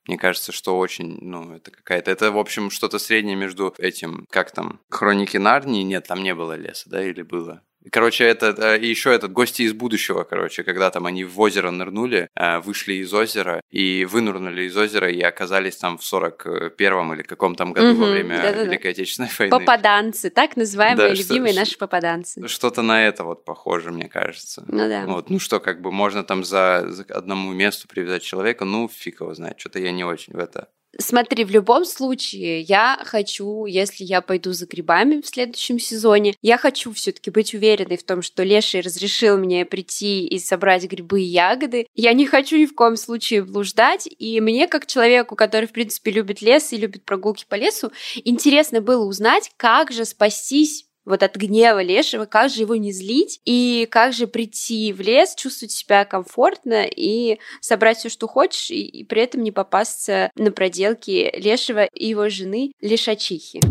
Мне 0.08 0.18
кажется, 0.18 0.52
что 0.52 0.78
очень, 0.78 1.20
ну, 1.22 1.54
это 1.54 1.70
какая-то... 1.70 2.10
Это, 2.10 2.32
в 2.32 2.38
общем, 2.38 2.72
что-то 2.72 2.98
среднее 2.98 3.36
между 3.36 3.74
этим, 3.78 4.26
как 4.32 4.52
там, 4.52 4.80
Хроники 4.90 5.38
Нарнии. 5.38 5.84
Нет, 5.84 6.08
там 6.08 6.24
не 6.24 6.34
было 6.34 6.54
леса, 6.54 6.90
да, 6.90 7.04
или 7.04 7.22
было? 7.22 7.62
Короче, 7.90 8.26
это 8.26 8.76
и 8.76 8.88
еще 8.88 9.14
этот 9.14 9.32
гости 9.32 9.64
из 9.64 9.74
будущего, 9.74 10.24
короче, 10.24 10.64
когда 10.64 10.92
там 10.92 11.06
они 11.06 11.24
в 11.24 11.40
озеро 11.40 11.72
нырнули, 11.72 12.30
э, 12.36 12.60
вышли 12.60 12.94
из 12.96 13.14
озера 13.14 13.62
и 13.70 14.06
вынырнули 14.06 14.64
из 14.64 14.78
озера 14.78 15.10
и 15.10 15.22
оказались 15.22 15.78
там 15.78 15.98
в 15.98 16.02
41-м 16.02 17.14
или 17.14 17.24
каком 17.24 17.56
там 17.56 17.74
году 17.74 17.94
угу, 17.94 18.02
во 18.02 18.12
время 18.12 18.38
да-да-да. 18.38 18.64
Великой 18.66 18.92
Отечественной 18.92 19.30
войны. 19.38 19.52
Попаданцы, 19.52 20.30
так 20.30 20.56
называемые 20.58 21.10
да, 21.10 21.14
любимые 21.14 21.54
что, 21.54 21.62
наши 21.62 21.78
попаданцы. 21.78 22.48
Что-то 22.48 22.82
на 22.82 23.06
это 23.06 23.24
вот 23.24 23.46
похоже, 23.46 23.92
мне 23.92 24.08
кажется. 24.08 24.64
Ну 24.68 24.88
да. 24.88 25.06
Вот, 25.06 25.30
ну 25.30 25.40
что, 25.40 25.60
как 25.60 25.82
бы 25.82 25.92
можно 25.92 26.24
там 26.24 26.44
за, 26.44 26.86
за 26.90 27.04
одному 27.10 27.52
месту 27.52 27.88
привязать 27.88 28.22
человека, 28.22 28.66
ну 28.66 28.88
фиг 28.88 29.22
его 29.22 29.34
знает, 29.34 29.60
что-то 29.60 29.80
я 29.80 29.92
не 29.92 30.04
очень 30.04 30.34
в 30.34 30.40
это 30.40 30.70
Смотри, 31.00 31.46
в 31.46 31.52
любом 31.52 31.86
случае, 31.86 32.62
я 32.62 33.02
хочу, 33.06 33.66
если 33.66 34.04
я 34.04 34.22
пойду 34.22 34.52
за 34.52 34.66
грибами 34.66 35.22
в 35.22 35.28
следующем 35.28 35.80
сезоне, 35.80 36.36
я 36.42 36.58
хочу 36.58 36.92
все-таки 36.92 37.32
быть 37.32 37.54
уверенной 37.54 37.98
в 37.98 38.04
том, 38.04 38.22
что 38.22 38.44
Леший 38.44 38.82
разрешил 38.82 39.38
мне 39.38 39.66
прийти 39.66 40.28
и 40.28 40.38
собрать 40.38 40.84
грибы 40.84 41.22
и 41.22 41.26
ягоды. 41.26 41.88
Я 41.96 42.12
не 42.14 42.26
хочу 42.26 42.58
ни 42.58 42.66
в 42.66 42.76
коем 42.76 42.98
случае 42.98 43.44
блуждать, 43.44 44.08
и 44.20 44.42
мне, 44.42 44.68
как 44.68 44.86
человеку, 44.86 45.36
который, 45.36 45.68
в 45.68 45.72
принципе, 45.72 46.12
любит 46.12 46.42
лес 46.42 46.74
и 46.74 46.78
любит 46.78 47.06
прогулки 47.06 47.46
по 47.48 47.56
лесу, 47.56 47.92
интересно 48.26 48.82
было 48.82 49.06
узнать, 49.06 49.50
как 49.58 49.92
же 49.92 50.04
спастись 50.04 50.86
вот 51.06 51.24
от 51.24 51.36
гнева 51.36 51.82
лешего, 51.82 52.26
как 52.26 52.50
же 52.50 52.62
его 52.62 52.76
не 52.76 52.92
злить 52.92 53.40
и 53.46 53.88
как 53.90 54.14
же 54.14 54.28
прийти 54.28 54.94
в 54.94 55.02
лес, 55.02 55.36
чувствовать 55.36 55.72
себя 55.72 56.06
комфортно 56.06 56.86
и 56.86 57.40
собрать 57.60 57.98
все, 57.98 58.10
что 58.10 58.28
хочешь, 58.28 58.72
и, 58.72 58.82
и 58.82 59.04
при 59.04 59.24
этом 59.24 59.44
не 59.44 59.52
попасться 59.52 60.32
на 60.36 60.52
проделки 60.52 61.32
лешего 61.38 61.86
и 61.86 62.08
его 62.08 62.30
жены 62.30 62.72
лешачихи. 62.82 63.62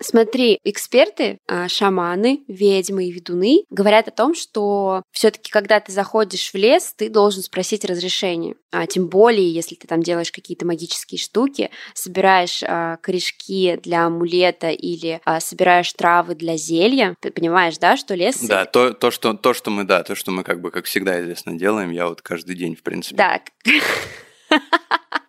Смотри, 0.00 0.60
эксперты, 0.64 1.38
а, 1.48 1.68
шаманы, 1.68 2.44
ведьмы 2.46 3.06
и 3.06 3.12
ведуны 3.12 3.64
говорят 3.70 4.08
о 4.08 4.12
том, 4.12 4.34
что 4.34 5.02
все-таки, 5.10 5.50
когда 5.50 5.80
ты 5.80 5.90
заходишь 5.92 6.52
в 6.52 6.54
лес, 6.54 6.94
ты 6.96 7.08
должен 7.08 7.42
спросить 7.42 7.84
разрешение. 7.84 8.54
А, 8.70 8.86
тем 8.86 9.08
более, 9.08 9.50
если 9.50 9.74
ты 9.74 9.88
там 9.88 10.02
делаешь 10.02 10.30
какие-то 10.30 10.66
магические 10.66 11.18
штуки, 11.18 11.70
собираешь 11.94 12.62
а, 12.62 12.98
корешки 12.98 13.76
для 13.82 14.06
амулета 14.06 14.70
или 14.70 15.20
а, 15.24 15.40
собираешь 15.40 15.92
травы 15.92 16.34
для 16.34 16.56
зелья. 16.56 17.16
Ты 17.20 17.30
понимаешь, 17.30 17.78
да, 17.78 17.96
что 17.96 18.14
лес... 18.14 18.40
Да, 18.40 18.66
то, 18.66 18.92
то, 18.92 19.10
что, 19.10 19.34
то, 19.34 19.52
что 19.54 19.70
мы, 19.70 19.84
да, 19.84 20.02
то, 20.04 20.14
что 20.14 20.30
мы 20.30 20.44
как 20.44 20.60
бы, 20.60 20.70
как 20.70 20.84
всегда 20.84 21.20
известно, 21.20 21.58
делаем, 21.58 21.90
я 21.90 22.06
вот 22.08 22.22
каждый 22.22 22.54
день, 22.54 22.76
в 22.76 22.82
принципе. 22.82 23.16
Да. 23.16 23.40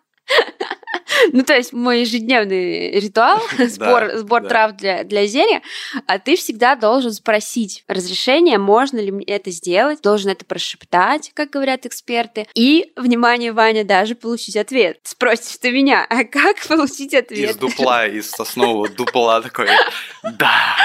Ну, 1.32 1.42
то 1.44 1.54
есть 1.54 1.72
мой 1.72 2.00
ежедневный 2.00 2.90
ритуал, 3.00 3.40
сбор, 3.58 4.10
сбор 4.14 4.46
трав 4.46 4.76
для, 4.76 5.04
для 5.04 5.26
зелья, 5.26 5.62
а 6.06 6.18
ты 6.18 6.36
всегда 6.36 6.76
должен 6.76 7.12
спросить 7.12 7.84
разрешение, 7.88 8.58
можно 8.58 8.98
ли 8.98 9.10
мне 9.10 9.24
это 9.24 9.50
сделать, 9.50 10.02
должен 10.02 10.30
это 10.30 10.44
прошептать, 10.44 11.30
как 11.34 11.50
говорят 11.50 11.86
эксперты, 11.86 12.46
и, 12.54 12.92
внимание, 12.96 13.52
Ваня, 13.52 13.84
даже 13.84 14.14
получить 14.14 14.56
ответ. 14.56 14.98
Спросишь 15.04 15.58
ты 15.58 15.70
меня, 15.70 16.06
а 16.08 16.24
как 16.24 16.66
получить 16.66 17.14
ответ? 17.14 17.50
Из 17.50 17.56
дупла, 17.56 18.06
из 18.06 18.30
соснового 18.30 18.88
дупла 18.88 19.40
такой, 19.42 19.68
да 20.38 20.76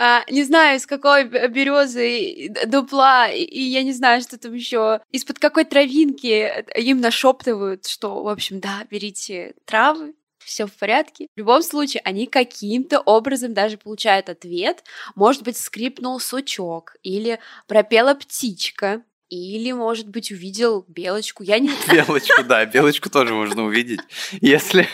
а, 0.00 0.24
не 0.30 0.44
знаю, 0.44 0.76
из 0.76 0.86
какой 0.86 1.24
березы, 1.24 2.50
дупла, 2.66 3.28
и 3.28 3.60
я 3.60 3.82
не 3.82 3.92
знаю, 3.92 4.22
что 4.22 4.38
там 4.38 4.54
еще, 4.54 5.00
из-под 5.10 5.40
какой 5.40 5.64
травинки 5.64 6.64
им 6.78 7.00
нашептывают, 7.00 7.86
что, 7.86 8.22
в 8.22 8.28
общем, 8.28 8.60
да, 8.60 8.84
берите 8.88 9.54
травы, 9.64 10.14
все 10.38 10.66
в 10.66 10.72
порядке. 10.72 11.26
В 11.34 11.38
любом 11.38 11.62
случае, 11.62 12.00
они 12.04 12.26
каким-то 12.26 13.00
образом 13.00 13.54
даже 13.54 13.76
получают 13.76 14.28
ответ. 14.28 14.84
Может 15.14 15.42
быть, 15.42 15.56
скрипнул 15.56 16.18
сучок 16.20 16.96
или 17.02 17.38
пропела 17.66 18.14
птичка. 18.14 19.02
Или, 19.28 19.72
может 19.72 20.08
быть, 20.08 20.30
увидел 20.30 20.84
белочку. 20.88 21.42
Я 21.42 21.58
не 21.58 21.70
Белочку, 21.92 22.42
да, 22.44 22.64
белочку 22.64 23.10
тоже 23.10 23.34
можно 23.34 23.64
увидеть. 23.64 24.00
Если, 24.40 24.86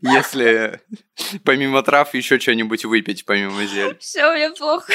если 0.00 0.80
помимо 1.44 1.82
трав 1.82 2.14
еще 2.14 2.38
что-нибудь 2.38 2.84
выпить, 2.86 3.26
помимо 3.26 3.66
зель. 3.66 3.98
Все 4.00 4.34
меня 4.34 4.50
плохо. 4.52 4.92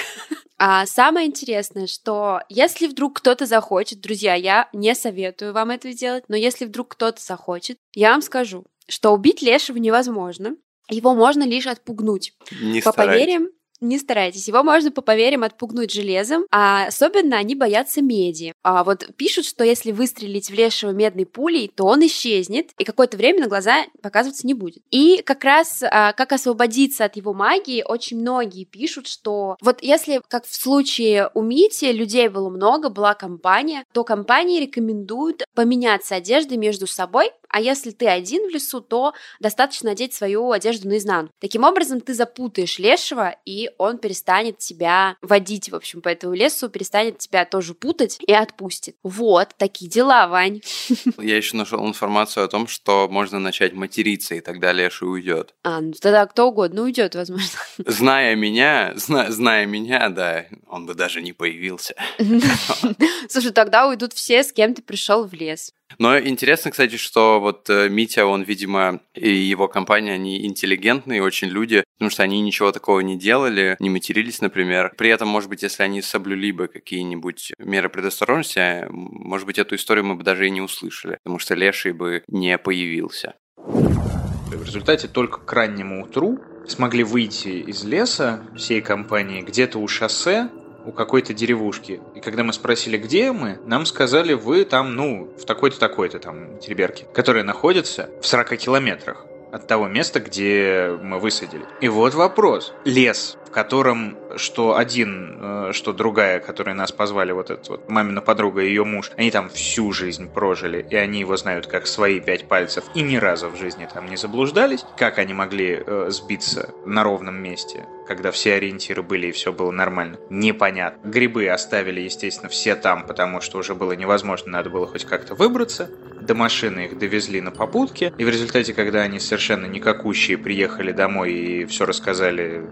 А 0.57 0.87
самое 0.87 1.27
интересное, 1.27 1.85
что 1.85 2.41
если 2.49 2.87
вдруг 2.87 3.17
кто-то 3.17 3.45
захочет, 3.45 4.01
друзья, 4.01 4.33
я 4.33 4.67
не 4.73 4.95
советую 4.95 5.53
вам 5.53 5.69
это 5.69 5.93
делать, 5.93 6.23
но 6.27 6.35
если 6.35 6.65
вдруг 6.65 6.89
кто-то 6.89 7.21
захочет, 7.21 7.77
я 7.93 8.11
вам 8.11 8.23
скажу, 8.23 8.65
что 8.89 9.11
убить 9.13 9.43
лешего 9.43 9.77
невозможно. 9.77 10.55
Его 10.89 11.13
можно 11.13 11.43
лишь 11.43 11.67
отпугнуть. 11.67 12.33
Не 12.61 12.81
По 12.81 12.91
старайтесь. 12.91 13.19
поверьям, 13.19 13.47
не 13.81 13.97
старайтесь. 13.97 14.47
Его 14.47 14.63
можно 14.63 14.91
по 14.91 15.01
поверьям 15.01 15.43
отпугнуть 15.43 15.91
железом, 15.91 16.45
а 16.51 16.87
особенно 16.87 17.37
они 17.37 17.55
боятся 17.55 18.01
меди. 18.01 18.53
А 18.63 18.83
вот 18.83 19.07
пишут, 19.17 19.45
что 19.45 19.63
если 19.63 19.91
выстрелить 19.91 20.49
в 20.49 20.53
лешего 20.53 20.91
медной 20.91 21.25
пулей, 21.25 21.71
то 21.73 21.85
он 21.85 22.05
исчезнет, 22.05 22.71
и 22.77 22.83
какое-то 22.83 23.17
время 23.17 23.41
на 23.41 23.47
глаза 23.47 23.85
показываться 24.01 24.47
не 24.47 24.53
будет. 24.53 24.83
И 24.91 25.21
как 25.23 25.43
раз 25.43 25.83
а, 25.83 26.13
как 26.13 26.31
освободиться 26.33 27.05
от 27.05 27.15
его 27.15 27.33
магии, 27.33 27.83
очень 27.87 28.19
многие 28.19 28.65
пишут, 28.65 29.07
что 29.07 29.57
вот 29.61 29.81
если, 29.81 30.21
как 30.27 30.45
в 30.45 30.55
случае 30.55 31.29
у 31.33 31.41
Мити, 31.41 31.85
людей 31.85 32.27
было 32.27 32.49
много, 32.49 32.89
была 32.89 33.13
компания, 33.13 33.83
то 33.93 34.03
компании 34.03 34.59
рекомендуют 34.59 35.43
поменяться 35.55 36.15
одеждой 36.15 36.57
между 36.57 36.87
собой, 36.87 37.31
а 37.49 37.61
если 37.61 37.91
ты 37.91 38.07
один 38.07 38.47
в 38.47 38.53
лесу, 38.53 38.81
то 38.81 39.13
достаточно 39.39 39.89
надеть 39.89 40.13
свою 40.13 40.51
одежду 40.51 40.87
наизнанку. 40.87 41.33
Таким 41.39 41.63
образом, 41.63 42.01
ты 42.01 42.13
запутаешь 42.13 42.79
лешего, 42.79 43.35
и 43.45 43.69
он 43.77 43.97
перестанет 43.97 44.57
тебя 44.57 45.17
водить, 45.21 45.69
в 45.69 45.75
общем, 45.75 46.01
по 46.01 46.09
этому 46.09 46.33
лесу, 46.33 46.69
перестанет 46.69 47.19
тебя 47.19 47.45
тоже 47.45 47.73
путать 47.73 48.17
и 48.25 48.33
отпустит. 48.33 48.95
Вот, 49.03 49.49
такие 49.57 49.89
дела, 49.89 50.27
Вань. 50.27 50.61
Я 51.17 51.37
еще 51.37 51.55
нашел 51.57 51.85
информацию 51.87 52.45
о 52.45 52.47
том, 52.47 52.67
что 52.67 53.07
можно 53.09 53.39
начать 53.39 53.73
материться, 53.73 54.35
и 54.35 54.41
тогда 54.41 54.71
леший 54.71 55.09
уйдет. 55.09 55.53
А, 55.63 55.81
ну 55.81 55.93
тогда 55.93 56.25
кто 56.25 56.47
угодно 56.47 56.83
уйдет, 56.83 57.15
возможно. 57.15 57.59
Зная 57.85 58.35
меня, 58.35 58.93
зна- 58.95 59.31
зная 59.31 59.65
меня, 59.65 60.09
да, 60.09 60.45
он 60.67 60.85
бы 60.85 60.93
даже 60.93 61.21
не 61.21 61.33
появился. 61.33 61.95
Слушай, 63.29 63.51
тогда 63.51 63.87
уйдут 63.87 64.13
все, 64.13 64.43
с 64.43 64.51
кем 64.51 64.73
ты 64.73 64.81
пришел 64.81 65.25
в 65.25 65.33
лес. 65.33 65.73
Но 65.99 66.19
интересно, 66.19 66.71
кстати, 66.71 66.97
что 66.97 67.39
вот 67.39 67.69
э, 67.69 67.89
Митя, 67.89 68.25
он, 68.25 68.43
видимо, 68.43 68.99
и 69.15 69.29
его 69.29 69.67
компания, 69.67 70.13
они 70.13 70.45
интеллигентные 70.45 71.23
очень 71.23 71.47
люди, 71.47 71.83
потому 71.97 72.11
что 72.11 72.23
они 72.23 72.41
ничего 72.41 72.71
такого 72.71 72.99
не 72.99 73.17
делали, 73.17 73.75
не 73.79 73.89
матерились, 73.89 74.41
например. 74.41 74.93
При 74.97 75.09
этом, 75.09 75.27
может 75.27 75.49
быть, 75.49 75.63
если 75.63 75.83
они 75.83 76.01
соблюли 76.01 76.51
бы 76.51 76.67
какие-нибудь 76.67 77.53
меры 77.57 77.89
предосторожности, 77.89 78.59
а, 78.59 78.87
может 78.91 79.47
быть, 79.47 79.59
эту 79.59 79.75
историю 79.75 80.05
мы 80.05 80.15
бы 80.15 80.23
даже 80.23 80.45
и 80.47 80.51
не 80.51 80.61
услышали, 80.61 81.19
потому 81.23 81.39
что 81.39 81.55
Леший 81.55 81.93
бы 81.93 82.23
не 82.27 82.57
появился. 82.57 83.35
В 83.55 84.63
результате 84.63 85.07
только 85.07 85.39
к 85.39 85.53
раннему 85.53 86.03
утру 86.03 86.39
смогли 86.67 87.03
выйти 87.03 87.49
из 87.49 87.83
леса 87.83 88.43
всей 88.55 88.81
компании 88.81 89.41
где-то 89.41 89.79
у 89.79 89.87
шоссе, 89.87 90.49
у 90.87 90.91
какой-то 90.91 91.33
деревушки. 91.33 91.99
И 92.15 92.21
когда 92.21 92.43
мы 92.43 92.53
спросили, 92.53 92.97
где 92.97 93.31
мы, 93.31 93.59
нам 93.65 93.85
сказали, 93.85 94.33
вы 94.33 94.63
там, 94.63 94.95
ну, 94.95 95.29
в 95.37 95.45
такой-то, 95.45 95.79
такой-то 95.79 96.19
там 96.19 96.57
Тереберке, 96.59 97.05
которая 97.13 97.43
находится 97.43 98.09
в 98.21 98.25
40 98.25 98.57
километрах 98.57 99.25
от 99.51 99.67
того 99.67 99.87
места, 99.87 100.19
где 100.19 100.97
мы 101.01 101.19
высадили. 101.19 101.65
И 101.81 101.89
вот 101.89 102.13
вопрос. 102.13 102.73
Лес, 102.85 103.37
в 103.47 103.49
котором 103.49 104.17
что 104.35 104.75
один, 104.75 105.37
э, 105.39 105.71
что 105.73 105.93
другая, 105.93 106.39
которые 106.39 106.75
нас 106.75 106.91
позвали, 106.91 107.31
вот 107.31 107.49
эта 107.49 107.71
вот 107.71 107.89
мамина 107.89 108.21
подруга 108.21 108.61
и 108.61 108.67
ее 108.67 108.83
муж, 108.83 109.11
они 109.17 109.31
там 109.31 109.49
всю 109.49 109.91
жизнь 109.93 110.29
прожили, 110.29 110.85
и 110.89 110.95
они 110.95 111.21
его 111.21 111.37
знают 111.37 111.67
как 111.67 111.87
свои 111.87 112.19
пять 112.19 112.47
пальцев, 112.47 112.83
и 112.93 113.01
ни 113.01 113.15
разу 113.15 113.49
в 113.49 113.55
жизни 113.55 113.87
там 113.91 114.09
не 114.09 114.17
заблуждались. 114.17 114.83
Как 114.97 115.17
они 115.17 115.33
могли 115.33 115.81
э, 115.85 116.07
сбиться 116.09 116.71
на 116.85 117.03
ровном 117.03 117.35
месте, 117.35 117.85
когда 118.05 118.31
все 118.31 118.55
ориентиры 118.55 119.01
были 119.01 119.27
и 119.27 119.31
все 119.31 119.53
было 119.53 119.71
нормально? 119.71 120.17
Непонятно. 120.29 121.09
Грибы 121.09 121.47
оставили, 121.47 122.01
естественно, 122.01 122.49
все 122.49 122.75
там, 122.75 123.05
потому 123.05 123.39
что 123.39 123.59
уже 123.59 123.75
было 123.75 123.93
невозможно, 123.93 124.51
надо 124.51 124.69
было 124.69 124.87
хоть 124.87 125.05
как-то 125.05 125.35
выбраться. 125.35 125.89
До 126.19 126.35
машины 126.35 126.85
их 126.85 126.97
довезли 126.97 127.39
на 127.39 127.51
попутке, 127.51 128.13
и 128.17 128.25
в 128.25 128.29
результате, 128.29 128.73
когда 128.73 129.01
они 129.01 129.19
совершенно 129.19 129.65
никакущие 129.65 130.37
приехали 130.37 130.91
домой 130.91 131.31
и 131.33 131.65
все 131.65 131.85
рассказали 131.85 132.65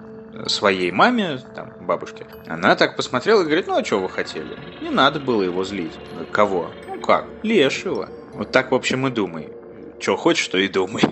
своей 0.48 0.92
маме, 0.92 1.40
там, 1.56 1.74
бабушке, 1.82 2.26
она 2.48 2.76
так 2.76 2.96
посмотрела 2.96 3.42
и 3.42 3.46
говорит, 3.46 3.68
ну 3.68 3.78
а 3.78 3.84
что 3.84 4.00
вы 4.00 4.10
хотели? 4.10 4.58
Не 4.82 4.90
надо 4.90 5.20
было 5.20 5.42
его 5.44 5.64
злить. 5.64 5.94
Кого? 6.32 6.72
Ну 6.88 7.00
как? 7.00 7.26
Лешего. 7.44 8.10
Вот 8.34 8.52
так, 8.52 8.72
в 8.72 8.76
общем, 8.76 9.08
и 9.08 9.12
думай. 9.12 9.50
Что 10.00 10.18
хочешь, 10.18 10.48
то 10.48 10.58
и 10.58 10.68
думай. 10.68 11.04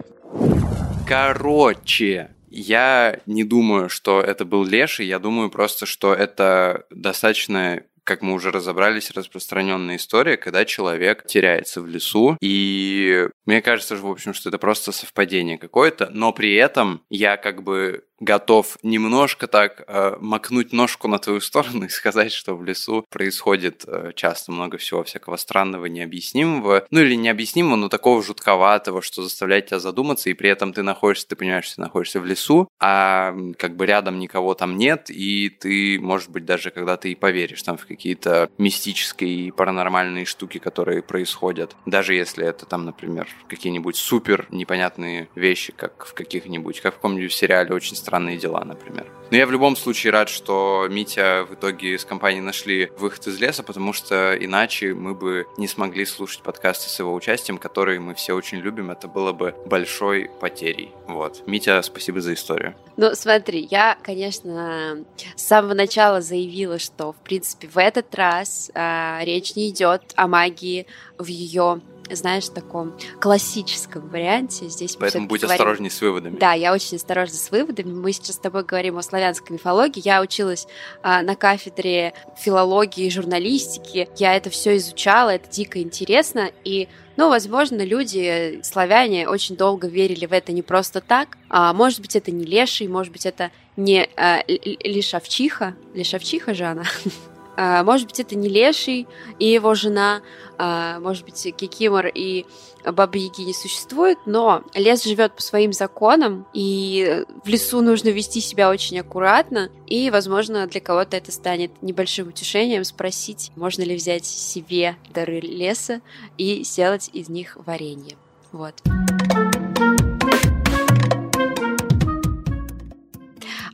Короче, 1.08 2.32
я 2.50 3.20
не 3.26 3.44
думаю, 3.44 3.90
что 3.90 4.22
это 4.22 4.46
был 4.46 4.64
Леший, 4.64 5.08
я 5.08 5.20
думаю 5.20 5.50
просто, 5.50 5.86
что 5.86 6.14
это 6.14 6.86
достаточно 6.90 7.84
как 8.04 8.22
мы 8.22 8.34
уже 8.34 8.52
разобрались, 8.52 9.12
распространенная 9.12 9.96
история, 9.96 10.38
когда 10.38 10.66
человек 10.66 11.26
теряется 11.26 11.82
в 11.82 11.88
лесу. 11.88 12.38
И 12.42 13.28
мне 13.46 13.62
кажется, 13.62 13.96
в 13.96 14.06
общем, 14.06 14.34
что 14.34 14.50
это 14.50 14.58
просто 14.58 14.92
совпадение 14.92 15.58
какое-то, 15.58 16.10
но 16.12 16.34
при 16.34 16.54
этом 16.56 17.02
я 17.10 17.38
как 17.38 17.64
бы 17.64 18.04
готов 18.24 18.78
немножко 18.84 19.48
так 19.48 19.84
э, 19.88 20.16
макнуть 20.20 20.74
ножку 20.74 21.08
на 21.08 21.20
твою 21.20 21.42
сторону 21.42 21.86
и 21.86 21.90
сказать, 21.90 22.32
что 22.32 22.56
в 22.56 22.64
лесу 22.64 23.06
происходит 23.10 23.84
э, 23.88 24.12
часто 24.16 24.52
много 24.52 24.78
всего 24.78 25.04
всякого 25.04 25.38
странного, 25.38 25.86
необъяснимого, 25.86 26.86
ну 26.92 27.02
или 27.02 27.16
необъяснимого, 27.16 27.76
но 27.76 27.90
такого 27.90 28.24
жутковатого, 28.24 29.02
что 29.02 29.24
заставляет 29.24 29.68
тебя 29.68 29.80
задуматься, 29.80 30.30
и 30.30 30.34
при 30.34 30.50
этом 30.50 30.74
ты 30.74 30.84
находишься, 30.84 31.28
ты 31.28 31.36
понимаешь, 31.36 31.66
что 31.66 31.76
ты 31.76 31.82
находишься 31.82 32.20
в 32.20 32.26
лесу, 32.26 32.68
а 32.80 33.36
как 33.58 33.76
бы 33.76 33.86
рядом 33.86 34.20
никого 34.20 34.54
там 34.54 34.78
нет, 34.78 35.10
и 35.10 35.50
ты, 35.50 36.00
может 36.00 36.30
быть, 36.30 36.46
даже 36.46 36.72
когда 36.72 36.98
ты 36.98 37.12
и 37.12 37.16
поверишь 37.16 37.64
там 37.64 37.78
в 37.78 37.86
какие-то 37.86 38.50
мистические 38.58 39.48
и 39.48 39.52
паранормальные 39.52 40.26
штуки, 40.26 40.58
которые 40.58 41.02
происходят, 41.02 41.76
даже 41.86 42.14
если 42.14 42.46
это 42.46 42.66
там, 42.66 42.86
например, 42.86 43.28
какие-нибудь 43.48 43.96
супер 43.96 44.48
непонятные 44.52 45.30
вещи, 45.36 45.74
как 45.76 46.06
в 46.06 46.14
каких-нибудь, 46.14 46.82
как 46.82 46.94
в 46.94 46.98
каком-нибудь 46.98 47.34
сериале 47.34 47.74
очень 47.74 47.96
странные 48.14 48.38
дела, 48.38 48.64
например. 48.64 49.08
Но 49.32 49.38
я 49.38 49.48
в 49.48 49.52
любом 49.52 49.76
случае 49.76 50.14
рад, 50.14 50.30
что 50.30 50.86
Митя 50.88 51.48
в 51.50 51.56
итоге 51.56 51.98
с 51.98 52.06
компанией 52.06 52.42
нашли 52.42 52.92
выход 53.00 53.26
из 53.26 53.40
леса, 53.40 53.64
потому 53.64 53.92
что 53.92 54.36
иначе 54.40 54.94
мы 54.94 55.16
бы 55.16 55.48
не 55.58 55.68
смогли 55.68 56.06
слушать 56.06 56.44
подкасты 56.44 56.90
с 56.90 57.00
его 57.00 57.12
участием, 57.12 57.58
которые 57.58 58.00
мы 58.00 58.14
все 58.14 58.34
очень 58.34 58.60
любим. 58.60 58.92
Это 58.92 59.08
было 59.08 59.34
бы 59.34 59.56
большой 59.66 60.30
потерей. 60.40 60.92
Вот. 61.08 61.42
Митя, 61.48 61.82
спасибо 61.82 62.22
за 62.22 62.36
историю. 62.36 62.76
Ну, 62.98 63.16
смотри, 63.16 63.68
я, 63.72 63.98
конечно, 64.04 65.04
с 65.36 65.42
самого 65.42 65.74
начала 65.74 66.22
заявила, 66.22 66.78
что, 66.78 67.14
в 67.14 67.18
принципе, 67.24 67.68
в 67.68 67.80
этот 67.80 68.14
раз 68.14 68.70
э, 68.76 69.20
речь 69.24 69.56
не 69.56 69.70
идет 69.70 70.04
о 70.16 70.28
магии 70.28 70.86
в 71.18 71.26
ее 71.26 71.82
знаешь, 72.12 72.46
в 72.46 72.54
таком 72.54 72.94
классическом 73.20 74.08
варианте. 74.10 74.68
Здесь 74.68 74.96
Поэтому 74.96 75.28
будь 75.28 75.42
говорим... 75.42 75.54
осторожней 75.54 75.90
с 75.90 76.02
выводами. 76.02 76.38
Да, 76.38 76.54
я 76.54 76.74
очень 76.74 76.98
осторожна 76.98 77.38
с 77.38 77.52
выводами. 77.52 77.92
Мы 77.92 78.12
сейчас 78.12 78.36
с 78.36 78.40
тобой 78.40 78.64
говорим 78.64 78.98
о 78.98 79.04
славянской 79.04 79.54
мифологии. 79.54 80.02
Я 80.04 80.22
училась 80.22 80.68
а, 81.02 81.22
на 81.22 81.36
кафедре 81.36 82.14
филологии 82.38 83.06
и 83.06 83.10
журналистики. 83.10 84.10
Я 84.18 84.36
это 84.36 84.50
все 84.50 84.78
изучала, 84.78 85.32
это 85.32 85.50
дико 85.50 85.82
интересно. 85.82 86.52
И 86.64 86.88
ну, 87.16 87.30
возможно, 87.30 87.84
люди, 87.84 88.60
славяне, 88.64 89.28
очень 89.28 89.56
долго 89.56 89.88
верили 89.88 90.26
в 90.26 90.34
это 90.34 90.52
не 90.52 90.62
просто 90.62 91.00
так. 91.00 91.38
А, 91.50 91.74
может 91.74 92.02
быть, 92.02 92.16
это 92.16 92.32
не 92.32 92.44
леший, 92.44 92.88
может 92.88 93.14
быть, 93.14 93.26
это 93.26 93.52
не 93.78 94.10
а, 94.18 94.44
лишавчиха. 94.48 95.76
Лишавчиха 95.94 96.54
же 96.54 96.66
она. 96.66 96.84
А, 97.56 97.84
может 97.84 98.08
быть, 98.08 98.20
это 98.20 98.36
не 98.36 98.50
Леший 98.50 99.08
и 99.40 99.46
его 99.48 99.76
жена, 99.76 100.22
а, 100.58 101.00
может 101.00 101.26
быть, 101.26 101.54
Кикимор 101.56 102.08
и 102.08 102.46
Бабы 102.86 103.18
Яги 103.18 103.42
не 103.42 103.54
существует, 103.54 104.18
но 104.26 104.64
лес 104.74 105.04
живет 105.04 105.36
по 105.36 105.42
своим 105.42 105.72
законам, 105.72 106.46
и 106.54 107.24
в 107.44 107.48
лесу 107.48 107.82
нужно 107.82 108.10
вести 108.10 108.42
себя 108.42 108.70
очень 108.70 109.00
аккуратно, 109.00 109.70
и, 109.88 110.10
возможно, 110.10 110.68
для 110.68 110.82
кого-то 110.82 111.16
это 111.16 111.32
станет 111.32 111.72
небольшим 111.82 112.28
утешением 112.28 112.84
спросить, 112.84 113.52
можно 113.56 113.84
ли 113.84 113.96
взять 113.96 114.26
себе 114.26 114.98
дары 115.14 115.40
леса 115.40 116.02
и 116.38 116.64
сделать 116.64 117.10
из 117.14 117.30
них 117.30 117.58
варенье. 117.66 118.18
Вот. 118.52 118.82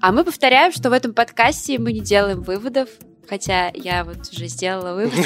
А 0.02 0.12
мы 0.14 0.24
повторяем, 0.24 0.72
что 0.72 0.90
в 0.90 0.94
этом 0.94 1.14
подкасте 1.14 1.78
мы 1.78 1.92
не 1.92 2.00
делаем 2.00 2.42
выводов, 2.42 2.90
хотя 3.30 3.72
я 3.76 4.04
вот 4.04 4.18
уже 4.34 4.48
сделала 4.48 4.94
вывод, 4.96 5.26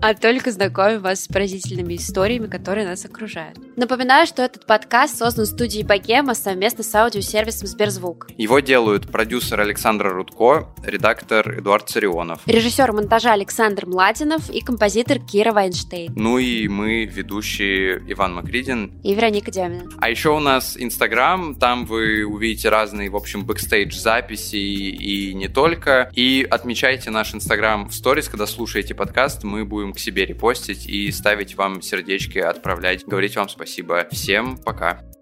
а 0.00 0.14
только 0.14 0.52
знакомим 0.52 1.00
вас 1.00 1.24
с 1.24 1.28
поразительными 1.28 1.96
историями, 1.96 2.46
которые 2.46 2.86
нас 2.86 3.04
окружают. 3.04 3.58
Напоминаю, 3.76 4.26
что 4.26 4.42
этот 4.42 4.66
подкаст 4.66 5.18
создан 5.18 5.46
студией 5.46 5.84
Богема 5.84 6.34
совместно 6.34 6.84
с 6.84 6.94
аудиосервисом 6.94 7.66
Сберзвук. 7.66 8.28
Его 8.36 8.60
делают 8.60 9.10
продюсер 9.10 9.60
Александр 9.60 10.08
Рудко, 10.08 10.68
редактор 10.84 11.58
Эдуард 11.58 11.88
Царионов. 11.88 12.40
Режиссер 12.46 12.92
монтажа 12.92 13.32
Александр 13.32 13.86
Младинов 13.86 14.50
и 14.50 14.60
композитор 14.60 15.18
Кира 15.18 15.52
Вайнштейн. 15.52 16.12
Ну 16.14 16.38
и 16.38 16.68
мы, 16.68 17.06
ведущие 17.06 18.02
Иван 18.08 18.34
Макридин. 18.34 19.00
И 19.02 19.14
Вероника 19.14 19.50
Демина. 19.50 19.90
А 19.98 20.10
еще 20.10 20.30
у 20.30 20.40
нас 20.40 20.76
Инстаграм, 20.78 21.54
там 21.54 21.86
вы 21.86 22.24
увидите 22.24 22.68
разные, 22.68 23.10
в 23.10 23.16
общем, 23.16 23.44
бэкстейдж 23.44 23.96
записи 23.98 24.56
и 24.56 25.34
не 25.34 25.48
только. 25.48 26.10
И 26.14 26.46
отмечайте 26.48 27.10
наш 27.10 27.34
Инстаграм 27.34 27.88
в 27.88 27.94
сторис, 27.94 28.28
когда 28.28 28.46
слушаете 28.46 28.94
подкаст, 28.94 29.44
мы 29.44 29.64
будем 29.64 29.93
к 29.94 29.98
себе 29.98 30.26
репостить 30.26 30.86
и 30.86 31.10
ставить 31.10 31.56
вам 31.56 31.80
сердечки, 31.80 32.38
отправлять, 32.38 33.04
говорить 33.06 33.36
вам 33.36 33.48
спасибо. 33.48 34.06
Всем 34.10 34.58
пока! 34.58 35.13